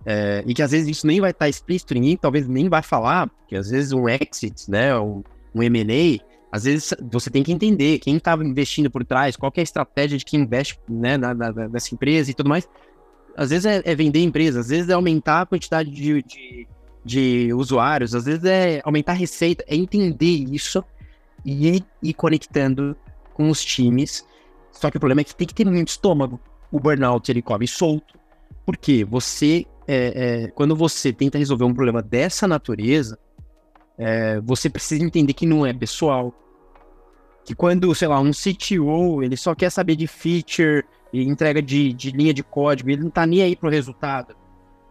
É, 0.04 0.42
e 0.44 0.52
que 0.52 0.60
às 0.60 0.72
vezes 0.72 0.88
isso 0.88 1.06
nem 1.06 1.20
vai 1.20 1.30
estar 1.30 1.48
explícito, 1.48 1.94
ninguém 1.94 2.16
talvez 2.16 2.48
nem 2.48 2.68
vai 2.68 2.82
falar, 2.82 3.28
porque 3.28 3.54
às 3.54 3.70
vezes 3.70 3.92
um 3.92 4.08
exit, 4.08 4.68
né, 4.68 4.98
um, 4.98 5.22
um 5.54 5.62
M&A, 5.62 6.22
às 6.50 6.64
vezes 6.64 6.94
você 7.10 7.30
tem 7.30 7.42
que 7.42 7.52
entender 7.52 7.98
quem 7.98 8.16
estava 8.16 8.44
investindo 8.44 8.90
por 8.90 9.04
trás, 9.04 9.36
qual 9.36 9.52
é 9.56 9.60
a 9.60 9.62
estratégia 9.62 10.18
de 10.18 10.24
quem 10.24 10.40
investe 10.40 10.78
né, 10.88 11.16
na, 11.16 11.32
na, 11.34 11.52
nessa 11.68 11.94
empresa 11.94 12.30
e 12.30 12.34
tudo 12.34 12.48
mais. 12.48 12.68
Às 13.36 13.50
vezes 13.50 13.64
é, 13.64 13.82
é 13.84 13.94
vender 13.94 14.20
empresa, 14.20 14.60
às 14.60 14.68
vezes 14.68 14.88
é 14.88 14.92
aumentar 14.92 15.42
a 15.42 15.46
quantidade 15.46 15.90
de, 15.90 16.22
de 16.22 16.68
de 17.04 17.52
usuários, 17.52 18.14
às 18.14 18.24
vezes 18.24 18.44
é 18.44 18.80
aumentar 18.84 19.12
a 19.12 19.16
receita, 19.16 19.64
é 19.66 19.74
entender 19.74 20.46
isso 20.50 20.84
e 21.44 21.82
ir 22.02 22.14
conectando 22.14 22.96
com 23.34 23.50
os 23.50 23.64
times. 23.64 24.24
Só 24.70 24.90
que 24.90 24.96
o 24.96 25.00
problema 25.00 25.20
é 25.22 25.24
que 25.24 25.34
tem 25.34 25.46
que 25.46 25.54
ter 25.54 25.64
muito 25.66 25.88
estômago. 25.88 26.40
O 26.70 26.78
burnout 26.78 27.30
ele 27.30 27.42
come 27.42 27.66
solto. 27.66 28.18
Porque 28.64 29.04
você, 29.04 29.66
é, 29.88 30.44
é, 30.44 30.48
quando 30.48 30.76
você 30.76 31.12
tenta 31.12 31.36
resolver 31.36 31.64
um 31.64 31.74
problema 31.74 32.00
dessa 32.00 32.46
natureza, 32.46 33.18
é, 34.02 34.40
você 34.40 34.68
precisa 34.68 35.04
entender 35.04 35.32
que 35.32 35.46
não 35.46 35.64
é 35.64 35.72
pessoal. 35.72 36.34
Que 37.44 37.54
quando, 37.54 37.94
sei 37.94 38.08
lá, 38.08 38.20
um 38.20 38.32
CTO, 38.32 39.22
ele 39.22 39.36
só 39.36 39.54
quer 39.54 39.70
saber 39.70 39.96
de 39.96 40.06
feature 40.06 40.84
e 41.12 41.22
entrega 41.22 41.62
de, 41.62 41.92
de 41.92 42.10
linha 42.10 42.34
de 42.34 42.42
código, 42.42 42.90
ele 42.90 43.02
não 43.02 43.10
tá 43.10 43.24
nem 43.24 43.42
aí 43.42 43.54
pro 43.54 43.70
resultado. 43.70 44.34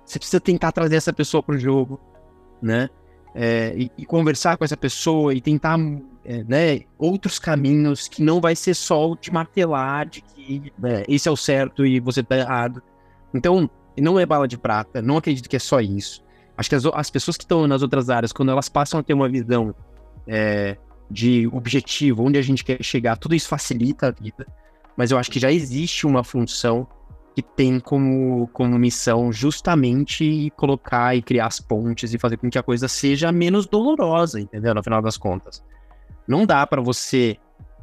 Você 0.05 0.17
precisa 0.17 0.39
tentar 0.39 0.71
trazer 0.71 0.95
essa 0.95 1.11
pessoa 1.11 1.43
pro 1.43 1.57
jogo, 1.57 1.99
né? 2.61 2.89
É, 3.33 3.73
e, 3.77 3.91
e, 3.97 4.05
conversar 4.05 4.57
com 4.57 4.65
essa 4.65 4.75
pessoa 4.75 5.33
e 5.33 5.39
tentar 5.39 5.79
é, 6.25 6.43
né, 6.43 6.81
outros 6.97 7.39
caminhos 7.39 8.09
que 8.09 8.21
não 8.21 8.41
vai 8.41 8.57
ser 8.57 8.73
só 8.73 9.09
o 9.09 9.15
te 9.15 9.31
martelar 9.31 10.05
de 10.05 10.19
que 10.21 10.73
é, 10.83 11.05
esse 11.07 11.29
é 11.29 11.31
o 11.31 11.37
certo 11.37 11.85
e 11.85 12.01
você 12.01 12.21
tá 12.21 12.37
errado. 12.37 12.83
Então, 13.33 13.69
não 13.97 14.19
é 14.19 14.25
bala 14.25 14.49
de 14.49 14.57
prata, 14.57 15.01
não 15.01 15.15
acredito 15.15 15.49
que 15.49 15.55
é 15.55 15.59
só 15.59 15.79
isso. 15.79 16.21
Acho 16.57 16.69
que 16.69 16.75
as, 16.75 16.85
as 16.85 17.09
pessoas 17.09 17.37
que 17.37 17.43
estão 17.43 17.67
nas 17.67 17.81
outras 17.81 18.09
áreas, 18.09 18.31
quando 18.31 18.49
elas 18.49 18.69
passam 18.69 18.99
a 18.99 19.03
ter 19.03 19.13
uma 19.13 19.29
visão 19.29 19.73
é, 20.27 20.77
de 21.09 21.47
objetivo, 21.47 22.23
onde 22.23 22.37
a 22.37 22.41
gente 22.41 22.63
quer 22.63 22.83
chegar, 22.83 23.17
tudo 23.17 23.35
isso 23.35 23.47
facilita 23.47 24.07
a 24.07 24.11
vida. 24.11 24.45
Mas 24.95 25.11
eu 25.11 25.17
acho 25.17 25.31
que 25.31 25.39
já 25.39 25.51
existe 25.51 26.05
uma 26.05 26.23
função 26.23 26.87
que 27.33 27.41
tem 27.41 27.79
como, 27.79 28.47
como 28.47 28.77
missão 28.77 29.31
justamente 29.31 30.51
colocar 30.57 31.15
e 31.15 31.21
criar 31.21 31.47
as 31.47 31.59
pontes 31.59 32.13
e 32.13 32.19
fazer 32.19 32.37
com 32.37 32.49
que 32.49 32.57
a 32.57 32.63
coisa 32.63 32.87
seja 32.87 33.31
menos 33.31 33.65
dolorosa, 33.65 34.39
entendeu? 34.39 34.73
No 34.73 34.83
final 34.83 35.01
das 35.01 35.17
contas. 35.17 35.63
Não 36.27 36.45
dá 36.45 36.67
para 36.67 36.81
você 36.81 37.37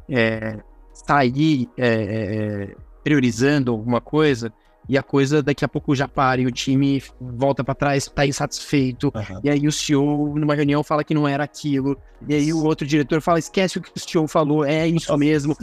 é, 0.07 0.59
sair 0.93 1.67
é, 1.77 1.87
é, 1.87 1.93
é, 1.93 2.75
priorizando 3.03 3.71
alguma 3.71 3.99
coisa 3.99 4.53
e 4.89 4.97
a 4.97 5.03
coisa 5.03 5.43
daqui 5.43 5.63
a 5.63 5.67
pouco 5.67 5.95
já 5.95 6.07
para 6.07 6.41
e 6.41 6.47
o 6.47 6.51
time 6.51 7.01
volta 7.21 7.63
para 7.63 7.75
trás, 7.75 8.07
tá 8.07 8.25
insatisfeito. 8.25 9.13
Uhum. 9.15 9.39
E 9.43 9.49
aí 9.49 9.67
o 9.67 9.71
CEO, 9.71 10.33
numa 10.35 10.55
reunião, 10.55 10.83
fala 10.83 11.03
que 11.03 11.13
não 11.13 11.27
era 11.27 11.43
aquilo. 11.43 11.95
E 12.27 12.33
aí 12.33 12.51
o 12.51 12.63
outro 12.65 12.87
diretor 12.87 13.21
fala: 13.21 13.37
esquece 13.37 13.77
o 13.77 13.81
que 13.81 13.91
o 13.95 13.99
CEO 13.99 14.27
falou, 14.27 14.65
é 14.65 14.87
isso 14.87 15.15
mesmo. 15.15 15.55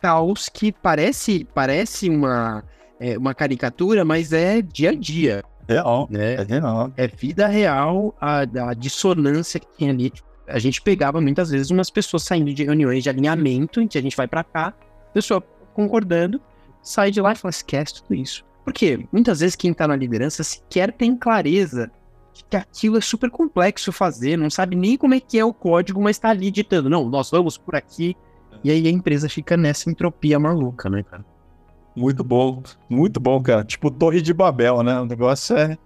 Caos 0.00 0.48
que 0.48 0.72
parece, 0.72 1.46
parece 1.54 2.08
uma, 2.08 2.64
é, 2.98 3.18
uma 3.18 3.34
caricatura, 3.34 4.06
mas 4.06 4.32
é 4.32 4.62
dia 4.62 4.90
a 4.90 4.94
dia. 4.94 5.44
Real. 5.68 6.08
Né? 6.10 6.36
É 6.36 6.42
real. 6.42 6.92
É 6.96 7.06
vida 7.06 7.46
real 7.46 8.14
a, 8.18 8.40
a 8.40 8.74
dissonância 8.74 9.60
que 9.60 9.66
tem 9.78 9.90
ali. 9.90 10.10
A 10.48 10.58
gente 10.58 10.80
pegava 10.80 11.20
muitas 11.20 11.50
vezes 11.50 11.70
umas 11.70 11.90
pessoas 11.90 12.22
saindo 12.22 12.54
de 12.54 12.64
reuniões 12.64 13.02
de 13.02 13.10
alinhamento, 13.10 13.82
em 13.82 13.86
que 13.86 13.98
a 13.98 14.02
gente 14.02 14.16
vai 14.16 14.26
para 14.26 14.42
cá, 14.42 14.72
pessoa 15.12 15.42
concordando, 15.74 16.40
sai 16.84 17.10
de 17.10 17.20
lá 17.20 17.32
e 17.32 17.36
fala, 17.36 17.50
esquece 17.50 18.02
tudo 18.02 18.14
isso. 18.14 18.44
Porque 18.64 19.06
muitas 19.10 19.40
vezes 19.40 19.56
quem 19.56 19.74
tá 19.74 19.88
na 19.88 19.96
liderança 19.96 20.44
sequer 20.44 20.92
tem 20.92 21.16
clareza 21.16 21.90
de 22.32 22.44
que 22.44 22.56
aquilo 22.56 22.98
é 22.98 23.00
super 23.00 23.30
complexo 23.30 23.90
fazer, 23.90 24.36
não 24.36 24.50
sabe 24.50 24.76
nem 24.76 24.96
como 24.96 25.14
é 25.14 25.20
que 25.20 25.38
é 25.38 25.44
o 25.44 25.52
código, 25.52 26.00
mas 26.00 26.18
tá 26.18 26.30
ali 26.30 26.50
ditando, 26.50 26.88
não, 26.88 27.08
nós 27.08 27.30
vamos 27.30 27.58
por 27.58 27.74
aqui. 27.74 28.16
E 28.62 28.70
aí 28.70 28.86
a 28.86 28.90
empresa 28.90 29.28
fica 29.28 29.56
nessa 29.56 29.90
entropia 29.90 30.38
maluca, 30.38 30.88
né, 30.88 31.02
cara? 31.02 31.24
Muito 31.94 32.24
bom, 32.24 32.62
muito 32.88 33.20
bom, 33.20 33.40
cara. 33.42 33.62
Tipo 33.62 33.90
Torre 33.90 34.20
de 34.20 34.32
Babel, 34.34 34.82
né? 34.82 35.00
O 35.00 35.04
negócio 35.04 35.56
é. 35.56 35.78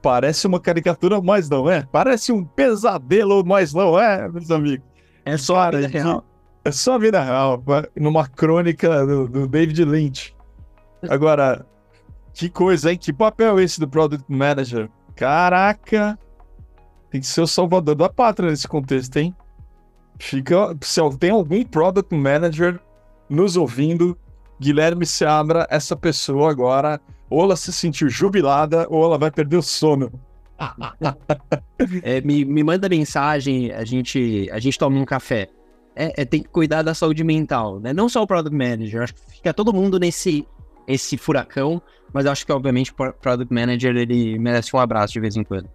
Parece 0.00 0.46
uma 0.46 0.60
caricatura, 0.60 1.20
mas 1.20 1.48
não 1.48 1.68
é. 1.68 1.88
Parece 1.90 2.30
um 2.30 2.44
pesadelo, 2.44 3.42
mas 3.44 3.72
não 3.72 3.98
é, 3.98 4.28
meus 4.28 4.50
amigos. 4.50 4.86
É 5.24 5.36
só 5.38 5.56
a 5.56 5.70
vida 5.70 5.88
real. 5.88 6.24
É 6.64 6.72
só 6.72 6.94
a 6.94 6.98
vida 6.98 7.22
real, 7.22 7.62
numa 7.94 8.26
crônica 8.26 9.04
do, 9.06 9.28
do, 9.28 9.46
David 9.46 9.84
Lynch. 9.84 10.34
Agora, 11.10 11.66
que 12.32 12.48
coisa, 12.48 12.90
hein? 12.90 12.96
Que 12.96 13.12
papel 13.12 13.60
esse 13.60 13.78
do 13.78 13.86
Product 13.86 14.24
Manager? 14.28 14.88
Caraca! 15.14 16.18
Tem 17.10 17.20
que 17.20 17.26
ser 17.26 17.42
o 17.42 17.46
salvador 17.46 17.94
da 17.94 18.08
pátria 18.08 18.48
nesse 18.48 18.66
contexto, 18.66 19.14
hein? 19.18 19.36
Fica. 20.18 20.74
Se 20.80 21.00
tem 21.18 21.30
algum 21.30 21.62
Product 21.64 22.14
Manager 22.14 22.80
nos 23.28 23.58
ouvindo, 23.58 24.16
Guilherme 24.58 25.04
Seabra, 25.04 25.66
essa 25.70 25.94
pessoa 25.94 26.50
agora, 26.50 26.98
ou 27.28 27.42
ela 27.42 27.56
se 27.56 27.74
sentiu 27.74 28.08
jubilada, 28.08 28.86
ou 28.88 29.04
ela 29.04 29.18
vai 29.18 29.30
perder 29.30 29.58
o 29.58 29.62
sono. 29.62 30.10
é, 32.02 32.22
me, 32.22 32.42
me 32.42 32.64
manda 32.64 32.88
mensagem, 32.88 33.70
a 33.70 33.84
gente, 33.84 34.48
a 34.50 34.58
gente 34.58 34.78
toma 34.78 34.98
um 34.98 35.04
café 35.04 35.50
é, 35.96 36.22
é, 36.22 36.24
tem 36.24 36.42
que 36.42 36.48
cuidar 36.48 36.82
da 36.82 36.94
saúde 36.94 37.22
mental, 37.22 37.80
né? 37.80 37.92
Não 37.92 38.08
só 38.08 38.22
o 38.22 38.26
Product 38.26 38.56
Manager, 38.56 39.02
acho 39.02 39.14
que 39.14 39.20
fica 39.36 39.54
todo 39.54 39.72
mundo 39.72 39.98
nesse 39.98 40.46
esse 40.86 41.16
furacão, 41.16 41.80
mas 42.12 42.26
acho 42.26 42.44
que, 42.44 42.52
obviamente, 42.52 42.92
o 42.92 42.94
Product 42.94 43.52
Manager, 43.52 43.96
ele 43.96 44.38
merece 44.38 44.74
um 44.76 44.78
abraço 44.78 45.14
de 45.14 45.20
vez 45.20 45.36
em 45.36 45.42
quando. 45.42 45.68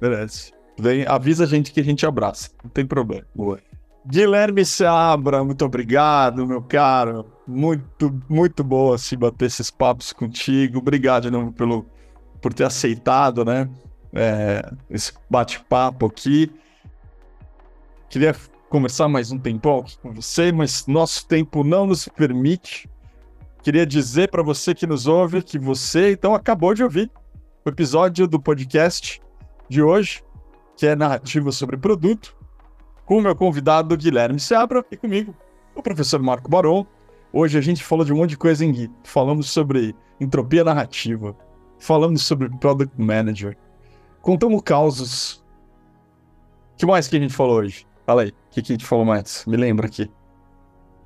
Merece. 0.00 0.52
Vem, 0.78 1.06
avisa 1.06 1.44
a 1.44 1.46
gente 1.46 1.72
que 1.72 1.80
a 1.80 1.84
gente 1.84 2.06
abraça, 2.06 2.50
não 2.62 2.70
tem 2.70 2.86
problema. 2.86 3.24
Boa. 3.34 3.58
Guilherme 4.06 4.64
Seabra, 4.64 5.44
muito 5.44 5.64
obrigado, 5.64 6.46
meu 6.46 6.62
caro. 6.62 7.26
Muito, 7.46 8.18
muito 8.28 8.64
boa 8.64 8.96
se 8.96 9.14
bater 9.14 9.46
esses 9.46 9.70
papos 9.70 10.12
contigo. 10.12 10.78
Obrigado 10.78 11.24
de 11.24 11.30
novo 11.30 11.52
pelo, 11.52 11.84
por 12.40 12.54
ter 12.54 12.64
aceitado, 12.64 13.44
né? 13.44 13.68
É, 14.12 14.72
esse 14.88 15.12
bate-papo 15.28 16.06
aqui. 16.06 16.50
Queria 18.08 18.34
conversar 18.70 19.08
mais 19.08 19.32
um 19.32 19.38
tempo 19.38 19.84
com 20.00 20.14
você, 20.14 20.52
mas 20.52 20.86
nosso 20.86 21.26
tempo 21.26 21.64
não 21.64 21.86
nos 21.86 22.06
permite. 22.06 22.88
Queria 23.64 23.84
dizer 23.84 24.30
para 24.30 24.44
você 24.44 24.72
que 24.72 24.86
nos 24.86 25.08
ouve 25.08 25.42
que 25.42 25.58
você 25.58 26.12
então 26.12 26.36
acabou 26.36 26.72
de 26.72 26.84
ouvir 26.84 27.10
o 27.64 27.68
episódio 27.68 28.28
do 28.28 28.40
podcast 28.40 29.20
de 29.68 29.82
hoje, 29.82 30.22
que 30.76 30.86
é 30.86 30.94
narrativa 30.94 31.50
sobre 31.50 31.76
produto, 31.76 32.34
com 33.04 33.18
o 33.18 33.20
meu 33.20 33.34
convidado 33.34 33.96
Guilherme 33.96 34.38
Seabra 34.38 34.86
e 34.88 34.96
comigo, 34.96 35.34
o 35.74 35.82
professor 35.82 36.22
Marco 36.22 36.48
Baron. 36.48 36.86
Hoje 37.32 37.58
a 37.58 37.60
gente 37.60 37.82
falou 37.82 38.04
de 38.04 38.12
um 38.12 38.18
monte 38.18 38.30
de 38.30 38.38
coisa 38.38 38.64
em 38.64 38.70
Gui. 38.70 38.90
Falamos 39.02 39.50
sobre 39.50 39.96
entropia 40.20 40.62
narrativa, 40.62 41.36
falamos 41.80 42.22
sobre 42.22 42.48
product 42.48 42.94
manager, 42.96 43.58
contamos 44.22 44.62
causos. 44.62 45.44
O 46.74 46.76
que 46.76 46.86
mais 46.86 47.08
que 47.08 47.16
a 47.16 47.20
gente 47.20 47.34
falou 47.34 47.56
hoje? 47.56 47.89
Fala 48.06 48.22
aí, 48.22 48.28
o 48.28 48.34
que, 48.50 48.62
que 48.62 48.72
a 48.72 48.74
gente 48.74 48.86
falou 48.86 49.04
mais? 49.04 49.44
Me 49.46 49.56
lembra 49.56 49.86
aqui. 49.86 50.10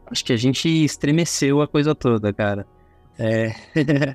Acho 0.06 0.24
que 0.24 0.32
a 0.32 0.36
gente 0.36 0.68
estremeceu 0.68 1.60
a 1.60 1.68
coisa 1.68 1.94
toda, 1.94 2.32
cara. 2.32 2.66
É... 3.18 3.54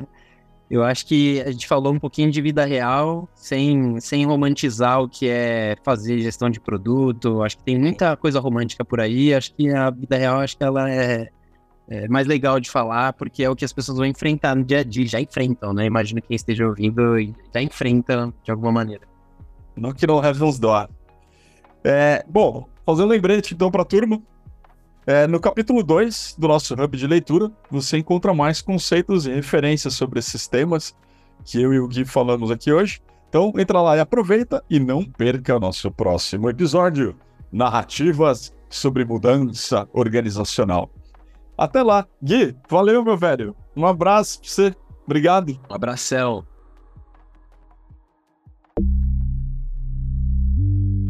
Eu 0.69 0.83
acho 0.83 1.07
que 1.07 1.41
a 1.41 1.51
gente 1.51 1.67
falou 1.67 1.91
um 1.91 1.99
pouquinho 1.99 2.29
de 2.29 2.39
vida 2.43 2.63
real, 2.63 3.27
sem, 3.33 3.99
sem 3.99 4.23
romantizar 4.23 5.01
o 5.01 5.09
que 5.09 5.27
é 5.27 5.75
fazer 5.83 6.19
gestão 6.19 6.47
de 6.47 6.59
produto. 6.59 7.41
Acho 7.41 7.57
que 7.57 7.63
tem 7.63 7.79
muita 7.79 8.15
coisa 8.15 8.39
romântica 8.39 8.85
por 8.85 8.99
aí. 8.99 9.33
Acho 9.33 9.51
que 9.55 9.67
a 9.71 9.89
vida 9.89 10.15
real, 10.15 10.41
acho 10.41 10.55
que 10.55 10.63
ela 10.63 10.87
é, 10.87 11.29
é 11.87 12.07
mais 12.07 12.27
legal 12.27 12.59
de 12.59 12.69
falar, 12.69 13.13
porque 13.13 13.43
é 13.43 13.49
o 13.49 13.55
que 13.55 13.65
as 13.65 13.73
pessoas 13.73 13.97
vão 13.97 14.05
enfrentar 14.05 14.55
no 14.55 14.63
dia 14.63 14.81
a 14.81 14.83
dia. 14.83 15.07
Já 15.07 15.19
enfrentam, 15.19 15.73
né? 15.73 15.85
Imagino 15.87 16.21
quem 16.21 16.35
esteja 16.35 16.67
ouvindo 16.67 17.17
já 17.51 17.63
enfrenta 17.63 18.31
de 18.43 18.51
alguma 18.51 18.71
maneira. 18.71 19.07
Não 19.75 19.91
que 19.91 20.05
não 20.05 20.19
have 20.19 20.43
uns 20.43 20.59
É, 21.83 22.23
bom, 22.27 22.67
Fazer 22.89 23.03
um 23.03 23.07
lembrete 23.07 23.53
então 23.53 23.69
para 23.69 23.83
a 23.83 23.85
turma. 23.85 24.19
É, 25.05 25.27
no 25.27 25.39
capítulo 25.39 25.83
2 25.83 26.37
do 26.39 26.47
nosso 26.47 26.73
hub 26.73 26.97
de 26.97 27.05
leitura, 27.05 27.51
você 27.69 27.99
encontra 27.99 28.33
mais 28.33 28.63
conceitos 28.63 29.27
e 29.27 29.31
referências 29.31 29.93
sobre 29.93 30.17
esses 30.17 30.47
temas 30.47 30.95
que 31.45 31.61
eu 31.61 31.71
e 31.71 31.79
o 31.79 31.87
Gui 31.87 32.03
falamos 32.03 32.49
aqui 32.49 32.73
hoje. 32.73 32.99
Então 33.29 33.53
entra 33.59 33.79
lá 33.79 33.95
e 33.95 33.99
aproveita 33.99 34.63
e 34.67 34.79
não 34.79 35.05
perca 35.05 35.55
o 35.55 35.59
nosso 35.59 35.91
próximo 35.91 36.49
episódio. 36.49 37.15
Narrativas 37.51 38.51
sobre 38.71 39.05
mudança 39.05 39.87
organizacional. 39.93 40.89
Até 41.55 41.83
lá. 41.83 42.07
Gui, 42.19 42.55
valeu, 42.67 43.05
meu 43.05 43.15
velho. 43.15 43.55
Um 43.77 43.85
abraço 43.85 44.39
pra 44.39 44.49
você. 44.49 44.75
Obrigado. 45.05 45.59
Um 45.69 45.75
abração. 45.75 46.43